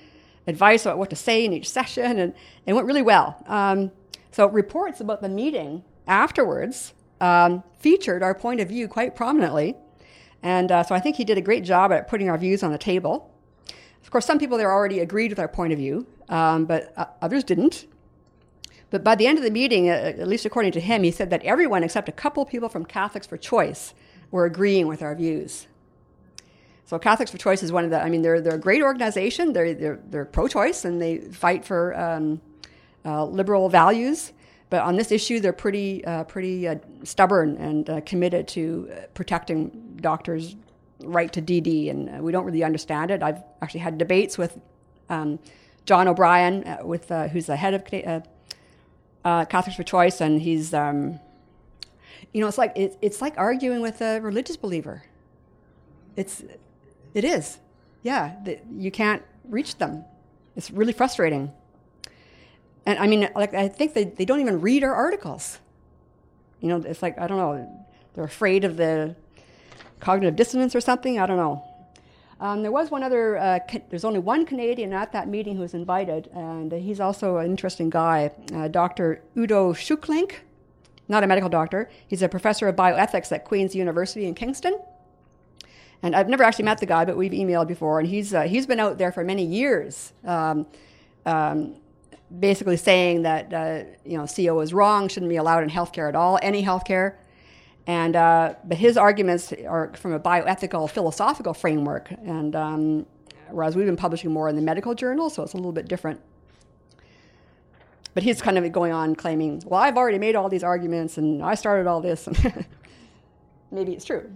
advice 0.47 0.85
about 0.85 0.99
what 0.99 1.11
to 1.11 1.17
say 1.17 1.45
in 1.45 1.53
each 1.53 1.69
session, 1.69 2.19
and 2.19 2.35
it 2.65 2.73
went 2.73 2.87
really 2.87 3.03
well. 3.03 3.43
Um, 3.47 3.91
so 4.31 4.49
reports 4.49 5.01
about 5.01 5.23
the 5.23 5.29
meeting 5.29 5.83
afterwards 6.07 6.93
um, 7.21 7.63
featured 7.79 8.23
our 8.23 8.35
point 8.35 8.61
of 8.61 8.69
view 8.69 8.89
quite 8.89 9.15
prominently. 9.17 9.77
And 10.43 10.71
uh, 10.71 10.83
so 10.83 10.95
I 10.95 11.01
think 11.01 11.17
he 11.17 11.25
did 11.25 11.39
a 11.39 11.41
great 11.41 11.65
job 11.65 11.93
at 11.93 12.09
putting 12.09 12.29
our 12.29 12.39
views 12.39 12.63
on 12.63 12.73
the 12.73 12.79
table. 12.79 13.33
Of 14.03 14.11
course, 14.11 14.25
some 14.25 14.39
people 14.39 14.57
there 14.59 14.71
already 14.71 15.01
agreed 15.01 15.33
with 15.33 15.39
our 15.39 15.49
point 15.49 15.73
of 15.73 15.79
view, 15.79 16.07
um, 16.29 16.65
but 16.65 16.93
uh, 16.97 17.07
others 17.21 17.43
didn't. 17.43 17.87
But 18.91 19.03
by 19.03 19.17
the 19.17 19.27
end 19.27 19.39
of 19.39 19.45
the 19.45 19.51
meeting, 19.51 19.91
uh, 19.91 19.93
at 19.93 20.29
least 20.29 20.45
according 20.45 20.73
to 20.73 20.81
him, 20.81 21.03
he 21.03 21.11
said 21.11 21.31
that 21.31 21.43
everyone 21.43 21.83
except 21.83 22.09
a 22.09 22.13
couple 22.13 22.45
people 22.45 22.69
from 22.69 22.85
Catholics 22.85 23.27
for 23.27 23.37
Choice 23.37 23.95
were 24.31 24.45
agreeing 24.45 24.87
with 24.87 25.03
our 25.03 25.15
views. 25.15 25.67
So 26.85 26.99
Catholics 27.01 27.33
for 27.33 27.39
Choice 27.39 27.65
is 27.65 27.73
one 27.73 27.85
of 27.85 27.91
the. 27.91 28.01
I 28.01 28.09
mean, 28.09 28.23
they're 28.23 28.41
they're 28.41 28.55
a 28.55 28.59
great 28.59 28.83
organization. 28.83 29.53
They're 29.53 29.75
they're, 29.75 30.01
they're 30.09 30.25
pro-choice 30.25 30.85
and 30.85 31.03
they 31.03 31.19
fight 31.19 31.65
for 31.65 31.99
um, 31.99 32.41
uh, 33.05 33.25
liberal 33.25 33.69
values. 33.69 34.33
But 34.69 34.83
on 34.83 34.97
this 34.97 35.13
issue, 35.13 35.39
they're 35.39 35.53
pretty 35.53 36.05
uh, 36.05 36.25
pretty 36.25 36.67
uh, 36.67 36.77
stubborn 37.05 37.57
and 37.57 37.89
uh, 37.89 38.01
committed 38.01 38.49
to 38.49 38.91
protecting 39.15 39.99
doctors' 40.01 40.57
right 41.03 41.33
to 41.33 41.41
DD, 41.41 41.91
and 41.91 42.23
we 42.23 42.33
don't 42.33 42.45
really 42.45 42.65
understand 42.65 43.11
it. 43.11 43.23
I've 43.23 43.43
actually 43.63 43.81
had 43.81 43.97
debates 43.99 44.37
with 44.37 44.59
um, 45.09 45.39
Jon 45.85 46.09
O'Brien, 46.09 46.67
uh, 46.67 46.79
with 46.85 47.09
who's 47.33 47.47
the 47.47 47.57
head 47.57 47.75
of 47.75 47.85
Catholics 49.49 49.77
for 49.77 49.85
Choice, 49.85 50.21
and 50.21 50.43
he's. 50.43 50.75
Um, 50.75 51.21
you 52.33 52.41
know, 52.41 52.49
it's 52.49 52.59
like 52.59 52.77
it, 52.77 52.99
it's 53.01 53.23
like 53.23 53.35
arguing 53.39 53.81
with 53.81 54.01
a 54.01 54.21
religious 54.21 54.57
believer. 54.57 55.05
It's 56.17 56.43
it 57.15 57.25
is. 57.25 57.59
Yeah, 58.03 58.37
the, 58.45 58.59
you 58.77 58.91
can't 58.91 59.23
reach 59.49 59.79
them. 59.79 60.05
It's 60.55 60.71
really 60.71 60.93
frustrating. 60.93 61.53
And 62.87 62.99
I 62.99 63.07
mean, 63.07 63.29
like, 63.35 63.53
I 63.53 63.69
think 63.69 63.95
they, 63.95 64.05
they 64.05 64.25
don't 64.25 64.41
even 64.41 64.61
read 64.61 64.85
our 64.85 64.95
articles. 64.95 65.59
You 66.61 66.69
know, 66.69 66.77
it's 66.77 67.03
like, 67.03 67.19
I 67.19 67.27
don't 67.27 67.37
know, 67.37 67.87
they're 68.15 68.25
afraid 68.25 68.65
of 68.65 68.77
the 68.77 69.17
cognitive 70.01 70.37
dissonance 70.37 70.75
or 70.75 70.81
something. 70.81 71.19
I 71.19 71.27
don't 71.27 71.37
know. 71.37 71.65
Um, 72.39 72.63
there 72.63 72.71
was 72.71 72.91
one 72.91 73.03
other, 73.03 73.39
uh, 73.39 73.59
ca- 73.69 73.83
there's 73.89 74.05
only 74.05 74.19
one 74.19 74.45
Canadian 74.45 74.93
at 74.93 75.13
that 75.13 75.27
meeting 75.27 75.57
who 75.57 75.63
was 75.63 75.75
invited, 75.75 76.29
and 76.35 76.71
he's 76.71 77.01
also 77.01 77.39
an 77.39 77.51
interesting 77.51 77.89
guy, 77.89 78.31
uh, 78.55 78.69
Dr. 78.69 79.23
Udo 79.37 79.73
Schuklenk, 79.73 80.35
not 81.09 81.25
a 81.25 81.27
medical 81.27 81.49
doctor. 81.49 81.89
He's 82.07 82.23
a 82.23 82.29
professor 82.29 82.69
of 82.69 82.77
bioethics 82.77 83.33
at 83.33 83.45
Queen's 83.45 83.75
University 83.75 84.27
in 84.27 84.35
Kingston. 84.35 84.79
And 86.03 86.15
I've 86.15 86.29
never 86.29 86.43
actually 86.43 86.67
met 86.67 86.79
the 86.79 86.87
guy, 86.87 87.07
but 87.07 87.17
we've 87.17 87.33
emailed 87.33 87.69
before, 87.69 87.99
and 87.99 88.09
he's 88.09 88.35
uh, 88.35 88.43
he's 88.43 88.67
been 88.67 88.81
out 88.81 88.99
there 88.99 89.11
for 89.11 89.25
many 89.25 89.45
years, 89.45 90.13
um, 90.25 90.67
um, 91.25 91.75
basically 92.41 92.77
saying 92.77 93.23
that 93.23 93.53
uh, 93.53 93.85
you 94.05 94.19
know 94.19 94.27
CO 94.27 94.61
is 94.61 94.73
wrong, 94.73 95.09
shouldn't 95.09 95.31
be 95.31 95.37
allowed 95.37 95.63
in 95.63 95.71
healthcare 95.71 96.09
at 96.09 96.17
all, 96.17 96.39
any 96.43 96.63
healthcare. 96.63 97.17
And 97.87 98.17
uh, 98.17 98.55
but 98.65 98.79
his 98.79 98.97
arguments 98.97 99.53
are 99.69 99.93
from 99.95 100.13
a 100.13 100.19
bioethical, 100.21 100.91
philosophical 100.91 101.55
framework, 101.55 102.11
and 102.11 102.57
um, 102.57 103.07
whereas 103.51 103.77
we've 103.77 103.87
been 103.87 103.97
publishing 103.97 104.33
more 104.33 104.49
in 104.49 104.57
the 104.57 104.63
medical 104.63 104.95
journal, 104.95 105.31
so 105.31 105.43
it's 105.43 105.53
a 105.53 105.57
little 105.57 105.73
bit 105.73 105.87
different. 105.87 106.21
But 108.13 108.23
he's 108.23 108.41
kind 108.41 108.59
of 108.59 108.73
going 108.73 108.93
on 108.93 109.15
claiming, 109.15 109.63
well, 109.67 109.81
I've 109.81 109.97
already 109.97 110.19
made 110.19 110.37
all 110.37 110.49
these 110.49 110.65
arguments, 110.65 111.19
and 111.19 111.43
I 111.43 111.55
started 111.55 111.87
all 111.87 112.01
this. 112.01 112.29
Maybe 113.71 113.93
it's 113.93 114.07
true. 114.07 114.31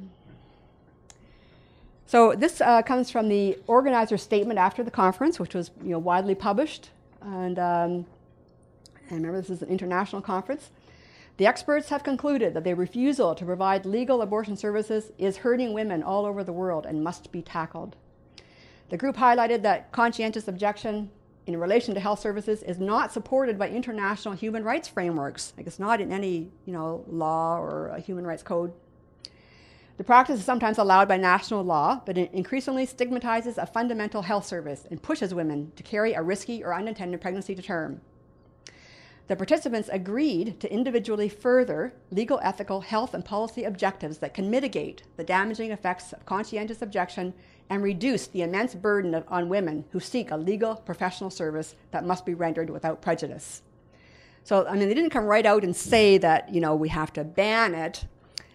So 2.06 2.34
this 2.34 2.60
uh, 2.60 2.82
comes 2.82 3.10
from 3.10 3.28
the 3.28 3.56
organizer's 3.66 4.22
statement 4.22 4.58
after 4.58 4.82
the 4.82 4.90
conference, 4.90 5.40
which 5.40 5.54
was 5.54 5.70
you 5.82 5.90
know, 5.90 5.98
widely 5.98 6.34
published. 6.34 6.90
And, 7.22 7.58
um, 7.58 8.06
and 9.08 9.18
remember, 9.18 9.40
this 9.40 9.50
is 9.50 9.62
an 9.62 9.68
international 9.68 10.22
conference. 10.22 10.70
The 11.36 11.46
experts 11.46 11.88
have 11.88 12.04
concluded 12.04 12.54
that 12.54 12.64
the 12.64 12.74
refusal 12.74 13.34
to 13.34 13.44
provide 13.44 13.86
legal 13.86 14.20
abortion 14.20 14.56
services 14.56 15.10
is 15.16 15.38
hurting 15.38 15.72
women 15.72 16.02
all 16.02 16.26
over 16.26 16.44
the 16.44 16.52
world 16.52 16.84
and 16.84 17.02
must 17.02 17.32
be 17.32 17.40
tackled. 17.40 17.96
The 18.90 18.96
group 18.96 19.16
highlighted 19.16 19.62
that 19.62 19.90
conscientious 19.92 20.48
objection 20.48 21.10
in 21.46 21.58
relation 21.58 21.94
to 21.94 22.00
health 22.00 22.20
services 22.20 22.62
is 22.62 22.78
not 22.78 23.12
supported 23.12 23.58
by 23.58 23.70
international 23.70 24.34
human 24.34 24.64
rights 24.64 24.88
frameworks. 24.88 25.52
Like 25.56 25.66
it's 25.66 25.78
not 25.78 26.00
in 26.00 26.12
any 26.12 26.50
you 26.66 26.72
know, 26.72 27.04
law 27.08 27.58
or 27.58 27.88
a 27.88 28.00
human 28.00 28.26
rights 28.26 28.42
code. 28.42 28.72
The 30.00 30.04
practice 30.04 30.38
is 30.38 30.46
sometimes 30.46 30.78
allowed 30.78 31.08
by 31.08 31.18
national 31.18 31.62
law, 31.62 32.00
but 32.06 32.16
it 32.16 32.32
increasingly 32.32 32.86
stigmatizes 32.86 33.58
a 33.58 33.66
fundamental 33.66 34.22
health 34.22 34.46
service 34.46 34.86
and 34.90 35.02
pushes 35.02 35.34
women 35.34 35.72
to 35.76 35.82
carry 35.82 36.14
a 36.14 36.22
risky 36.22 36.64
or 36.64 36.74
unintended 36.74 37.20
pregnancy 37.20 37.54
to 37.54 37.60
term. 37.60 38.00
The 39.26 39.36
participants 39.36 39.90
agreed 39.92 40.58
to 40.60 40.72
individually 40.72 41.28
further 41.28 41.92
legal, 42.10 42.40
ethical, 42.42 42.80
health, 42.80 43.12
and 43.12 43.22
policy 43.22 43.64
objectives 43.64 44.16
that 44.20 44.32
can 44.32 44.48
mitigate 44.48 45.02
the 45.18 45.22
damaging 45.22 45.70
effects 45.70 46.14
of 46.14 46.24
conscientious 46.24 46.80
objection 46.80 47.34
and 47.68 47.82
reduce 47.82 48.26
the 48.26 48.40
immense 48.40 48.74
burden 48.74 49.14
of, 49.14 49.24
on 49.28 49.50
women 49.50 49.84
who 49.90 50.00
seek 50.00 50.30
a 50.30 50.36
legal 50.38 50.76
professional 50.76 51.28
service 51.28 51.74
that 51.90 52.06
must 52.06 52.24
be 52.24 52.32
rendered 52.32 52.70
without 52.70 53.02
prejudice. 53.02 53.60
So, 54.44 54.66
I 54.66 54.76
mean, 54.76 54.88
they 54.88 54.94
didn't 54.94 55.10
come 55.10 55.26
right 55.26 55.44
out 55.44 55.62
and 55.62 55.76
say 55.76 56.16
that, 56.16 56.54
you 56.54 56.62
know, 56.62 56.74
we 56.74 56.88
have 56.88 57.12
to 57.12 57.22
ban 57.22 57.74
it, 57.74 58.06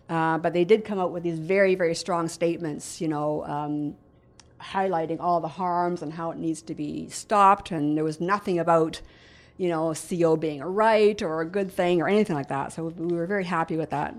uh, 0.09 0.37
but 0.37 0.53
they 0.53 0.63
did 0.63 0.85
come 0.85 0.99
out 0.99 1.11
with 1.11 1.23
these 1.23 1.39
very, 1.39 1.73
very 1.75 1.95
strong 1.95 2.27
statements, 2.27 3.01
you 3.01 3.07
know, 3.07 3.43
um, 3.45 3.95
highlighting 4.61 5.19
all 5.19 5.41
the 5.41 5.47
harms 5.47 6.03
and 6.03 6.13
how 6.13 6.29
it 6.31 6.37
needs 6.37 6.61
to 6.61 6.75
be 6.75 7.09
stopped. 7.09 7.71
And 7.71 7.97
there 7.97 8.03
was 8.03 8.21
nothing 8.21 8.59
about, 8.59 9.01
you 9.57 9.69
know, 9.69 9.95
CO 9.95 10.37
being 10.37 10.61
a 10.61 10.69
right 10.69 11.19
or 11.21 11.41
a 11.41 11.45
good 11.45 11.71
thing 11.71 12.01
or 12.01 12.07
anything 12.07 12.35
like 12.35 12.49
that. 12.49 12.73
So 12.73 12.87
we 12.87 13.15
were 13.15 13.25
very 13.25 13.45
happy 13.45 13.77
with 13.77 13.89
that. 13.89 14.15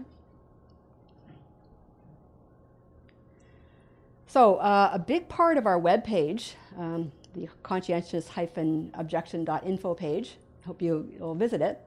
So 4.27 4.57
uh, 4.57 4.91
a 4.93 4.99
big 4.99 5.29
part 5.29 5.57
of 5.57 5.67
our 5.67 5.79
web 5.79 6.03
page, 6.05 6.57
um, 6.77 7.13
the 7.35 7.49
conscientious-objection.info 7.63 9.95
page, 9.95 10.37
hope 10.67 10.83
you 10.83 11.09
will 11.21 11.37
visit 11.37 11.63
it, 11.63 11.81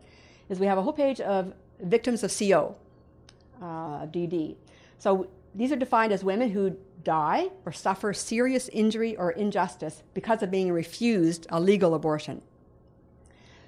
is 0.47 0.57
we 0.57 0.67
have 0.67 0.77
a 0.77 0.81
whole 0.81 0.93
page 0.93 1.19
of 1.19 1.53
victims 1.81 2.23
of 2.23 2.33
CO 2.35 2.77
uh, 3.61 4.05
DD. 4.07 4.55
So 4.97 5.27
these 5.55 5.71
are 5.71 5.75
defined 5.75 6.13
as 6.13 6.23
women 6.23 6.49
who 6.49 6.75
die 7.03 7.49
or 7.65 7.71
suffer 7.71 8.13
serious 8.13 8.69
injury 8.69 9.15
or 9.17 9.31
injustice 9.31 10.03
because 10.13 10.43
of 10.43 10.51
being 10.51 10.71
refused 10.71 11.47
a 11.49 11.59
legal 11.59 11.93
abortion. 11.93 12.41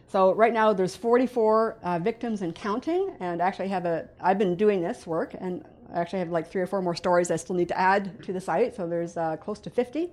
So 0.08 0.34
right 0.34 0.54
now 0.54 0.74
there's 0.74 0.96
44 0.96 1.78
uh, 1.82 2.00
victims 2.00 2.42
and 2.42 2.54
counting, 2.54 3.16
and 3.22 3.42
actually 3.42 3.70
have 3.70 3.86
a. 3.86 4.10
I've 4.20 4.38
been 4.38 4.58
doing 4.58 4.82
this 4.82 5.08
work, 5.08 5.34
and 5.40 5.64
I 5.94 6.02
actually 6.02 6.20
have 6.20 6.30
like 6.30 6.52
three 6.52 6.62
or 6.62 6.68
four 6.68 6.82
more 6.82 6.96
stories 6.96 7.32
I 7.32 7.38
still 7.38 7.56
need 7.56 7.70
to 7.70 7.80
add 7.80 8.22
to 8.24 8.34
the 8.34 8.42
site. 8.42 8.76
So 8.76 8.88
there's 8.88 9.16
uh, 9.16 9.38
close 9.38 9.60
to 9.62 9.70
50, 9.70 10.10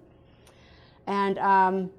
and 1.09 1.39
um, 1.41 1.91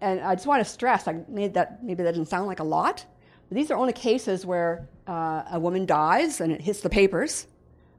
and 0.00 0.20
I 0.20 0.34
just 0.34 0.46
want 0.46 0.64
to 0.64 0.70
stress, 0.70 1.08
I 1.08 1.24
made 1.28 1.54
that 1.54 1.82
maybe 1.82 2.02
that 2.02 2.12
didn't 2.12 2.28
sound 2.28 2.46
like 2.46 2.60
a 2.60 2.64
lot, 2.64 3.06
these 3.54 3.70
are 3.70 3.78
only 3.78 3.92
cases 3.92 4.44
where 4.44 4.88
uh, 5.06 5.42
a 5.52 5.60
woman 5.60 5.86
dies 5.86 6.40
and 6.40 6.52
it 6.52 6.60
hits 6.60 6.80
the 6.80 6.90
papers, 6.90 7.46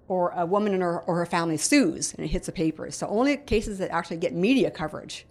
or 0.08 0.32
a 0.36 0.45
woman 0.45 0.80
her, 0.82 1.01
or 1.01 1.16
her 1.18 1.26
family 1.26 1.58
sues 1.58 2.14
and 2.14 2.26
it 2.26 2.30
hits 2.30 2.45
the 2.45 2.51
papers. 2.51 2.95
So 2.95 3.08
only 3.08 3.38
cases 3.38 3.80
that 3.80 3.89
actually 3.91 4.18
get 4.18 4.34
media 4.34 4.70
coverage. 4.70 5.26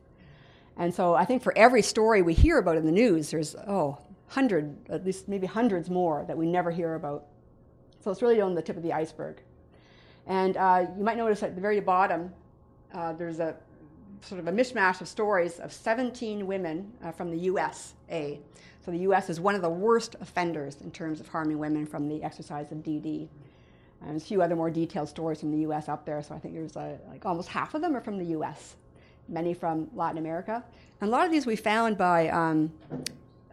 And 0.77 0.93
so 0.93 1.15
I 1.15 1.25
think 1.25 1.43
for 1.43 1.57
every 1.57 1.83
story 1.83 2.23
we 2.23 2.35
hear 2.35 2.59
about 2.59 2.77
in 2.77 2.85
the 2.85 2.93
news, 2.93 3.31
there's, 3.31 3.55
oh, 3.55 3.99
hundred, 4.29 4.77
at 4.91 5.05
least 5.05 5.29
maybe 5.29 5.47
hundreds 5.47 5.89
more 5.89 6.25
that 6.27 6.37
we 6.37 6.47
never 6.47 6.71
hear 6.71 6.95
about. 6.95 7.27
So 8.01 8.11
it's 8.11 8.23
really 8.23 8.41
on 8.41 8.55
the 8.55 8.63
tip 8.63 8.77
of 8.77 8.83
the 8.83 8.93
iceberg. 8.93 9.41
And 10.27 10.57
uh, 10.57 10.87
you 10.97 11.05
might 11.05 11.17
notice 11.17 11.43
at 11.43 11.55
the 11.55 11.61
very 11.61 11.81
bottom, 11.81 12.33
uh, 12.93 13.13
there's 13.13 13.39
a 13.39 13.55
sort 14.25 14.41
of 14.41 14.49
a 14.49 14.53
mishmash 14.53 15.01
of 15.01 15.09
stories 15.09 15.59
of 15.61 15.73
17 15.73 16.47
women 16.47 16.93
uh, 17.03 17.13
from 17.13 17.31
the 17.31 17.39
USA. 17.39 18.41
So 18.85 18.91
the 18.91 18.99
U.S. 18.99 19.31
is 19.31 19.41
one 19.41 19.55
of 19.55 19.63
the 19.63 19.71
worst 19.71 20.17
offenders 20.21 20.81
in 20.83 20.91
terms 20.91 21.21
of 21.21 21.29
harming 21.29 21.59
women 21.59 21.87
from 21.87 22.09
the 22.09 22.23
exercise 22.23 22.71
of 22.73 22.79
DD. 22.79 23.29
And 24.01 24.11
there's 24.11 24.23
a 24.23 24.27
few 24.27 24.43
other 24.43 24.57
more 24.57 24.71
detailed 24.71 25.09
stories 25.09 25.41
from 25.41 25.51
the 25.51 25.59
U.S. 25.59 25.89
up 25.89 26.05
there. 26.05 26.23
So 26.23 26.35
I 26.35 26.39
think 26.39 26.55
there's 26.55 26.77
uh, 26.77 26.97
like 27.09 27.25
almost 27.25 27.49
half 27.49 27.75
of 27.75 27.81
them 27.81 27.97
are 27.97 28.01
from 28.01 28.19
the 28.19 28.27
U.S. 28.27 28.77
Many 29.29 29.55
from 29.55 29.89
Latin 29.95 30.19
America. 30.19 30.63
And 31.01 31.09
a 31.09 31.11
lot 31.11 31.25
of 31.25 31.33
these 31.33 31.47
we 31.47 31.57
found 31.57 31.97
by, 31.97 32.29
um, 32.29 32.73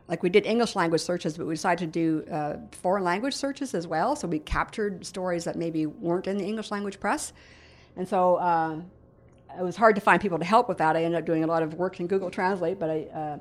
like 0.10 0.24
we 0.24 0.30
did 0.30 0.46
English 0.46 0.76
language 0.76 1.02
searches, 1.02 1.38
but 1.38 1.48
we 1.48 1.54
decided 1.54 1.94
to 1.94 2.00
do 2.24 2.32
uh, 2.32 2.58
foreign 2.72 3.04
language 3.04 3.34
searches 3.34 3.74
as 3.74 3.88
well. 3.88 4.16
So 4.18 4.28
we 4.28 4.40
captured 4.40 5.06
stories 5.06 5.46
that 5.46 5.56
maybe 5.56 5.86
weren't 5.86 6.28
in 6.28 6.38
the 6.38 6.46
English 6.46 6.72
language 6.72 7.00
press. 7.00 7.32
And 7.96 8.08
so 8.08 8.36
uh, 8.36 8.82
it 9.60 9.64
was 9.64 9.76
hard 9.76 9.96
to 9.96 10.02
find 10.02 10.22
people 10.22 10.40
to 10.40 10.46
help 10.46 10.68
with 10.70 10.78
that. 10.80 10.96
I 10.96 11.04
ended 11.04 11.20
up 11.20 11.26
doing 11.26 11.44
a 11.44 11.48
lot 11.48 11.64
of 11.64 11.76
work 11.76 12.00
in 12.00 12.08
Google 12.08 12.30
Translate, 12.30 12.80
but 12.80 12.90
I 12.90 13.00
uh, 13.14 13.38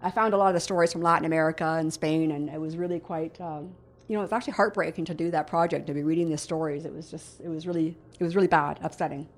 I 0.00 0.10
found 0.10 0.32
a 0.32 0.36
lot 0.36 0.48
of 0.48 0.54
the 0.54 0.60
stories 0.60 0.92
from 0.92 1.02
Latin 1.02 1.26
America 1.26 1.64
and 1.64 1.92
Spain, 1.92 2.30
and 2.30 2.48
it 2.48 2.60
was 2.60 2.76
really 2.76 3.00
quite, 3.00 3.40
um, 3.40 3.74
you 4.06 4.16
know, 4.16 4.22
it's 4.22 4.32
actually 4.32 4.52
heartbreaking 4.52 5.04
to 5.06 5.14
do 5.14 5.30
that 5.32 5.48
project 5.48 5.86
to 5.88 5.94
be 5.94 6.02
reading 6.04 6.28
these 6.28 6.40
stories. 6.40 6.84
It 6.84 6.94
was 6.94 7.10
just, 7.10 7.40
it 7.40 7.48
was 7.48 7.66
really, 7.66 7.96
it 8.18 8.22
was 8.22 8.36
really 8.36 8.48
bad, 8.48 8.78
upsetting. 8.82 9.28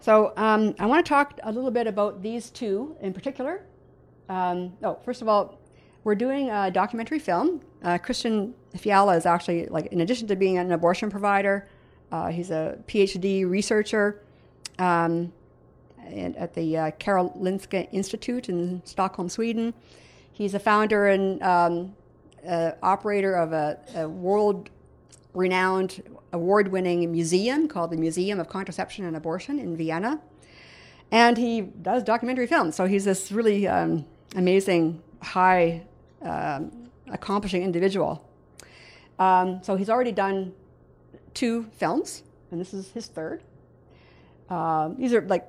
So 0.00 0.32
um, 0.36 0.74
I 0.78 0.86
want 0.86 1.04
to 1.04 1.08
talk 1.08 1.38
a 1.42 1.52
little 1.52 1.70
bit 1.70 1.86
about 1.86 2.22
these 2.22 2.50
two 2.50 2.96
in 3.00 3.12
particular. 3.12 3.62
Um, 4.28 4.72
oh, 4.82 4.98
first 5.04 5.20
of 5.20 5.28
all, 5.28 5.58
we're 6.02 6.14
doing 6.14 6.50
a 6.50 6.70
documentary 6.70 7.18
film. 7.18 7.60
Uh, 7.82 7.98
Christian 7.98 8.54
Fiala 8.76 9.16
is 9.16 9.26
actually 9.26 9.66
like, 9.66 9.86
in 9.92 10.00
addition 10.00 10.26
to 10.28 10.36
being 10.36 10.56
an 10.56 10.72
abortion 10.72 11.10
provider, 11.10 11.68
uh, 12.10 12.28
he's 12.28 12.50
a 12.50 12.78
PhD 12.88 13.48
researcher. 13.48 14.22
Um, 14.78 15.32
at 16.04 16.54
the 16.54 16.76
uh, 16.76 16.90
Karolinska 16.92 17.88
Institute 17.92 18.48
in 18.48 18.82
Stockholm, 18.84 19.28
Sweden. 19.28 19.74
He's 20.32 20.54
a 20.54 20.58
founder 20.58 21.06
and 21.08 21.42
um, 21.42 21.94
uh, 22.46 22.72
operator 22.82 23.34
of 23.34 23.52
a, 23.52 23.78
a, 23.94 24.08
world 24.08 24.70
renowned 25.34 26.02
award 26.32 26.68
winning 26.68 27.10
museum 27.10 27.68
called 27.68 27.90
the 27.90 27.96
Museum 27.96 28.40
of 28.40 28.48
Contraception 28.48 29.04
and 29.04 29.16
Abortion 29.16 29.58
in 29.58 29.76
Vienna. 29.76 30.20
And 31.10 31.36
he 31.36 31.60
does 31.60 32.02
documentary 32.02 32.46
films. 32.46 32.74
So 32.74 32.86
he's 32.86 33.04
this 33.04 33.30
really 33.30 33.68
um, 33.68 34.06
amazing, 34.34 35.02
high 35.22 35.82
um, 36.22 36.90
accomplishing 37.08 37.62
individual. 37.62 38.28
Um, 39.18 39.62
so 39.62 39.76
he's 39.76 39.90
already 39.90 40.12
done 40.12 40.54
two 41.34 41.66
films, 41.76 42.22
and 42.50 42.60
this 42.60 42.72
is 42.72 42.90
his 42.92 43.06
third. 43.06 43.42
Uh, 44.52 44.90
these 44.98 45.14
are 45.14 45.22
like 45.22 45.48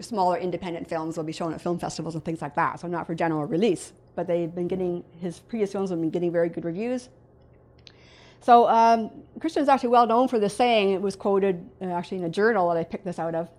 smaller 0.00 0.38
independent 0.38 0.88
films 0.88 1.16
will 1.16 1.24
be 1.24 1.32
shown 1.32 1.52
at 1.52 1.60
film 1.60 1.80
festivals 1.80 2.14
and 2.14 2.24
things 2.24 2.40
like 2.40 2.54
that, 2.54 2.78
so 2.78 2.86
not 2.86 3.04
for 3.04 3.14
general 3.14 3.44
release. 3.44 3.92
But 4.14 4.28
they've 4.28 4.54
been 4.54 4.68
getting 4.68 5.02
his 5.20 5.40
previous 5.40 5.72
films 5.72 5.90
have 5.90 6.00
been 6.00 6.10
getting 6.10 6.30
very 6.30 6.48
good 6.48 6.64
reviews. 6.64 7.08
So 8.40 8.68
um, 8.68 9.10
Christian 9.40 9.64
is 9.64 9.68
actually 9.68 9.88
well 9.88 10.06
known 10.06 10.28
for 10.28 10.38
this 10.38 10.56
saying. 10.56 10.92
It 10.92 11.02
was 11.02 11.16
quoted 11.16 11.68
uh, 11.82 11.86
actually 11.86 12.18
in 12.18 12.24
a 12.24 12.28
journal 12.28 12.68
that 12.68 12.76
I 12.76 12.84
picked 12.84 13.04
this 13.04 13.18
out 13.18 13.34
of. 13.34 13.50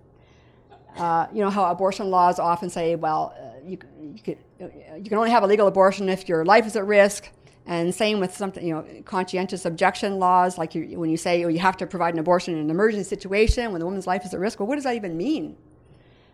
Uh, 0.96 1.28
you 1.34 1.42
know 1.42 1.50
how 1.50 1.66
abortion 1.66 2.10
laws 2.10 2.40
often 2.40 2.70
say, 2.70 2.96
well, 2.96 3.36
uh, 3.38 3.68
you, 3.68 3.78
you, 4.16 4.22
could, 4.24 4.38
you 4.60 5.10
can 5.10 5.18
only 5.18 5.32
have 5.32 5.44
a 5.44 5.48
legal 5.48 5.68
abortion 5.68 6.08
if 6.08 6.30
your 6.30 6.46
life 6.46 6.66
is 6.66 6.78
at 6.78 6.86
risk. 6.88 7.30
And 7.68 7.94
same 7.94 8.20
with 8.22 8.36
something, 8.36 8.66
you 8.66 8.74
know, 8.74 8.86
conscientious 9.04 9.66
objection 9.66 10.20
laws, 10.20 10.58
like 10.58 10.74
you, 10.74 10.98
when 10.98 11.10
you 11.10 11.18
say 11.18 11.44
oh, 11.44 11.50
you 11.50 11.60
have 11.60 11.78
to 11.78 11.86
provide 11.86 12.14
an 12.14 12.20
abortion 12.20 12.54
in 12.54 12.62
an 12.62 12.70
emergency 12.70 13.08
situation 13.08 13.72
when 13.72 13.80
the 13.80 13.86
woman's 13.86 14.08
life 14.08 14.26
is 14.26 14.34
at 14.34 14.40
risk. 14.40 14.60
Well, 14.60 14.68
what 14.68 14.76
does 14.76 14.86
that 14.86 14.96
even 14.96 15.18
mean? 15.18 15.58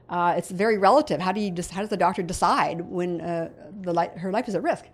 Uh, 0.08 0.36
it's 0.38 0.52
very 0.52 0.78
relative. 0.78 1.20
How 1.20 1.32
do 1.32 1.42
you 1.42 1.50
just, 1.50 1.72
how 1.72 1.82
does 1.82 1.90
the 1.90 1.98
doctor 1.98 2.22
decide 2.22 2.82
when 2.82 3.20
uh, 3.20 3.50
the 3.82 3.94
li- 3.94 4.12
her 4.18 4.32
life 4.32 4.48
is 4.48 4.54
at 4.54 4.62
risk? 4.62 4.86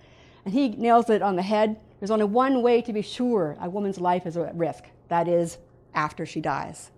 And 0.45 0.53
he 0.53 0.69
nails 0.69 1.09
it 1.09 1.21
on 1.21 1.35
the 1.35 1.41
head. 1.41 1.77
There's 1.99 2.11
only 2.11 2.25
one 2.25 2.61
way 2.61 2.81
to 2.83 2.93
be 2.93 3.01
sure 3.01 3.57
a 3.59 3.69
woman's 3.69 3.99
life 3.99 4.25
is 4.25 4.37
at 4.37 4.55
risk. 4.55 4.85
That 5.09 5.27
is 5.27 5.57
after 5.93 6.25
she 6.25 6.39
dies 6.39 6.91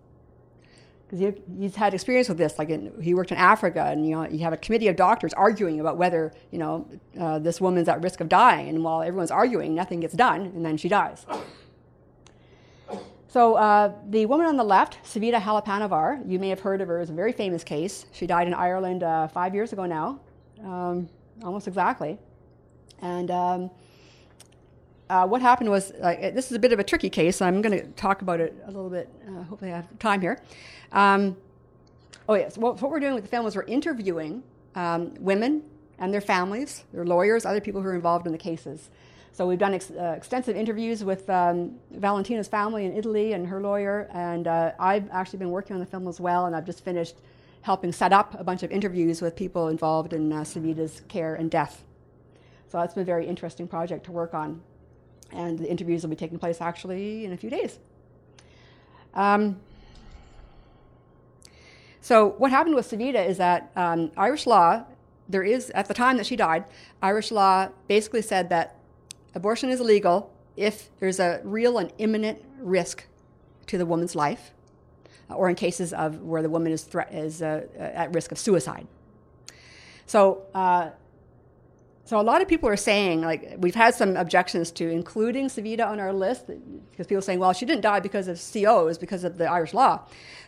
because 1.11 1.41
he's 1.59 1.75
had 1.75 1.93
experience 1.93 2.29
with 2.29 2.37
this. 2.37 2.57
Like 2.57 2.69
in, 2.69 2.93
he 3.01 3.13
worked 3.13 3.31
in 3.31 3.37
Africa, 3.37 3.85
and 3.85 4.07
you 4.07 4.15
know 4.15 4.27
you 4.27 4.39
have 4.39 4.53
a 4.53 4.57
committee 4.57 4.87
of 4.87 4.95
doctors 4.95 5.33
arguing 5.33 5.79
about 5.79 5.97
whether 5.97 6.33
you 6.51 6.57
know 6.57 6.87
uh, 7.19 7.39
this 7.39 7.59
woman's 7.59 7.89
at 7.89 8.01
risk 8.01 8.21
of 8.21 8.29
dying, 8.29 8.69
and 8.69 8.83
while 8.83 9.01
everyone's 9.01 9.31
arguing, 9.31 9.75
nothing 9.75 9.99
gets 9.99 10.13
done, 10.13 10.41
and 10.41 10.65
then 10.65 10.77
she 10.77 10.87
dies. 10.87 11.25
So 13.27 13.55
uh, 13.55 13.93
the 14.09 14.25
woman 14.25 14.47
on 14.47 14.57
the 14.57 14.63
left, 14.63 14.97
Savita 15.05 15.39
Halappanavar, 15.39 16.29
you 16.29 16.37
may 16.37 16.49
have 16.49 16.59
heard 16.59 16.81
of 16.81 16.89
her. 16.89 16.99
It's 16.99 17.09
a 17.09 17.13
very 17.13 17.31
famous 17.31 17.63
case. 17.63 18.05
She 18.11 18.27
died 18.27 18.47
in 18.47 18.53
Ireland 18.53 19.03
uh, 19.03 19.29
five 19.29 19.53
years 19.53 19.71
ago 19.71 19.85
now, 19.85 20.19
um, 20.63 21.09
almost 21.43 21.67
exactly, 21.67 22.17
and. 23.01 23.31
Um, 23.31 23.71
uh, 25.11 25.27
what 25.27 25.41
happened 25.41 25.69
was 25.69 25.91
uh, 25.91 26.31
this 26.33 26.49
is 26.49 26.53
a 26.53 26.59
bit 26.59 26.71
of 26.71 26.79
a 26.79 26.83
tricky 26.85 27.09
case. 27.09 27.41
I'm 27.41 27.61
going 27.61 27.77
to 27.77 27.85
talk 27.93 28.21
about 28.21 28.39
it 28.39 28.55
a 28.63 28.71
little 28.71 28.89
bit. 28.89 29.09
Uh, 29.27 29.43
hopefully, 29.43 29.73
I 29.73 29.75
have 29.75 29.99
time 29.99 30.21
here. 30.21 30.41
Um, 30.93 31.35
oh 32.29 32.35
yes, 32.35 32.57
well, 32.57 32.75
what 32.75 32.89
we're 32.89 33.01
doing 33.01 33.15
with 33.15 33.25
the 33.25 33.29
film 33.29 33.45
is 33.45 33.53
we're 33.53 33.63
interviewing 33.63 34.41
um, 34.75 35.13
women 35.19 35.63
and 35.99 36.13
their 36.13 36.21
families, 36.21 36.85
their 36.93 37.05
lawyers, 37.05 37.45
other 37.45 37.59
people 37.59 37.81
who 37.81 37.89
are 37.89 37.95
involved 37.95 38.25
in 38.25 38.31
the 38.31 38.37
cases. 38.37 38.89
So 39.33 39.45
we've 39.45 39.59
done 39.59 39.73
ex- 39.73 39.91
uh, 39.91 40.13
extensive 40.15 40.55
interviews 40.55 41.03
with 41.03 41.29
um, 41.29 41.75
Valentina's 41.91 42.47
family 42.47 42.85
in 42.85 42.95
Italy 42.95 43.33
and 43.33 43.45
her 43.47 43.61
lawyer, 43.61 44.09
and 44.13 44.47
uh, 44.47 44.71
I've 44.79 45.09
actually 45.11 45.39
been 45.39 45.51
working 45.51 45.73
on 45.73 45.81
the 45.81 45.85
film 45.85 46.07
as 46.07 46.21
well, 46.21 46.45
and 46.45 46.55
I've 46.55 46.65
just 46.65 46.85
finished 46.85 47.15
helping 47.63 47.91
set 47.91 48.13
up 48.13 48.39
a 48.39 48.45
bunch 48.45 48.63
of 48.63 48.71
interviews 48.71 49.21
with 49.21 49.35
people 49.35 49.67
involved 49.67 50.13
in 50.13 50.31
uh, 50.31 50.37
Savita's 50.43 51.01
care 51.09 51.35
and 51.35 51.51
death. 51.51 51.83
So 52.69 52.77
that's 52.77 52.93
been 52.93 53.03
a 53.03 53.05
very 53.05 53.27
interesting 53.27 53.67
project 53.67 54.05
to 54.05 54.13
work 54.13 54.33
on 54.33 54.61
and 55.33 55.59
the 55.59 55.69
interviews 55.69 56.03
will 56.03 56.09
be 56.09 56.15
taking 56.15 56.39
place 56.39 56.61
actually 56.61 57.25
in 57.25 57.33
a 57.33 57.37
few 57.37 57.49
days. 57.49 57.79
Um, 59.13 59.59
so 62.01 62.29
what 62.37 62.51
happened 62.51 62.75
with 62.75 62.89
Savita 62.89 63.27
is 63.27 63.37
that 63.37 63.71
um, 63.75 64.11
Irish 64.17 64.47
law, 64.47 64.83
there 65.29 65.43
is 65.43 65.69
at 65.71 65.87
the 65.87 65.93
time 65.93 66.17
that 66.17 66.25
she 66.25 66.35
died, 66.35 66.65
Irish 67.01 67.31
law 67.31 67.69
basically 67.87 68.21
said 68.21 68.49
that 68.49 68.75
abortion 69.35 69.69
is 69.69 69.79
illegal 69.79 70.31
if 70.57 70.89
there's 70.99 71.19
a 71.19 71.41
real 71.43 71.77
and 71.77 71.93
imminent 71.97 72.43
risk 72.59 73.05
to 73.67 73.77
the 73.77 73.85
woman's 73.85 74.15
life, 74.15 74.51
or 75.29 75.49
in 75.49 75.55
cases 75.55 75.93
of 75.93 76.21
where 76.21 76.41
the 76.41 76.49
woman 76.49 76.71
is, 76.71 76.89
is 77.11 77.41
uh, 77.41 77.65
at 77.77 78.13
risk 78.13 78.31
of 78.31 78.39
suicide. 78.39 78.87
So 80.05 80.43
uh, 80.53 80.89
so 82.11 82.19
a 82.19 82.21
lot 82.21 82.41
of 82.41 82.49
people 82.49 82.67
are 82.67 82.75
saying, 82.75 83.21
like, 83.21 83.55
we've 83.59 83.73
had 83.73 83.95
some 83.95 84.17
objections 84.17 84.69
to 84.71 84.89
including 84.89 85.47
Savita 85.47 85.87
on 85.87 85.97
our 85.97 86.11
list 86.11 86.45
because 86.91 87.07
people 87.07 87.19
are 87.19 87.21
saying, 87.21 87.39
well, 87.39 87.53
she 87.53 87.65
didn't 87.65 87.83
die 87.83 88.01
because 88.01 88.27
of 88.27 88.37
co 88.37 88.83
COs, 88.83 88.97
because 88.97 89.23
of 89.23 89.37
the 89.37 89.45
Irish 89.45 89.73
law. 89.73 90.01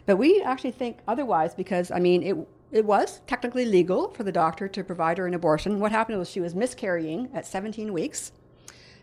But 0.05 0.18
we 0.18 0.41
actually 0.41 0.72
think 0.72 0.97
otherwise 1.07 1.55
because, 1.55 1.89
I 1.89 1.99
mean, 1.99 2.22
it, 2.22 2.36
it 2.74 2.84
was 2.84 3.22
technically 3.28 3.64
legal 3.64 4.09
for 4.09 4.24
the 4.24 4.32
doctor 4.34 4.68
to 4.68 4.84
provide 4.84 5.18
her 5.20 5.26
an 5.26 5.34
abortion. 5.34 5.80
What 5.80 5.93
happened 5.93 6.20
was 6.20 6.30
she 6.30 6.41
was 6.41 6.53
miscarrying 6.53 7.30
at 7.34 7.45
17 7.45 7.93
weeks. 7.93 8.34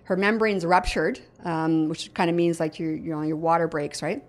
Her 0.04 0.16
membranes 0.16 0.66
ruptured, 0.66 1.18
um, 1.46 1.88
which 1.88 2.12
kind 2.12 2.28
of 2.28 2.36
means 2.36 2.60
like 2.60 2.78
your, 2.78 2.94
you 2.94 3.12
know, 3.12 3.22
your 3.22 3.36
water 3.38 3.68
breaks, 3.68 4.02
right? 4.02 4.22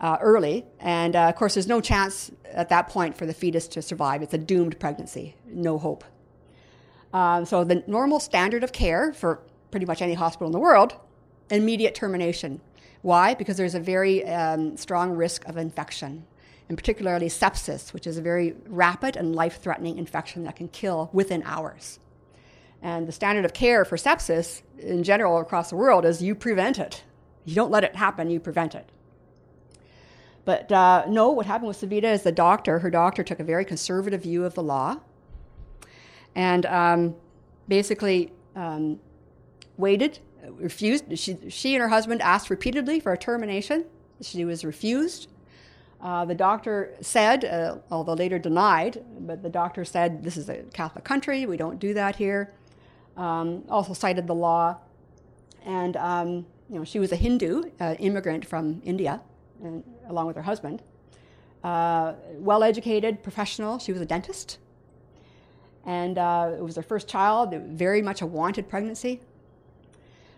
Uh, 0.00 0.16
early. 0.22 0.64
And 0.80 1.14
uh, 1.14 1.28
of 1.28 1.34
course, 1.34 1.52
there's 1.52 1.68
no 1.68 1.82
chance 1.82 2.30
at 2.46 2.70
that 2.70 2.88
point 2.88 3.18
for 3.18 3.26
the 3.26 3.34
fetus 3.34 3.68
to 3.68 3.82
survive. 3.82 4.22
It's 4.22 4.32
a 4.32 4.38
doomed 4.38 4.80
pregnancy, 4.80 5.36
no 5.46 5.76
hope. 5.76 6.02
Um, 7.12 7.44
so 7.44 7.64
the 7.64 7.82
normal 7.86 8.20
standard 8.20 8.62
of 8.62 8.72
care 8.72 9.12
for 9.12 9.40
pretty 9.70 9.86
much 9.86 10.02
any 10.02 10.14
hospital 10.14 10.46
in 10.46 10.52
the 10.52 10.58
world, 10.58 10.94
immediate 11.50 11.94
termination. 11.94 12.60
Why? 13.02 13.34
Because 13.34 13.56
there's 13.56 13.74
a 13.74 13.80
very 13.80 14.26
um, 14.26 14.76
strong 14.76 15.12
risk 15.12 15.46
of 15.46 15.56
infection, 15.56 16.26
and 16.68 16.76
particularly 16.76 17.28
sepsis, 17.28 17.92
which 17.92 18.06
is 18.06 18.18
a 18.18 18.22
very 18.22 18.54
rapid 18.66 19.16
and 19.16 19.34
life-threatening 19.34 19.98
infection 19.98 20.44
that 20.44 20.56
can 20.56 20.68
kill 20.68 21.08
within 21.12 21.42
hours. 21.44 21.98
And 22.82 23.08
the 23.08 23.12
standard 23.12 23.44
of 23.44 23.52
care 23.52 23.84
for 23.84 23.96
sepsis 23.96 24.62
in 24.78 25.02
general 25.02 25.38
across 25.38 25.70
the 25.70 25.76
world 25.76 26.04
is 26.04 26.22
you 26.22 26.34
prevent 26.34 26.78
it. 26.78 27.04
You 27.44 27.54
don't 27.54 27.70
let 27.70 27.84
it 27.84 27.96
happen, 27.96 28.30
you 28.30 28.40
prevent 28.40 28.74
it. 28.74 28.88
But 30.44 30.70
uh, 30.70 31.04
no, 31.08 31.30
what 31.30 31.46
happened 31.46 31.68
with 31.68 31.80
Savita 31.80 32.04
is 32.04 32.22
the 32.22 32.32
doctor, 32.32 32.78
her 32.78 32.90
doctor 32.90 33.22
took 33.22 33.40
a 33.40 33.44
very 33.44 33.64
conservative 33.64 34.22
view 34.22 34.44
of 34.44 34.54
the 34.54 34.62
law 34.62 34.98
and 36.38 36.66
um, 36.66 37.16
basically 37.66 38.30
um, 38.54 39.00
waited, 39.76 40.20
refused. 40.50 41.18
She, 41.18 41.36
she 41.48 41.74
and 41.74 41.82
her 41.82 41.88
husband 41.88 42.22
asked 42.22 42.48
repeatedly 42.48 43.00
for 43.00 43.12
a 43.12 43.18
termination. 43.18 43.84
She 44.20 44.44
was 44.44 44.64
refused. 44.64 45.28
Uh, 46.00 46.24
the 46.24 46.36
doctor 46.36 46.94
said, 47.00 47.44
uh, 47.44 47.78
although 47.90 48.12
later 48.12 48.38
denied, 48.38 49.04
but 49.18 49.42
the 49.42 49.48
doctor 49.48 49.84
said, 49.84 50.22
This 50.22 50.36
is 50.36 50.48
a 50.48 50.58
Catholic 50.72 51.04
country, 51.04 51.44
we 51.44 51.56
don't 51.56 51.80
do 51.80 51.92
that 51.94 52.14
here. 52.14 52.54
Um, 53.16 53.64
also 53.68 53.92
cited 53.92 54.28
the 54.28 54.34
law. 54.34 54.76
And, 55.66 55.96
um, 55.96 56.46
you 56.70 56.78
know, 56.78 56.84
she 56.84 57.00
was 57.00 57.10
a 57.10 57.16
Hindu, 57.16 57.64
uh, 57.80 57.96
immigrant 57.98 58.46
from 58.46 58.80
India, 58.84 59.20
and, 59.60 59.82
along 60.06 60.28
with 60.28 60.36
her 60.36 60.42
husband. 60.42 60.82
Uh, 61.64 62.12
well 62.34 62.62
educated, 62.62 63.24
professional. 63.24 63.80
She 63.80 63.90
was 63.90 64.00
a 64.00 64.06
dentist 64.06 64.58
and 65.88 66.18
uh, 66.18 66.52
it 66.54 66.62
was 66.62 66.74
their 66.74 66.84
first 66.84 67.08
child, 67.08 67.54
very 67.54 68.02
much 68.02 68.20
a 68.20 68.26
wanted 68.26 68.68
pregnancy. 68.68 69.22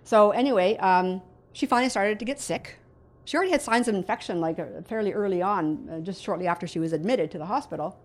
So, 0.04 0.30
anyway, 0.30 0.76
um, 0.76 1.22
she 1.52 1.66
finally 1.66 1.90
started 1.90 2.20
to 2.20 2.24
get 2.24 2.38
sick. 2.38 2.78
She 3.24 3.36
already 3.36 3.50
had 3.50 3.60
signs 3.60 3.88
of 3.88 3.96
infection, 3.96 4.40
like 4.40 4.60
uh, 4.60 4.66
fairly 4.86 5.12
early 5.12 5.42
on, 5.42 5.88
uh, 5.90 5.98
just 5.98 6.22
shortly 6.22 6.46
after 6.46 6.68
she 6.68 6.78
was 6.78 6.92
admitted 6.92 7.32
to 7.32 7.38
the 7.38 7.46
hospital. 7.46 7.98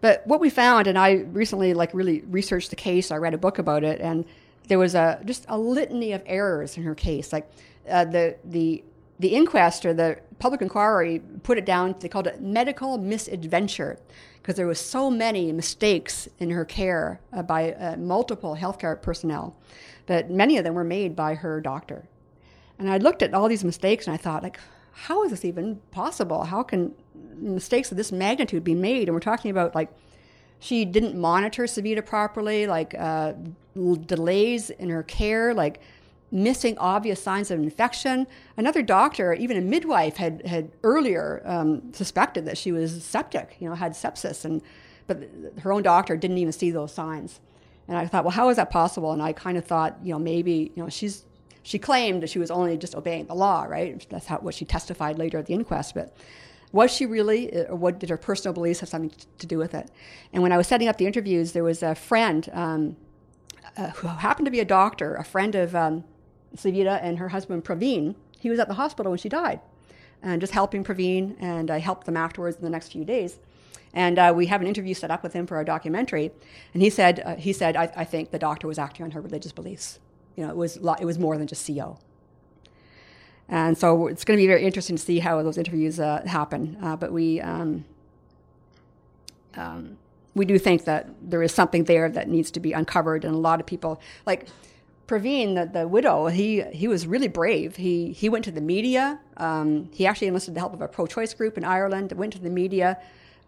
But 0.00 0.26
what 0.26 0.40
we 0.40 0.48
found, 0.48 0.86
and 0.86 0.98
I 0.98 1.12
recently 1.12 1.74
like 1.74 1.92
really 1.92 2.22
researched 2.22 2.70
the 2.70 2.76
case. 2.76 3.10
I 3.10 3.16
read 3.16 3.34
a 3.34 3.38
book 3.38 3.58
about 3.58 3.84
it, 3.84 4.00
and 4.00 4.24
there 4.68 4.78
was 4.78 4.94
a 4.94 5.20
just 5.26 5.44
a 5.48 5.58
litany 5.58 6.12
of 6.12 6.22
errors 6.24 6.78
in 6.78 6.84
her 6.84 6.94
case. 6.94 7.34
Like 7.34 7.50
uh, 7.86 8.06
the 8.06 8.36
the 8.44 8.82
the 9.18 9.28
inquest 9.28 9.86
or 9.86 9.94
the 9.94 10.18
public 10.38 10.60
inquiry 10.62 11.22
put 11.42 11.58
it 11.58 11.64
down. 11.64 11.94
They 12.00 12.08
called 12.08 12.26
it 12.26 12.40
medical 12.40 12.98
misadventure 12.98 13.98
because 14.40 14.56
there 14.56 14.66
was 14.66 14.80
so 14.80 15.10
many 15.10 15.52
mistakes 15.52 16.28
in 16.38 16.50
her 16.50 16.64
care 16.64 17.20
uh, 17.32 17.42
by 17.42 17.72
uh, 17.72 17.96
multiple 17.96 18.56
healthcare 18.60 19.00
personnel 19.00 19.56
but 20.06 20.30
many 20.30 20.58
of 20.58 20.64
them 20.64 20.74
were 20.74 20.84
made 20.84 21.16
by 21.16 21.34
her 21.34 21.60
doctor. 21.60 22.04
And 22.78 22.90
I 22.90 22.98
looked 22.98 23.22
at 23.22 23.34
all 23.34 23.48
these 23.48 23.64
mistakes 23.64 24.06
and 24.06 24.14
I 24.14 24.16
thought, 24.16 24.42
like, 24.42 24.58
how 24.92 25.24
is 25.24 25.30
this 25.30 25.44
even 25.44 25.80
possible? 25.90 26.44
How 26.44 26.62
can 26.62 26.92
mistakes 27.36 27.90
of 27.90 27.96
this 27.96 28.12
magnitude 28.12 28.64
be 28.64 28.74
made? 28.74 29.08
And 29.08 29.14
we're 29.14 29.20
talking 29.20 29.50
about 29.50 29.74
like 29.74 29.90
she 30.60 30.84
didn't 30.84 31.16
monitor 31.16 31.64
Savita 31.64 32.04
properly, 32.04 32.66
like 32.66 32.94
uh, 32.94 33.34
delays 34.06 34.70
in 34.70 34.88
her 34.90 35.02
care, 35.02 35.52
like 35.52 35.80
missing 36.34 36.76
obvious 36.78 37.22
signs 37.22 37.50
of 37.50 37.60
infection. 37.60 38.26
Another 38.56 38.82
doctor, 38.82 39.32
even 39.34 39.56
a 39.56 39.60
midwife, 39.60 40.16
had, 40.16 40.44
had 40.44 40.70
earlier 40.82 41.40
um, 41.44 41.92
suspected 41.94 42.44
that 42.44 42.58
she 42.58 42.72
was 42.72 43.04
septic, 43.04 43.56
you 43.60 43.68
know, 43.68 43.74
had 43.76 43.92
sepsis, 43.92 44.44
and, 44.44 44.60
but 45.06 45.22
her 45.60 45.72
own 45.72 45.82
doctor 45.82 46.16
didn't 46.16 46.38
even 46.38 46.52
see 46.52 46.72
those 46.72 46.92
signs. 46.92 47.40
And 47.86 47.96
I 47.96 48.06
thought, 48.06 48.24
well, 48.24 48.32
how 48.32 48.48
is 48.48 48.56
that 48.56 48.70
possible? 48.70 49.12
And 49.12 49.22
I 49.22 49.32
kind 49.32 49.56
of 49.56 49.64
thought, 49.64 49.96
you 50.02 50.12
know, 50.12 50.18
maybe, 50.18 50.72
you 50.74 50.82
know, 50.82 50.88
she's 50.88 51.24
she 51.62 51.78
claimed 51.78 52.22
that 52.22 52.28
she 52.28 52.38
was 52.38 52.50
only 52.50 52.76
just 52.76 52.94
obeying 52.94 53.24
the 53.24 53.34
law, 53.34 53.62
right? 53.64 54.06
That's 54.10 54.26
how 54.26 54.38
what 54.38 54.54
she 54.54 54.66
testified 54.66 55.18
later 55.18 55.38
at 55.38 55.46
the 55.46 55.54
inquest. 55.54 55.94
But 55.94 56.14
was 56.72 56.90
she 56.90 57.06
really, 57.06 57.56
or 57.68 57.76
what 57.76 57.98
did 57.98 58.10
her 58.10 58.18
personal 58.18 58.52
beliefs 58.52 58.80
have 58.80 58.88
something 58.88 59.12
to 59.38 59.46
do 59.46 59.56
with 59.56 59.72
it? 59.74 59.90
And 60.32 60.42
when 60.42 60.52
I 60.52 60.58
was 60.58 60.66
setting 60.66 60.88
up 60.88 60.98
the 60.98 61.06
interviews, 61.06 61.52
there 61.52 61.64
was 61.64 61.82
a 61.82 61.94
friend 61.94 62.50
um, 62.52 62.96
uh, 63.78 63.90
who 63.90 64.08
happened 64.08 64.44
to 64.44 64.50
be 64.50 64.60
a 64.60 64.64
doctor, 64.64 65.14
a 65.14 65.24
friend 65.24 65.54
of 65.54 65.74
um, 65.74 66.04
Savita 66.56 67.00
and 67.02 67.18
her 67.18 67.28
husband 67.28 67.64
Praveen. 67.64 68.14
He 68.38 68.50
was 68.50 68.58
at 68.58 68.68
the 68.68 68.74
hospital 68.74 69.10
when 69.10 69.18
she 69.18 69.28
died, 69.28 69.60
and 70.22 70.40
just 70.40 70.52
helping 70.52 70.84
Praveen, 70.84 71.36
and 71.40 71.70
I 71.70 71.78
helped 71.78 72.06
them 72.06 72.16
afterwards 72.16 72.56
in 72.56 72.62
the 72.62 72.70
next 72.70 72.92
few 72.92 73.04
days. 73.04 73.38
And 73.94 74.18
uh, 74.18 74.32
we 74.34 74.46
have 74.46 74.60
an 74.60 74.66
interview 74.66 74.92
set 74.92 75.10
up 75.10 75.22
with 75.22 75.32
him 75.32 75.46
for 75.46 75.56
our 75.56 75.64
documentary. 75.64 76.32
And 76.74 76.82
he 76.82 76.90
said, 76.90 77.22
uh, 77.24 77.36
he 77.36 77.52
said, 77.52 77.76
I, 77.76 77.92
I, 77.96 78.04
think 78.04 78.32
the 78.32 78.40
doctor 78.40 78.66
was 78.66 78.76
acting 78.76 79.04
on 79.04 79.12
her 79.12 79.20
religious 79.20 79.52
beliefs. 79.52 80.00
You 80.34 80.44
know, 80.44 80.50
it 80.50 80.56
was, 80.56 80.76
it 80.76 81.04
was 81.04 81.16
more 81.16 81.38
than 81.38 81.46
just 81.46 81.64
CO. 81.64 81.98
And 83.48 83.78
so 83.78 84.08
it's 84.08 84.24
going 84.24 84.36
to 84.36 84.42
be 84.42 84.48
very 84.48 84.64
interesting 84.64 84.96
to 84.96 85.02
see 85.02 85.20
how 85.20 85.40
those 85.42 85.58
interviews 85.58 86.00
uh, 86.00 86.22
happen. 86.26 86.76
Uh, 86.82 86.96
but 86.96 87.12
we, 87.12 87.40
um, 87.40 87.84
um, 89.54 89.96
we 90.34 90.44
do 90.44 90.58
think 90.58 90.84
that 90.86 91.08
there 91.22 91.42
is 91.42 91.52
something 91.52 91.84
there 91.84 92.08
that 92.08 92.28
needs 92.28 92.50
to 92.52 92.60
be 92.60 92.72
uncovered. 92.72 93.24
And 93.24 93.32
a 93.32 93.38
lot 93.38 93.60
of 93.60 93.66
people, 93.66 94.00
like 94.26 94.48
Praveen, 95.06 95.54
the, 95.54 95.80
the 95.80 95.86
widow, 95.86 96.26
he, 96.26 96.62
he 96.72 96.88
was 96.88 97.06
really 97.06 97.28
brave. 97.28 97.76
He, 97.76 98.12
he 98.12 98.28
went 98.28 98.44
to 98.46 98.50
the 98.50 98.60
media. 98.60 99.20
Um, 99.36 99.90
he 99.92 100.06
actually 100.06 100.28
enlisted 100.28 100.54
the 100.54 100.60
help 100.60 100.72
of 100.72 100.80
a 100.80 100.88
pro 100.88 101.06
choice 101.06 101.34
group 101.34 101.58
in 101.58 101.64
Ireland, 101.64 102.12
went 102.12 102.32
to 102.32 102.38
the 102.38 102.50
media 102.50 102.98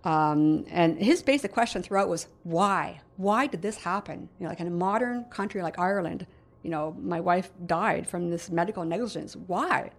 um, 0.07 0.65
and 0.71 0.97
his 0.97 1.21
basic 1.21 1.53
question 1.53 1.83
throughout 1.83 2.09
was 2.09 2.29
why? 2.45 3.01
Why 3.17 3.49
did 3.49 3.61
this 3.61 3.77
happen? 3.77 4.29
You 4.39 4.45
know, 4.45 4.51
like 4.51 4.61
in 4.61 4.69
a 4.69 4.71
modern 4.71 5.25
country 5.25 5.63
like 5.63 5.81
Ireland, 5.81 6.29
you 6.63 6.71
know, 6.71 6.97
my 7.01 7.19
wife 7.19 7.51
died 7.67 8.07
from 8.07 8.31
this 8.31 8.49
medical 8.49 8.85
negligence. 8.85 9.35
Why? 9.35 9.91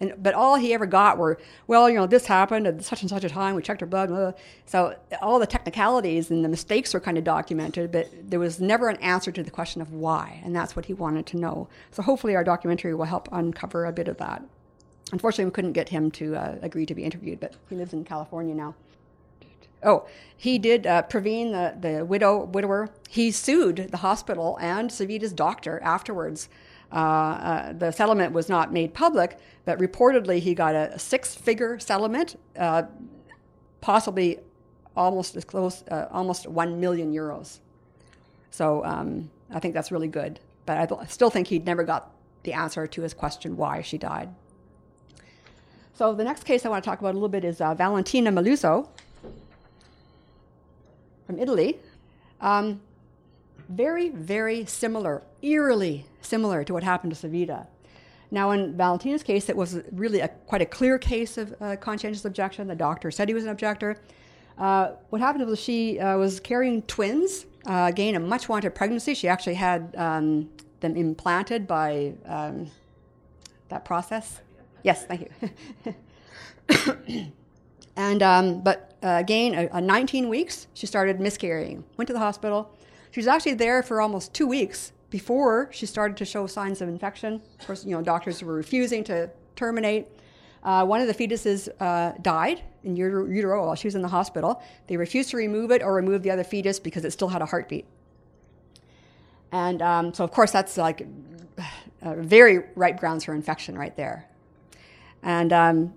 And, 0.00 0.14
but 0.16 0.34
all 0.34 0.54
he 0.56 0.72
ever 0.72 0.86
got 0.86 1.18
were, 1.18 1.38
well, 1.66 1.90
you 1.90 1.96
know, 1.96 2.06
this 2.06 2.26
happened 2.26 2.66
at 2.66 2.84
such 2.84 3.02
and 3.02 3.10
such 3.10 3.24
a 3.24 3.28
time. 3.28 3.54
We 3.54 3.62
checked 3.62 3.80
her 3.80 3.86
blood. 3.86 4.08
Blah, 4.08 4.30
blah. 4.30 4.40
So 4.66 4.96
all 5.20 5.38
the 5.38 5.46
technicalities 5.46 6.30
and 6.30 6.44
the 6.44 6.48
mistakes 6.48 6.94
were 6.94 7.00
kind 7.00 7.18
of 7.18 7.24
documented, 7.24 7.90
but 7.90 8.08
there 8.22 8.38
was 8.38 8.60
never 8.60 8.88
an 8.88 8.96
answer 8.98 9.32
to 9.32 9.42
the 9.42 9.50
question 9.50 9.82
of 9.82 9.92
why, 9.92 10.40
and 10.44 10.54
that's 10.54 10.76
what 10.76 10.86
he 10.86 10.94
wanted 10.94 11.26
to 11.26 11.36
know. 11.36 11.68
So 11.90 12.02
hopefully, 12.02 12.36
our 12.36 12.44
documentary 12.44 12.94
will 12.94 13.06
help 13.06 13.28
uncover 13.32 13.86
a 13.86 13.92
bit 13.92 14.08
of 14.08 14.18
that. 14.18 14.42
Unfortunately, 15.10 15.46
we 15.46 15.50
couldn't 15.50 15.72
get 15.72 15.88
him 15.88 16.10
to 16.12 16.36
uh, 16.36 16.56
agree 16.62 16.86
to 16.86 16.94
be 16.94 17.02
interviewed, 17.02 17.40
but 17.40 17.54
he 17.68 17.74
lives 17.74 17.92
in 17.92 18.04
California 18.04 18.54
now. 18.54 18.74
Oh, 19.82 20.06
he 20.36 20.58
did. 20.58 20.86
Uh, 20.86 21.02
Praveen, 21.02 21.52
the, 21.52 21.88
the 21.88 22.04
widow 22.04 22.44
widower, 22.44 22.90
he 23.08 23.30
sued 23.30 23.88
the 23.90 23.98
hospital 23.98 24.58
and 24.60 24.90
Savita's 24.90 25.32
doctor 25.32 25.80
afterwards. 25.82 26.48
Uh, 26.90 26.96
uh, 26.96 27.72
the 27.74 27.90
settlement 27.90 28.32
was 28.32 28.48
not 28.48 28.72
made 28.72 28.94
public, 28.94 29.38
but 29.64 29.78
reportedly 29.78 30.38
he 30.38 30.54
got 30.54 30.74
a 30.74 30.98
six-figure 30.98 31.78
settlement, 31.78 32.38
uh, 32.58 32.82
possibly 33.80 34.38
almost 34.96 35.36
as 35.36 35.44
close, 35.44 35.84
uh, 35.90 36.06
almost 36.10 36.46
one 36.46 36.80
million 36.80 37.12
euros. 37.12 37.58
So 38.50 38.84
um, 38.84 39.30
I 39.50 39.60
think 39.60 39.74
that's 39.74 39.92
really 39.92 40.08
good. 40.08 40.40
But 40.66 40.92
I 40.92 41.06
still 41.06 41.30
think 41.30 41.48
he'd 41.48 41.64
never 41.64 41.84
got 41.84 42.10
the 42.42 42.52
answer 42.52 42.86
to 42.86 43.02
his 43.02 43.14
question 43.14 43.56
why 43.56 43.82
she 43.82 43.98
died. 43.98 44.34
So 45.94 46.14
the 46.14 46.24
next 46.24 46.44
case 46.44 46.64
I 46.64 46.68
want 46.68 46.84
to 46.84 46.88
talk 46.88 47.00
about 47.00 47.12
a 47.12 47.18
little 47.18 47.28
bit 47.28 47.44
is 47.44 47.60
uh, 47.60 47.74
Valentina 47.74 48.30
Milluzzo 48.30 48.88
from 51.26 51.38
Italy. 51.38 51.78
Um, 52.40 52.80
very, 53.68 54.08
very 54.08 54.64
similar, 54.64 55.22
eerily 55.42 56.06
similar 56.22 56.64
to 56.64 56.72
what 56.72 56.82
happened 56.82 57.14
to 57.14 57.28
Savita. 57.28 57.66
Now, 58.30 58.50
in 58.50 58.76
Valentina's 58.76 59.22
case, 59.22 59.48
it 59.48 59.56
was 59.56 59.80
really 59.92 60.20
a, 60.20 60.28
quite 60.28 60.60
a 60.60 60.66
clear 60.66 60.98
case 60.98 61.38
of 61.38 61.54
uh, 61.60 61.76
conscientious 61.76 62.24
objection. 62.24 62.68
The 62.68 62.74
doctor 62.74 63.10
said 63.10 63.28
he 63.28 63.34
was 63.34 63.44
an 63.44 63.50
objector. 63.50 63.96
Uh, 64.58 64.92
what 65.10 65.20
happened 65.20 65.46
was 65.46 65.58
she 65.58 65.98
uh, 65.98 66.18
was 66.18 66.40
carrying 66.40 66.82
twins, 66.82 67.46
uh, 67.66 67.86
again, 67.88 68.16
a 68.16 68.20
much 68.20 68.48
wanted 68.48 68.74
pregnancy. 68.74 69.14
She 69.14 69.28
actually 69.28 69.54
had 69.54 69.94
um, 69.96 70.50
them 70.80 70.96
implanted 70.96 71.66
by 71.66 72.14
um, 72.26 72.70
that 73.68 73.84
process. 73.84 74.40
Yes, 74.82 75.06
thank 75.06 75.30
you. 75.86 75.94
and 77.96 78.22
um, 78.22 78.60
but 78.62 78.94
uh, 79.02 79.16
again, 79.18 79.54
a, 79.54 79.78
a 79.78 79.80
19 79.80 80.28
weeks, 80.28 80.66
she 80.74 80.86
started 80.86 81.20
miscarrying. 81.20 81.84
Went 81.96 82.08
to 82.08 82.12
the 82.12 82.18
hospital. 82.18 82.70
She 83.10 83.20
was 83.20 83.26
actually 83.26 83.54
there 83.54 83.82
for 83.82 84.00
almost 84.00 84.34
two 84.34 84.46
weeks 84.46 84.92
before 85.10 85.68
she 85.72 85.86
started 85.86 86.16
to 86.18 86.24
show 86.24 86.46
signs 86.46 86.80
of 86.82 86.88
infection. 86.88 87.40
Of 87.60 87.66
course, 87.66 87.84
you 87.84 87.92
know, 87.92 88.02
doctors 88.02 88.42
were 88.42 88.54
refusing 88.54 89.04
to 89.04 89.30
terminate. 89.56 90.06
Uh, 90.62 90.84
one 90.84 91.00
of 91.00 91.06
the 91.06 91.14
fetuses 91.14 91.68
uh, 91.80 92.12
died 92.20 92.62
in 92.84 92.96
utero 92.96 93.66
while 93.66 93.74
she 93.74 93.86
was 93.86 93.94
in 93.94 94.02
the 94.02 94.08
hospital. 94.08 94.62
They 94.86 94.96
refused 94.96 95.30
to 95.30 95.36
remove 95.36 95.70
it 95.70 95.82
or 95.82 95.94
remove 95.94 96.22
the 96.22 96.30
other 96.30 96.44
fetus 96.44 96.78
because 96.78 97.04
it 97.04 97.12
still 97.12 97.28
had 97.28 97.42
a 97.42 97.46
heartbeat. 97.46 97.86
And 99.52 99.80
um, 99.80 100.12
so, 100.12 100.24
of 100.24 100.30
course, 100.30 100.50
that's 100.50 100.76
like 100.76 101.06
uh, 102.02 102.14
very 102.16 102.64
ripe 102.74 102.98
grounds 102.98 103.24
for 103.24 103.34
infection 103.34 103.78
right 103.78 103.96
there. 103.96 104.28
And 105.22 105.52
um, 105.52 105.94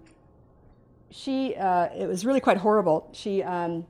she 1.10 1.56
uh, 1.56 1.90
it 1.96 2.08
was 2.08 2.26
really 2.26 2.40
quite 2.40 2.58
horrible. 2.58 3.10
She 3.12 3.44
um, 3.44 3.86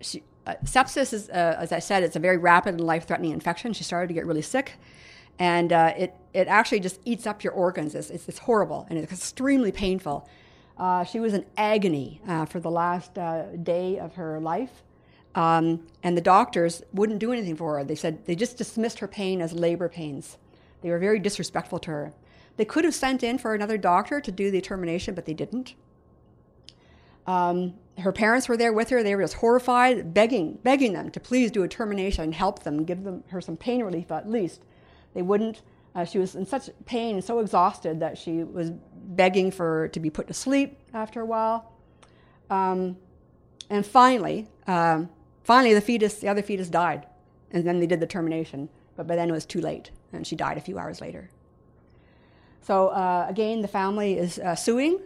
she 0.00 0.22
uh, 0.46 0.54
sepsis 0.64 1.12
is 1.12 1.30
uh, 1.30 1.56
as 1.58 1.72
I 1.72 1.78
said 1.78 2.02
it's 2.02 2.16
a 2.16 2.18
very 2.18 2.36
rapid 2.36 2.74
and 2.74 2.80
life 2.80 3.06
threatening 3.06 3.32
infection. 3.32 3.72
She 3.72 3.84
started 3.84 4.08
to 4.08 4.14
get 4.14 4.26
really 4.26 4.42
sick, 4.42 4.74
and 5.38 5.72
uh, 5.72 5.94
it 5.96 6.14
it 6.32 6.48
actually 6.48 6.80
just 6.80 7.00
eats 7.04 7.26
up 7.26 7.44
your 7.44 7.52
organs. 7.52 7.94
It's, 7.94 8.10
it's, 8.10 8.28
it's 8.28 8.38
horrible 8.38 8.86
and 8.88 8.98
it's 8.98 9.12
extremely 9.12 9.72
painful. 9.72 10.28
Uh, 10.78 11.04
she 11.04 11.20
was 11.20 11.34
in 11.34 11.44
agony 11.56 12.20
uh, 12.26 12.46
for 12.46 12.58
the 12.58 12.70
last 12.70 13.14
day 13.14 13.98
of 13.98 14.14
her 14.14 14.40
life. 14.40 14.82
Um, 15.34 15.86
and 16.02 16.16
the 16.16 16.22
doctors 16.22 16.82
wouldn't 16.92 17.18
do 17.18 17.32
anything 17.32 17.56
for 17.56 17.78
her. 17.78 17.84
They 17.84 17.94
said 17.94 18.26
they 18.26 18.34
just 18.34 18.56
dismissed 18.56 18.98
her 18.98 19.08
pain 19.08 19.40
as 19.40 19.52
labor 19.52 19.88
pains. 19.88 20.36
They 20.82 20.90
were 20.90 20.98
very 20.98 21.18
disrespectful 21.18 21.78
to 21.80 21.90
her. 21.90 22.12
They 22.56 22.64
could 22.64 22.84
have 22.84 22.94
sent 22.94 23.22
in 23.22 23.38
for 23.38 23.54
another 23.54 23.78
doctor 23.78 24.20
to 24.20 24.30
do 24.30 24.50
the 24.50 24.60
termination, 24.60 25.14
but 25.14 25.24
they 25.24 25.32
didn't. 25.32 25.74
Um, 27.26 27.74
her 27.98 28.12
parents 28.12 28.48
were 28.48 28.56
there 28.56 28.72
with 28.72 28.88
her. 28.90 29.02
They 29.02 29.14
were 29.14 29.22
just 29.22 29.34
horrified, 29.34 30.14
begging, 30.14 30.58
begging 30.62 30.92
them 30.92 31.10
to 31.10 31.20
please 31.20 31.50
do 31.50 31.62
a 31.62 31.68
termination 31.68 32.24
and 32.24 32.34
help 32.34 32.62
them, 32.62 32.84
give 32.84 33.04
them 33.04 33.24
her 33.28 33.40
some 33.40 33.56
pain 33.56 33.82
relief 33.82 34.10
at 34.10 34.28
least. 34.28 34.62
They 35.14 35.22
wouldn't. 35.22 35.62
Uh, 35.94 36.04
she 36.04 36.18
was 36.18 36.34
in 36.34 36.46
such 36.46 36.70
pain 36.86 37.20
so 37.20 37.38
exhausted 37.38 38.00
that 38.00 38.16
she 38.16 38.44
was 38.44 38.70
begging 38.70 39.50
for 39.50 39.88
to 39.88 40.00
be 40.00 40.08
put 40.08 40.26
to 40.28 40.34
sleep 40.34 40.78
after 40.94 41.20
a 41.20 41.26
while. 41.26 41.72
Um, 42.48 42.96
and 43.68 43.84
finally, 43.84 44.48
um, 44.66 45.10
finally, 45.44 45.74
the 45.74 45.82
fetus, 45.82 46.14
the 46.14 46.28
other 46.28 46.42
fetus, 46.42 46.70
died, 46.70 47.06
and 47.50 47.66
then 47.66 47.78
they 47.78 47.86
did 47.86 48.00
the 48.00 48.06
termination. 48.06 48.70
But 48.96 49.06
by 49.06 49.16
then 49.16 49.28
it 49.28 49.32
was 49.32 49.44
too 49.44 49.60
late, 49.60 49.90
and 50.12 50.26
she 50.26 50.34
died 50.34 50.56
a 50.56 50.60
few 50.60 50.78
hours 50.78 51.00
later. 51.00 51.28
So 52.62 52.88
uh, 52.88 53.26
again, 53.28 53.60
the 53.60 53.68
family 53.68 54.16
is 54.16 54.38
uh, 54.38 54.54
suing 54.54 54.98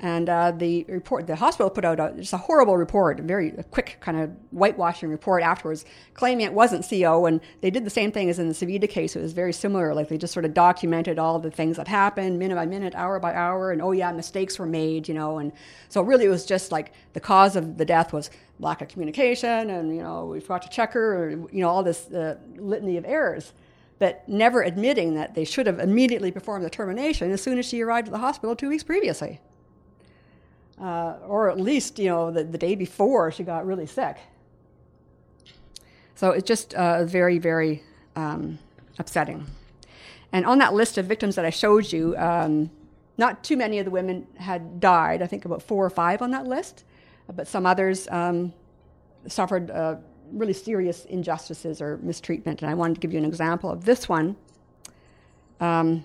and 0.00 0.28
uh, 0.28 0.50
the 0.50 0.84
report, 0.88 1.26
the 1.26 1.36
hospital 1.36 1.70
put 1.70 1.84
out 1.84 2.00
a, 2.00 2.12
just 2.16 2.32
a 2.32 2.36
horrible 2.36 2.76
report, 2.76 3.20
a 3.20 3.22
very 3.22 3.52
quick 3.70 3.98
kind 4.00 4.20
of 4.20 4.30
whitewashing 4.50 5.08
report 5.08 5.42
afterwards, 5.42 5.84
claiming 6.14 6.44
it 6.44 6.52
wasn't 6.52 6.86
CO. 6.88 7.26
And 7.26 7.40
they 7.60 7.70
did 7.70 7.84
the 7.84 7.90
same 7.90 8.10
thing 8.10 8.28
as 8.28 8.38
in 8.38 8.48
the 8.48 8.54
Savita 8.54 8.88
case. 8.88 9.14
It 9.14 9.22
was 9.22 9.32
very 9.32 9.52
similar. 9.52 9.94
Like 9.94 10.08
they 10.08 10.18
just 10.18 10.32
sort 10.32 10.44
of 10.44 10.52
documented 10.52 11.18
all 11.18 11.38
the 11.38 11.50
things 11.50 11.76
that 11.76 11.86
happened, 11.86 12.38
minute 12.38 12.56
by 12.56 12.66
minute, 12.66 12.94
hour 12.96 13.20
by 13.20 13.34
hour, 13.34 13.70
and 13.70 13.80
oh 13.80 13.92
yeah, 13.92 14.10
mistakes 14.10 14.58
were 14.58 14.66
made, 14.66 15.06
you 15.08 15.14
know. 15.14 15.38
And 15.38 15.52
so 15.88 16.02
really, 16.02 16.24
it 16.24 16.30
was 16.30 16.44
just 16.44 16.72
like 16.72 16.92
the 17.12 17.20
cause 17.20 17.54
of 17.54 17.78
the 17.78 17.84
death 17.84 18.12
was 18.12 18.30
lack 18.58 18.82
of 18.82 18.88
communication, 18.88 19.70
and 19.70 19.94
you 19.94 20.02
know, 20.02 20.26
we 20.26 20.40
forgot 20.40 20.62
to 20.62 20.70
check 20.70 20.92
her, 20.92 21.24
or, 21.24 21.30
you 21.30 21.60
know, 21.60 21.68
all 21.68 21.82
this 21.82 22.10
uh, 22.10 22.36
litany 22.56 22.96
of 22.96 23.04
errors 23.04 23.52
but 24.00 24.28
never 24.28 24.60
admitting 24.60 25.14
that 25.14 25.36
they 25.36 25.44
should 25.44 25.68
have 25.68 25.78
immediately 25.78 26.32
performed 26.32 26.64
the 26.64 26.68
termination 26.68 27.30
as 27.30 27.40
soon 27.40 27.58
as 27.58 27.64
she 27.64 27.80
arrived 27.80 28.08
at 28.08 28.12
the 28.12 28.18
hospital 28.18 28.56
two 28.56 28.68
weeks 28.68 28.82
previously 28.82 29.40
uh, 30.80 31.18
or 31.26 31.50
at 31.50 31.60
least 31.60 31.98
you 31.98 32.08
know 32.08 32.30
the, 32.30 32.44
the 32.44 32.58
day 32.58 32.74
before 32.74 33.30
she 33.30 33.42
got 33.42 33.66
really 33.66 33.86
sick. 33.86 34.16
So 36.14 36.30
it's 36.30 36.46
just 36.46 36.74
uh, 36.74 37.04
very 37.04 37.38
very 37.38 37.82
um, 38.16 38.58
upsetting. 38.98 39.46
And 40.32 40.44
on 40.46 40.58
that 40.58 40.74
list 40.74 40.98
of 40.98 41.06
victims 41.06 41.36
that 41.36 41.44
I 41.44 41.50
showed 41.50 41.92
you, 41.92 42.16
um, 42.16 42.70
not 43.16 43.44
too 43.44 43.56
many 43.56 43.78
of 43.78 43.84
the 43.84 43.90
women 43.90 44.26
had 44.36 44.80
died. 44.80 45.22
I 45.22 45.26
think 45.26 45.44
about 45.44 45.62
four 45.62 45.84
or 45.84 45.90
five 45.90 46.22
on 46.22 46.32
that 46.32 46.46
list, 46.46 46.84
but 47.32 47.46
some 47.46 47.66
others 47.66 48.08
um, 48.08 48.52
suffered 49.28 49.70
uh, 49.70 49.96
really 50.32 50.52
serious 50.52 51.04
injustices 51.04 51.80
or 51.80 51.98
mistreatment. 51.98 52.62
And 52.62 52.70
I 52.70 52.74
wanted 52.74 52.94
to 52.94 53.00
give 53.00 53.12
you 53.12 53.18
an 53.18 53.24
example 53.24 53.70
of 53.70 53.84
this 53.84 54.08
one. 54.08 54.36
Um, 55.60 56.02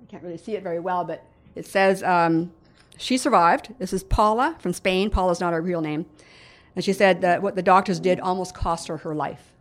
I 0.00 0.06
can't 0.08 0.22
really 0.22 0.38
see 0.38 0.54
it 0.54 0.62
very 0.62 0.78
well, 0.78 1.04
but 1.04 1.24
it 1.56 1.66
says 1.66 2.02
um, 2.02 2.52
she 2.96 3.18
survived. 3.18 3.74
This 3.78 3.92
is 3.92 4.02
Paula 4.02 4.56
from 4.58 4.72
Spain. 4.72 5.10
Paula's 5.10 5.40
not 5.40 5.52
her 5.52 5.60
real 5.60 5.80
name. 5.80 6.06
And 6.74 6.84
she 6.84 6.92
said 6.92 7.20
that 7.22 7.42
what 7.42 7.56
the 7.56 7.62
doctors 7.62 8.00
did 8.00 8.20
almost 8.20 8.54
cost 8.54 8.88
her 8.88 8.98
her 8.98 9.14
life. 9.14 9.52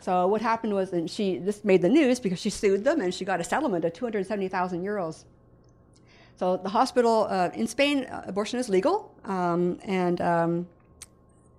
So 0.00 0.26
what 0.26 0.40
happened 0.40 0.74
was, 0.74 0.92
and 0.92 1.10
she 1.10 1.38
this 1.38 1.64
made 1.64 1.82
the 1.82 1.88
news 1.88 2.20
because 2.20 2.38
she 2.38 2.50
sued 2.50 2.84
them 2.84 3.00
and 3.00 3.14
she 3.14 3.24
got 3.24 3.40
a 3.40 3.44
settlement 3.44 3.84
of 3.84 3.92
270,000 3.92 4.82
euros. 4.82 5.24
So 6.36 6.56
the 6.56 6.70
hospital 6.70 7.26
uh, 7.28 7.50
in 7.52 7.66
Spain, 7.66 8.04
uh, 8.04 8.24
abortion 8.26 8.58
is 8.58 8.70
legal, 8.70 9.14
um, 9.24 9.78
and 9.84 10.20
um, 10.22 10.66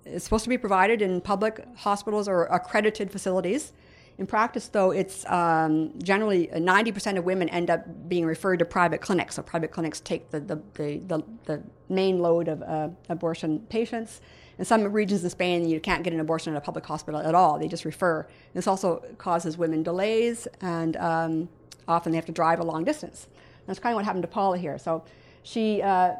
it's 0.05 0.23
supposed 0.23 0.43
to 0.43 0.49
be 0.49 0.57
provided 0.57 1.03
in 1.03 1.21
public 1.21 1.63
hospitals 1.75 2.27
or 2.27 2.45
accredited 2.45 3.11
facilities. 3.11 3.73
In 4.21 4.27
practice, 4.27 4.67
though, 4.67 4.91
it's 4.91 5.25
um, 5.25 5.97
generally 5.97 6.45
90% 6.45 7.17
of 7.17 7.23
women 7.23 7.49
end 7.49 7.71
up 7.71 8.07
being 8.07 8.23
referred 8.23 8.59
to 8.59 8.65
private 8.65 9.01
clinics. 9.01 9.33
So 9.33 9.41
private 9.41 9.71
clinics 9.71 9.99
take 9.99 10.29
the, 10.29 10.39
the, 10.39 10.61
the, 10.75 10.97
the, 11.07 11.23
the 11.45 11.63
main 11.89 12.19
load 12.19 12.47
of 12.47 12.61
uh, 12.61 12.89
abortion 13.09 13.61
patients. 13.61 14.21
In 14.59 14.65
some 14.65 14.83
regions 14.83 15.23
in 15.23 15.31
Spain, 15.31 15.67
you 15.67 15.79
can't 15.79 16.03
get 16.03 16.13
an 16.13 16.19
abortion 16.19 16.53
at 16.53 16.57
a 16.57 16.61
public 16.61 16.85
hospital 16.85 17.19
at 17.19 17.33
all. 17.33 17.57
They 17.57 17.67
just 17.67 17.83
refer. 17.83 18.27
This 18.53 18.67
also 18.67 19.03
causes 19.17 19.57
women 19.57 19.81
delays, 19.81 20.47
and 20.61 20.97
um, 20.97 21.49
often 21.87 22.11
they 22.11 22.17
have 22.19 22.27
to 22.27 22.31
drive 22.31 22.59
a 22.59 22.63
long 22.63 22.83
distance. 22.83 23.27
That's 23.65 23.79
kind 23.79 23.93
of 23.93 23.95
what 23.95 24.05
happened 24.05 24.21
to 24.21 24.27
Paula 24.27 24.59
here. 24.59 24.77
So 24.77 25.03
she 25.41 25.81
uh, 25.81 26.13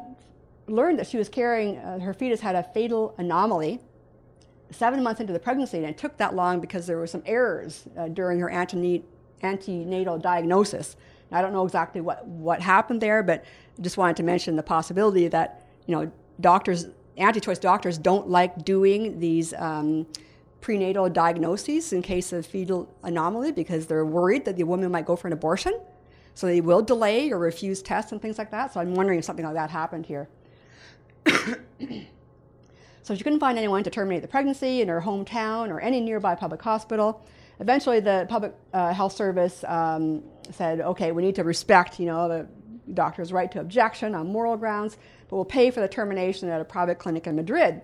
learned 0.66 0.98
that 0.98 1.06
she 1.06 1.18
was 1.18 1.28
carrying, 1.28 1.78
uh, 1.78 2.00
her 2.00 2.14
fetus 2.14 2.40
had 2.40 2.56
a 2.56 2.64
fatal 2.64 3.14
anomaly 3.16 3.78
seven 4.72 5.02
months 5.02 5.20
into 5.20 5.32
the 5.32 5.38
pregnancy, 5.38 5.78
and 5.78 5.86
it 5.86 5.98
took 5.98 6.16
that 6.18 6.34
long 6.34 6.60
because 6.60 6.86
there 6.86 6.96
were 6.96 7.06
some 7.06 7.22
errors 7.26 7.84
uh, 7.96 8.08
during 8.08 8.40
her 8.40 8.50
antenatal 8.50 10.18
diagnosis. 10.18 10.96
I 11.30 11.40
don't 11.40 11.52
know 11.52 11.64
exactly 11.64 12.00
what, 12.00 12.26
what 12.26 12.60
happened 12.60 13.00
there, 13.00 13.22
but 13.22 13.44
just 13.80 13.96
wanted 13.96 14.16
to 14.16 14.22
mention 14.22 14.56
the 14.56 14.62
possibility 14.62 15.28
that 15.28 15.66
you 15.86 15.94
know 15.94 16.12
doctors, 16.40 16.86
anti-choice 17.16 17.58
doctors, 17.58 17.98
don't 17.98 18.28
like 18.28 18.64
doing 18.64 19.18
these 19.18 19.54
um, 19.54 20.06
prenatal 20.60 21.08
diagnoses 21.08 21.92
in 21.92 22.02
case 22.02 22.32
of 22.32 22.46
fetal 22.46 22.88
anomaly 23.02 23.52
because 23.52 23.86
they're 23.86 24.06
worried 24.06 24.44
that 24.44 24.56
the 24.56 24.64
woman 24.64 24.90
might 24.90 25.06
go 25.06 25.16
for 25.16 25.26
an 25.26 25.32
abortion. 25.32 25.78
So 26.34 26.46
they 26.46 26.60
will 26.60 26.82
delay 26.82 27.30
or 27.30 27.38
refuse 27.38 27.82
tests 27.82 28.12
and 28.12 28.22
things 28.22 28.38
like 28.38 28.50
that. 28.52 28.72
So 28.72 28.80
I'm 28.80 28.94
wondering 28.94 29.18
if 29.18 29.24
something 29.24 29.44
like 29.44 29.54
that 29.54 29.70
happened 29.70 30.06
here. 30.06 30.28
So 33.02 33.14
she 33.14 33.24
couldn't 33.24 33.40
find 33.40 33.58
anyone 33.58 33.82
to 33.84 33.90
terminate 33.90 34.22
the 34.22 34.28
pregnancy 34.28 34.80
in 34.80 34.88
her 34.88 35.00
hometown 35.00 35.70
or 35.70 35.80
any 35.80 36.00
nearby 36.00 36.34
public 36.34 36.62
hospital. 36.62 37.24
Eventually, 37.58 38.00
the 38.00 38.26
public 38.28 38.54
uh, 38.72 38.92
health 38.92 39.12
service 39.12 39.64
um, 39.64 40.22
said, 40.50 40.80
"Okay, 40.80 41.12
we 41.12 41.22
need 41.22 41.34
to 41.36 41.44
respect, 41.44 41.98
you 41.98 42.06
know, 42.06 42.28
the 42.28 42.46
doctor's 42.94 43.32
right 43.32 43.50
to 43.52 43.60
objection 43.60 44.14
on 44.14 44.28
moral 44.28 44.56
grounds, 44.56 44.96
but 45.28 45.36
we'll 45.36 45.44
pay 45.44 45.70
for 45.70 45.80
the 45.80 45.88
termination 45.88 46.48
at 46.48 46.60
a 46.60 46.64
private 46.64 46.98
clinic 46.98 47.26
in 47.26 47.36
Madrid." 47.36 47.82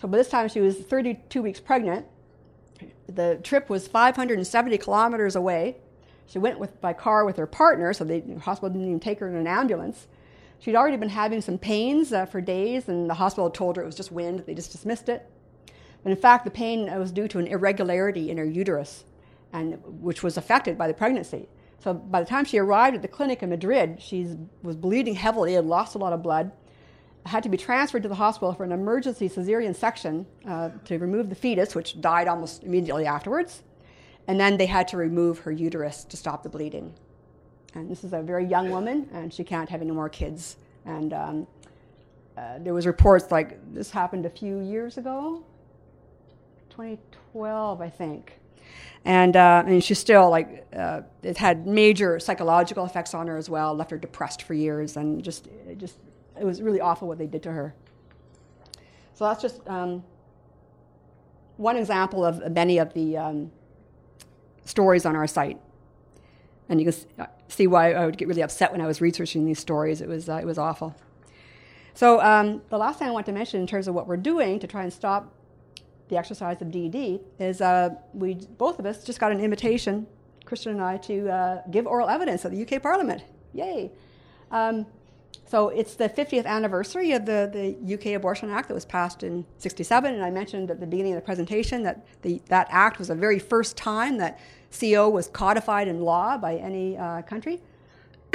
So 0.00 0.08
by 0.08 0.18
this 0.18 0.28
time, 0.28 0.48
she 0.48 0.60
was 0.60 0.76
32 0.76 1.42
weeks 1.42 1.60
pregnant. 1.60 2.06
The 3.08 3.40
trip 3.42 3.68
was 3.68 3.88
570 3.88 4.78
kilometers 4.78 5.34
away. 5.34 5.78
She 6.26 6.38
went 6.38 6.58
with, 6.58 6.80
by 6.80 6.92
car 6.92 7.24
with 7.24 7.36
her 7.38 7.46
partner, 7.46 7.92
so 7.92 8.04
the 8.04 8.22
hospital 8.40 8.68
didn't 8.68 8.86
even 8.86 9.00
take 9.00 9.18
her 9.20 9.28
in 9.28 9.34
an 9.34 9.46
ambulance. 9.46 10.06
She'd 10.60 10.74
already 10.74 10.96
been 10.96 11.08
having 11.08 11.40
some 11.40 11.58
pains 11.58 12.12
uh, 12.12 12.26
for 12.26 12.40
days, 12.40 12.88
and 12.88 13.08
the 13.08 13.14
hospital 13.14 13.50
told 13.50 13.76
her 13.76 13.82
it 13.82 13.86
was 13.86 13.94
just 13.94 14.10
wind. 14.10 14.40
They 14.46 14.54
just 14.54 14.72
dismissed 14.72 15.08
it. 15.08 15.28
But 16.02 16.10
in 16.10 16.16
fact, 16.16 16.44
the 16.44 16.50
pain 16.50 16.86
was 16.98 17.12
due 17.12 17.28
to 17.28 17.38
an 17.38 17.46
irregularity 17.46 18.30
in 18.30 18.38
her 18.38 18.44
uterus, 18.44 19.04
and 19.52 19.78
which 19.84 20.22
was 20.22 20.36
affected 20.36 20.76
by 20.76 20.88
the 20.88 20.94
pregnancy. 20.94 21.48
So 21.80 21.94
by 21.94 22.20
the 22.20 22.26
time 22.26 22.44
she 22.44 22.58
arrived 22.58 22.96
at 22.96 23.02
the 23.02 23.08
clinic 23.08 23.42
in 23.42 23.50
Madrid, 23.50 24.02
she 24.02 24.36
was 24.62 24.76
bleeding 24.76 25.14
heavily 25.14 25.54
and 25.54 25.68
lost 25.68 25.94
a 25.94 25.98
lot 25.98 26.12
of 26.12 26.22
blood. 26.22 26.50
Had 27.26 27.42
to 27.44 27.48
be 27.48 27.56
transferred 27.56 28.02
to 28.02 28.08
the 28.08 28.14
hospital 28.14 28.54
for 28.54 28.64
an 28.64 28.72
emergency 28.72 29.28
cesarean 29.28 29.76
section 29.76 30.26
uh, 30.46 30.70
to 30.86 30.98
remove 30.98 31.28
the 31.28 31.34
fetus, 31.34 31.74
which 31.74 32.00
died 32.00 32.26
almost 32.26 32.64
immediately 32.64 33.06
afterwards. 33.06 33.62
And 34.26 34.40
then 34.40 34.56
they 34.56 34.66
had 34.66 34.88
to 34.88 34.96
remove 34.96 35.40
her 35.40 35.52
uterus 35.52 36.04
to 36.04 36.16
stop 36.16 36.42
the 36.42 36.48
bleeding. 36.48 36.94
And 37.78 37.88
this 37.88 38.02
is 38.02 38.12
a 38.12 38.20
very 38.20 38.44
young 38.44 38.70
woman, 38.70 39.08
and 39.12 39.32
she 39.32 39.44
can't 39.44 39.70
have 39.70 39.80
any 39.80 39.92
more 39.92 40.08
kids. 40.08 40.56
And 40.84 41.12
um, 41.12 41.46
uh, 42.36 42.58
there 42.58 42.74
was 42.74 42.86
reports 42.86 43.30
like 43.30 43.58
this 43.72 43.90
happened 43.90 44.26
a 44.26 44.30
few 44.30 44.58
years 44.58 44.98
ago, 44.98 45.44
2012, 46.70 47.80
I 47.80 47.88
think. 47.88 48.32
And, 49.04 49.36
uh, 49.36 49.62
and 49.64 49.82
she's 49.82 49.98
still 49.98 50.28
like, 50.28 50.66
uh, 50.76 51.02
it 51.22 51.36
had 51.36 51.68
major 51.68 52.18
psychological 52.18 52.84
effects 52.84 53.14
on 53.14 53.28
her 53.28 53.36
as 53.36 53.48
well, 53.48 53.74
left 53.74 53.92
her 53.92 53.96
depressed 53.96 54.42
for 54.42 54.54
years, 54.54 54.96
and 54.96 55.22
just, 55.22 55.46
it 55.68 55.78
just, 55.78 55.98
it 56.38 56.44
was 56.44 56.60
really 56.60 56.80
awful 56.80 57.06
what 57.06 57.18
they 57.18 57.26
did 57.26 57.44
to 57.44 57.52
her. 57.52 57.74
So 59.14 59.24
that's 59.24 59.40
just 59.40 59.66
um, 59.68 60.02
one 61.56 61.76
example 61.76 62.24
of 62.24 62.52
many 62.52 62.78
of 62.78 62.92
the 62.92 63.16
um, 63.16 63.52
stories 64.64 65.06
on 65.06 65.14
our 65.14 65.28
site. 65.28 65.58
And 66.68 66.80
you 66.80 66.92
can 66.92 67.26
see 67.48 67.66
why 67.66 67.92
I 67.92 68.06
would 68.06 68.16
get 68.16 68.28
really 68.28 68.42
upset 68.42 68.72
when 68.72 68.80
I 68.80 68.86
was 68.86 69.00
researching 69.00 69.44
these 69.44 69.58
stories. 69.58 70.00
It 70.00 70.08
was, 70.08 70.28
uh, 70.28 70.36
it 70.36 70.44
was 70.44 70.58
awful. 70.58 70.94
So 71.94 72.20
um, 72.20 72.62
the 72.68 72.78
last 72.78 72.98
thing 72.98 73.08
I 73.08 73.10
want 73.10 73.26
to 73.26 73.32
mention 73.32 73.60
in 73.60 73.66
terms 73.66 73.88
of 73.88 73.94
what 73.94 74.06
we're 74.06 74.16
doing 74.16 74.60
to 74.60 74.66
try 74.66 74.82
and 74.82 74.92
stop 74.92 75.34
the 76.08 76.16
exercise 76.16 76.60
of 76.62 76.70
DED 76.70 77.20
is 77.38 77.60
uh, 77.60 77.90
we 78.14 78.34
both 78.34 78.78
of 78.78 78.86
us 78.86 79.04
just 79.04 79.20
got 79.20 79.32
an 79.32 79.40
invitation, 79.40 80.06
Christian 80.44 80.72
and 80.72 80.80
I, 80.80 80.96
to 80.98 81.28
uh, 81.28 81.62
give 81.70 81.86
oral 81.86 82.08
evidence 82.08 82.44
at 82.44 82.52
the 82.52 82.62
UK 82.62 82.82
Parliament. 82.82 83.24
Yay! 83.52 83.90
Um, 84.50 84.86
so 85.48 85.70
it's 85.70 85.94
the 85.94 86.10
50th 86.10 86.44
anniversary 86.44 87.12
of 87.12 87.24
the, 87.24 87.50
the 87.50 87.94
UK 87.94 88.16
Abortion 88.16 88.50
Act 88.50 88.68
that 88.68 88.74
was 88.74 88.84
passed 88.84 89.22
in 89.22 89.46
67, 89.56 90.12
and 90.14 90.22
I 90.22 90.30
mentioned 90.30 90.70
at 90.70 90.78
the 90.78 90.86
beginning 90.86 91.14
of 91.14 91.16
the 91.16 91.24
presentation 91.24 91.82
that 91.84 92.06
the, 92.20 92.42
that 92.48 92.66
act 92.70 92.98
was 92.98 93.08
the 93.08 93.14
very 93.14 93.38
first 93.38 93.74
time 93.74 94.18
that 94.18 94.38
CO 94.78 95.08
was 95.08 95.28
codified 95.28 95.88
in 95.88 96.02
law 96.02 96.36
by 96.36 96.56
any 96.56 96.98
uh, 96.98 97.22
country. 97.22 97.62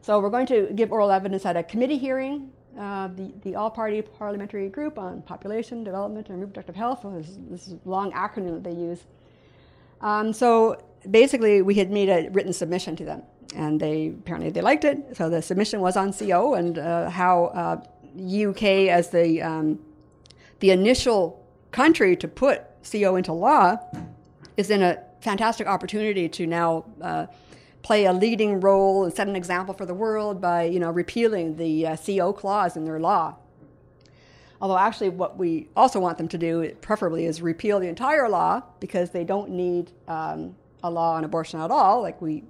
so 0.00 0.18
we're 0.18 0.30
going 0.30 0.46
to 0.46 0.72
give 0.74 0.90
oral 0.90 1.10
evidence 1.10 1.44
at 1.44 1.58
a 1.58 1.62
committee 1.62 1.98
hearing. 1.98 2.50
Uh, 2.78 3.08
the, 3.08 3.32
the 3.42 3.54
all-party 3.54 4.02
parliamentary 4.02 4.68
group 4.68 4.98
on 4.98 5.22
population 5.22 5.82
development 5.82 6.28
and 6.28 6.40
reproductive 6.40 6.76
health. 6.76 7.04
This, 7.04 7.38
this 7.50 7.74
long 7.86 8.12
acronym 8.12 8.62
that 8.62 8.64
they 8.64 8.74
use. 8.78 9.04
Um, 10.00 10.32
so 10.32 10.82
basically, 11.10 11.62
we 11.62 11.74
had 11.74 11.90
made 11.90 12.08
a 12.08 12.28
written 12.30 12.52
submission 12.52 12.96
to 12.96 13.04
them, 13.04 13.22
and 13.54 13.80
they 13.80 14.08
apparently 14.08 14.50
they 14.50 14.60
liked 14.60 14.84
it. 14.84 15.16
So 15.16 15.30
the 15.30 15.42
submission 15.42 15.80
was 15.80 15.96
on 15.96 16.12
CO 16.12 16.54
and 16.54 16.78
uh, 16.78 17.10
how 17.10 17.46
uh, 17.46 17.80
UK 18.18 18.88
as 18.88 19.10
the 19.10 19.42
um, 19.42 19.78
the 20.60 20.70
initial 20.70 21.44
country 21.70 22.16
to 22.16 22.28
put 22.28 22.62
CO 22.90 23.16
into 23.16 23.32
law 23.32 23.76
is 24.56 24.70
in 24.70 24.82
a 24.82 24.98
fantastic 25.20 25.66
opportunity 25.66 26.28
to 26.28 26.46
now 26.46 26.84
uh, 27.02 27.26
play 27.82 28.04
a 28.04 28.12
leading 28.12 28.60
role 28.60 29.04
and 29.04 29.12
set 29.12 29.28
an 29.28 29.36
example 29.36 29.74
for 29.74 29.86
the 29.86 29.94
world 29.94 30.40
by 30.40 30.64
you 30.64 30.80
know 30.80 30.90
repealing 30.90 31.56
the 31.56 31.86
uh, 31.86 31.96
CO 31.96 32.32
clause 32.32 32.76
in 32.76 32.84
their 32.84 32.98
law. 32.98 33.36
Although 34.60 34.78
actually, 34.78 35.10
what 35.10 35.36
we 35.36 35.68
also 35.76 36.00
want 36.00 36.16
them 36.18 36.28
to 36.28 36.38
do, 36.38 36.74
preferably, 36.80 37.26
is 37.26 37.42
repeal 37.42 37.78
the 37.78 37.88
entire 37.88 38.28
law 38.28 38.62
because 38.80 39.10
they 39.10 39.24
don't 39.24 39.50
need 39.50 39.92
um, 40.08 40.56
a 40.82 40.90
law 40.90 41.14
on 41.14 41.24
abortion 41.24 41.60
at 41.60 41.70
all. 41.70 42.00
Like 42.00 42.20
we, 42.22 42.42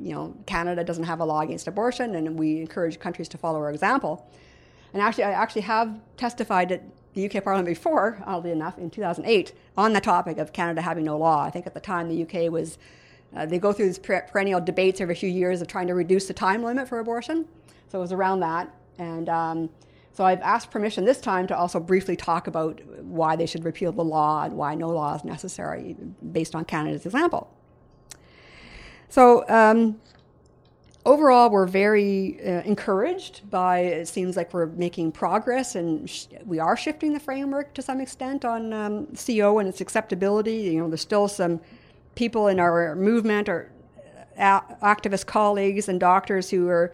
you 0.00 0.14
know, 0.14 0.36
Canada 0.46 0.84
doesn't 0.84 1.04
have 1.04 1.20
a 1.20 1.24
law 1.24 1.40
against 1.40 1.66
abortion, 1.66 2.14
and 2.14 2.38
we 2.38 2.60
encourage 2.60 2.98
countries 2.98 3.28
to 3.28 3.38
follow 3.38 3.58
our 3.58 3.70
example. 3.70 4.30
And 4.92 5.02
actually, 5.02 5.24
I 5.24 5.32
actually 5.32 5.62
have 5.62 5.98
testified 6.16 6.72
at 6.72 6.82
the 7.14 7.28
UK 7.28 7.42
Parliament 7.42 7.66
before, 7.66 8.22
oddly 8.24 8.50
enough, 8.50 8.78
in 8.78 8.90
2008, 8.90 9.52
on 9.76 9.92
the 9.92 10.00
topic 10.00 10.38
of 10.38 10.52
Canada 10.52 10.82
having 10.82 11.04
no 11.04 11.18
law. 11.18 11.42
I 11.42 11.50
think 11.50 11.66
at 11.66 11.74
the 11.74 11.80
time 11.80 12.08
the 12.08 12.22
UK 12.22 12.50
was, 12.50 12.78
uh, 13.36 13.44
they 13.46 13.58
go 13.58 13.72
through 13.72 13.86
these 13.86 13.98
perennial 13.98 14.60
debates 14.60 15.00
every 15.00 15.14
few 15.14 15.28
years 15.28 15.60
of 15.60 15.68
trying 15.68 15.88
to 15.88 15.94
reduce 15.94 16.26
the 16.26 16.34
time 16.34 16.62
limit 16.62 16.88
for 16.88 17.00
abortion. 17.00 17.46
So 17.88 17.98
it 17.98 18.02
was 18.02 18.12
around 18.12 18.40
that. 18.40 18.74
And 18.98 19.28
um, 19.28 19.70
so 20.12 20.24
I've 20.24 20.40
asked 20.42 20.70
permission 20.70 21.04
this 21.04 21.20
time 21.20 21.46
to 21.48 21.56
also 21.56 21.80
briefly 21.80 22.16
talk 22.16 22.46
about 22.46 22.80
why 23.02 23.36
they 23.36 23.46
should 23.46 23.64
repeal 23.64 23.92
the 23.92 24.04
law 24.04 24.44
and 24.44 24.54
why 24.54 24.74
no 24.74 24.88
law 24.88 25.14
is 25.14 25.24
necessary 25.24 25.96
based 26.32 26.54
on 26.54 26.64
Canada's 26.64 27.06
example. 27.06 27.52
So 29.08 29.48
um, 29.48 30.00
overall, 31.06 31.50
we're 31.50 31.66
very 31.66 32.38
uh, 32.44 32.62
encouraged 32.62 33.48
by 33.50 33.78
it 33.80 34.08
seems 34.08 34.36
like 34.36 34.52
we're 34.52 34.66
making 34.66 35.12
progress 35.12 35.74
and 35.74 36.08
sh- 36.08 36.26
we 36.44 36.58
are 36.58 36.76
shifting 36.76 37.14
the 37.14 37.20
framework 37.20 37.72
to 37.74 37.82
some 37.82 38.00
extent 38.00 38.44
on 38.44 38.72
um, 38.72 39.08
CO 39.14 39.58
and 39.58 39.68
its 39.68 39.80
acceptability. 39.80 40.56
You 40.56 40.80
know, 40.80 40.88
there's 40.88 41.00
still 41.00 41.28
some 41.28 41.60
people 42.14 42.48
in 42.48 42.60
our 42.60 42.94
movement 42.94 43.48
or 43.48 43.72
uh, 44.38 44.60
activist 44.82 45.26
colleagues 45.26 45.88
and 45.88 45.98
doctors 45.98 46.50
who 46.50 46.68
are 46.68 46.92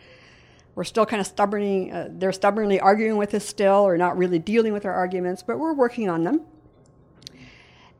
we're 0.77 0.85
still 0.85 1.07
kind 1.07 1.21
of 1.21 1.27
stubbornly 1.27 1.91
uh, 1.91 2.09
they're 2.11 2.33
stubbornly 2.33 2.81
arguing 2.81 3.17
with 3.17 3.35
us 3.35 3.45
still 3.45 3.87
or 3.87 3.97
not 3.97 4.17
really 4.17 4.39
dealing 4.39 4.73
with 4.73 4.85
our 4.85 4.93
arguments, 4.93 5.43
but 5.43 5.59
we're 5.59 5.75
working 5.75 6.09
on 6.09 6.25
them. 6.25 6.43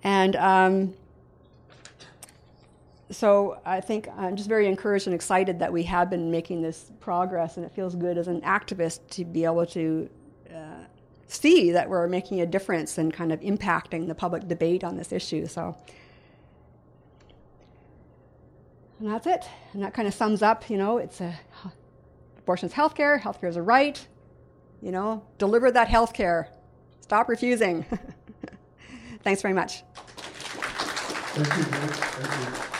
And 0.03 0.37
um, 0.37 0.95
so 3.15 3.61
I 3.65 3.81
think 3.81 4.09
I'm 4.17 4.37
just 4.37 4.49
very 4.49 4.67
encouraged 4.67 5.07
and 5.07 5.15
excited 5.15 5.59
that 5.61 5.73
we 5.73 5.85
have 5.85 6.11
been 6.11 6.31
making 6.31 6.63
this 6.63 6.91
progress, 7.01 7.57
and 7.57 7.65
it 7.65 7.73
feels 7.73 7.95
good 7.95 8.19
as 8.19 8.29
an 8.29 8.41
activist 8.41 9.01
to 9.11 9.25
be 9.25 9.45
able 9.45 9.67
to 9.67 10.11
uh, 10.51 10.85
see 11.29 11.71
that 11.73 11.89
we're 11.89 12.09
making 12.09 12.41
a 12.41 12.47
difference 12.47 12.99
and 12.99 13.13
kind 13.13 13.33
of 13.33 13.41
impacting 13.41 14.09
the 14.09 14.15
public 14.15 14.49
debate 14.49 14.85
on 14.85 14.97
this 14.97 15.13
issue. 15.13 15.47
So, 15.47 15.77
and 18.99 19.09
that's 19.09 19.27
it. 19.27 19.45
And 19.73 19.83
that 19.83 19.95
kind 19.95 20.09
of 20.09 20.15
sums 20.15 20.43
up, 20.43 20.69
you 20.69 20.77
know, 20.77 20.99
it's 20.99 21.21
a 21.21 21.35
is 22.49 22.73
healthcare, 22.73 23.21
healthcare 23.21 23.49
is 23.49 23.57
a 23.57 23.63
right. 23.63 24.07
You 24.83 24.93
know, 24.93 25.25
deliver 25.39 25.71
that 25.71 25.89
healthcare. 25.89 26.49
Stop 27.01 27.29
refusing. 27.29 27.87
Thanks 29.23 29.41
very 29.41 29.55
much. 29.55 29.83
Thank 31.35 31.47
you. 31.57 31.63
Thank 31.65 32.69
you. 32.69 32.74